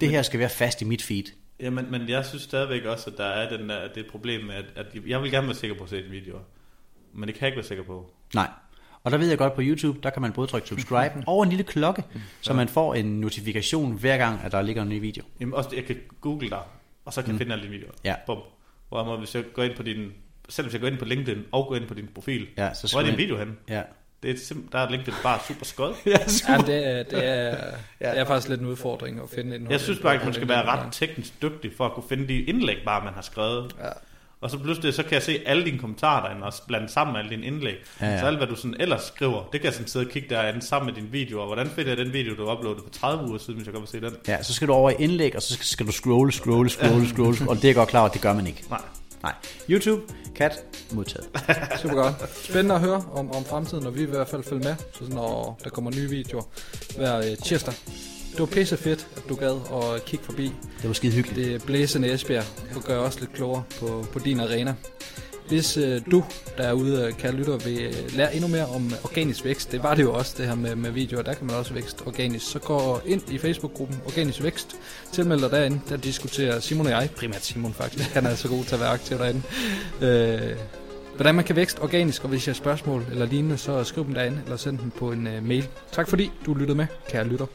det 0.00 0.08
her 0.10 0.22
skal 0.22 0.40
være 0.40 0.48
fast 0.48 0.82
i 0.82 0.84
mit 0.84 1.02
feed. 1.02 1.24
Ja, 1.60 1.70
men, 1.70 1.86
men 1.90 2.08
jeg 2.08 2.26
synes 2.26 2.42
stadigvæk 2.42 2.84
også, 2.84 3.10
at 3.10 3.16
der 3.18 3.24
er 3.24 3.56
den 3.56 3.68
der, 3.68 3.88
det 3.94 3.96
et 3.96 4.06
problem 4.10 4.44
med, 4.44 4.54
at, 4.54 4.64
at 4.76 4.86
jeg 5.06 5.22
vil 5.22 5.30
gerne 5.30 5.46
være 5.46 5.56
sikker 5.56 5.76
på 5.76 5.84
at 5.84 5.90
se 5.90 5.96
dine 5.96 6.10
videoer. 6.10 6.40
Men 7.14 7.26
det 7.26 7.34
kan 7.34 7.40
jeg 7.42 7.48
ikke 7.48 7.56
være 7.56 7.66
sikker 7.66 7.84
på. 7.84 8.10
Nej. 8.34 8.48
Og 9.04 9.10
der 9.10 9.18
ved 9.18 9.28
jeg 9.28 9.38
godt 9.38 9.54
på 9.54 9.60
YouTube, 9.64 9.98
der 10.02 10.10
kan 10.10 10.22
man 10.22 10.32
både 10.32 10.46
trykke 10.46 10.68
subscribe 10.68 11.14
og 11.26 11.42
en 11.42 11.48
lille 11.48 11.64
klokke, 11.64 12.04
så 12.40 12.52
man 12.54 12.68
får 12.68 12.94
en 12.94 13.20
notifikation 13.20 13.92
hver 13.92 14.16
gang, 14.16 14.40
at 14.44 14.52
der 14.52 14.62
ligger 14.62 14.82
en 14.82 14.88
ny 14.88 15.00
video. 15.00 15.24
Jamen 15.40 15.54
også, 15.54 15.70
jeg 15.76 15.84
kan 15.84 15.96
google 16.20 16.50
dig, 16.50 16.62
og 17.04 17.12
så 17.12 17.22
kan 17.22 17.30
jeg 17.30 17.38
finde 17.38 17.52
alle 17.52 17.62
dine 17.62 17.72
videoer. 17.74 17.92
Ja. 18.04 18.14
Bum. 18.26 18.38
Hvorimod, 18.88 19.18
hvis 19.18 19.34
jeg 19.34 19.44
går 19.54 19.62
ind 19.62 19.76
på 19.76 19.82
din, 19.82 20.12
selv 20.50 20.66
hvis 20.66 20.72
jeg 20.72 20.80
går 20.80 20.88
ind 20.88 20.98
på 20.98 21.04
LinkedIn 21.04 21.42
og 21.52 21.66
går 21.66 21.76
ind 21.76 21.86
på 21.86 21.94
din 21.94 22.08
profil, 22.14 22.46
Ja, 22.58 22.74
så 22.74 22.92
hvor 22.92 23.00
er 23.00 23.04
din 23.06 23.18
video 23.18 23.36
henne? 23.36 23.52
Ja. 23.68 23.82
Det 24.22 24.30
er 24.30 24.34
simp- 24.34 24.68
der 24.72 24.78
er 24.78 24.90
LinkedIn 24.90 25.14
bare 25.22 25.38
super 25.48 25.64
skød. 25.64 25.92
Ja, 26.06 26.12
det 26.66 26.86
er, 26.86 27.02
det, 27.02 27.28
er, 27.28 27.54
det 28.00 28.18
er 28.18 28.24
faktisk 28.24 28.48
lidt 28.48 28.60
en 28.60 28.66
udfordring 28.66 29.20
at 29.22 29.28
finde 29.34 29.54
indhold. 29.54 29.72
Jeg 29.72 29.80
synes 29.80 29.98
bare, 29.98 30.14
at 30.14 30.24
man 30.24 30.34
skal 30.34 30.48
være 30.48 30.64
ret 30.66 30.88
teknisk 30.92 31.42
dygtig 31.42 31.70
for 31.76 31.86
at 31.86 31.92
kunne 31.92 32.04
finde 32.08 32.28
de 32.28 32.42
indlæg, 32.42 32.76
bare 32.84 33.04
man 33.04 33.14
har 33.14 33.22
skrevet. 33.22 33.76
Ja. 33.78 33.88
Og 34.40 34.50
så 34.50 34.58
pludselig, 34.58 34.94
så 34.94 35.02
kan 35.02 35.12
jeg 35.12 35.22
se 35.22 35.42
alle 35.46 35.64
dine 35.64 35.78
kommentarer 35.78 36.26
derinde, 36.26 36.46
og 36.46 36.52
blande 36.68 36.88
sammen 36.88 37.12
med 37.12 37.20
alle 37.20 37.30
dine 37.30 37.46
indlæg. 37.46 37.74
Ja, 38.00 38.06
Ja. 38.06 38.20
Så 38.20 38.26
alt, 38.26 38.36
hvad 38.36 38.46
du 38.46 38.56
sådan 38.56 38.76
ellers 38.80 39.02
skriver, 39.02 39.42
det 39.52 39.60
kan 39.60 39.64
jeg 39.64 39.72
sådan 39.72 39.88
sidde 39.88 40.06
og 40.06 40.10
kigge 40.10 40.28
derinde 40.28 40.62
sammen 40.62 40.86
med 40.86 40.94
dine 40.94 41.08
videoer. 41.12 41.46
Hvordan 41.46 41.66
finder 41.66 41.90
jeg 41.90 41.96
den 41.96 42.12
video, 42.12 42.34
du 42.34 42.52
uploadede 42.52 42.82
for 42.84 42.90
30 43.00 43.28
uger 43.28 43.38
siden, 43.38 43.54
hvis 43.54 43.66
jeg 43.66 43.74
godt 43.74 43.92
vil 43.92 44.00
se 44.00 44.06
den? 44.06 44.16
Ja, 44.28 44.42
så 44.42 44.54
skal 44.54 44.68
du 44.68 44.72
over 44.72 44.90
i 44.90 44.94
indlæg, 44.98 45.36
og 45.36 45.42
så 45.42 45.54
skal- 45.54 45.66
skal 45.66 45.86
du 45.86 45.92
scrolle, 45.92 46.32
scrolle, 46.32 46.70
scrolle, 46.70 47.08
scrolle, 47.08 47.38
og 47.50 47.62
det 47.62 47.70
er 47.70 47.74
godt 47.74 47.88
klar 47.88 48.04
at 48.04 48.12
det 48.14 48.20
gør 48.22 48.32
man 48.34 48.46
ikke. 48.46 48.64
Nej. 48.70 48.80
Nej. 49.22 49.34
YouTube, 49.70 50.02
kat, 50.34 50.52
modtaget. 50.92 51.28
Super 51.82 51.94
godt. 51.94 52.14
Spændende 52.44 52.74
at 52.74 52.80
høre 52.80 53.04
om, 53.12 53.30
om 53.32 53.44
fremtiden, 53.44 53.86
og 53.86 53.94
vi 53.94 54.00
vil 54.00 54.08
i 54.08 54.16
hvert 54.16 54.28
fald 54.28 54.42
følge 54.42 54.62
med, 54.62 54.74
så 54.92 55.04
når 55.14 55.60
der 55.64 55.70
kommer 55.70 55.90
nye 55.90 56.10
videoer 56.10 56.42
hver 56.96 57.16
øh, 57.18 57.36
tirsdag. 57.44 57.74
Det 58.30 58.38
var 58.40 58.46
pisse 58.46 58.76
fedt, 58.76 59.08
at 59.16 59.22
du 59.28 59.34
gad 59.34 59.60
at 59.72 60.04
kigge 60.04 60.24
forbi. 60.24 60.52
Det 60.82 60.88
var 60.88 60.92
skide 60.92 61.12
hyggeligt. 61.12 61.46
Det 61.48 61.62
blæsende 61.66 62.12
Esbjerg, 62.12 62.44
og 62.76 62.82
gør 62.82 62.98
os 62.98 63.20
lidt 63.20 63.32
klogere 63.32 63.62
på, 63.80 64.06
på 64.12 64.18
din 64.18 64.40
arena. 64.40 64.74
Hvis 65.50 65.76
øh, 65.76 66.00
du 66.10 66.24
derude, 66.58 67.06
øh, 67.06 67.12
kære 67.12 67.32
lytter, 67.32 67.58
vil 67.58 67.80
øh, 67.80 68.16
lære 68.16 68.34
endnu 68.34 68.48
mere 68.48 68.66
om 68.66 68.86
øh, 68.86 69.04
organisk 69.04 69.44
vækst, 69.44 69.72
det 69.72 69.82
var 69.82 69.94
det 69.94 70.02
jo 70.02 70.12
også 70.12 70.34
det 70.38 70.46
her 70.46 70.54
med, 70.54 70.76
med 70.76 70.90
videoer, 70.90 71.22
der 71.22 71.34
kan 71.34 71.46
man 71.46 71.56
også 71.56 71.74
vækst 71.74 72.02
organisk, 72.06 72.50
så 72.50 72.58
gå 72.58 73.00
ind 73.06 73.32
i 73.32 73.38
Facebook-gruppen 73.38 74.00
Organisk 74.06 74.42
Vækst, 74.42 74.76
tilmeld 75.12 75.40
dig 75.40 75.50
derinde, 75.50 75.80
der 75.88 75.96
diskuterer 75.96 76.60
Simon 76.60 76.86
og 76.86 76.92
jeg, 76.92 77.10
primært 77.16 77.44
Simon 77.44 77.72
faktisk, 77.74 78.10
han 78.10 78.26
er 78.26 78.34
så 78.34 78.48
god 78.48 78.64
til 78.64 78.74
at 78.74 78.80
være 78.80 78.90
aktiv 78.90 79.18
derinde, 79.18 79.42
øh, 80.00 80.56
hvordan 81.16 81.34
man 81.34 81.44
kan 81.44 81.56
vækst 81.56 81.78
organisk, 81.80 82.22
og 82.24 82.28
hvis 82.28 82.46
jeg 82.46 82.52
har 82.52 82.56
spørgsmål 82.56 83.06
eller 83.10 83.26
lignende, 83.26 83.58
så 83.58 83.84
skriv 83.84 84.04
dem 84.04 84.14
derinde, 84.14 84.40
eller 84.44 84.56
send 84.56 84.78
dem 84.78 84.90
på 84.90 85.12
en 85.12 85.26
øh, 85.26 85.46
mail. 85.46 85.68
Tak 85.92 86.08
fordi 86.08 86.30
du 86.46 86.54
lyttede 86.54 86.76
med, 86.76 86.86
kære 87.08 87.26
lytter. 87.26 87.46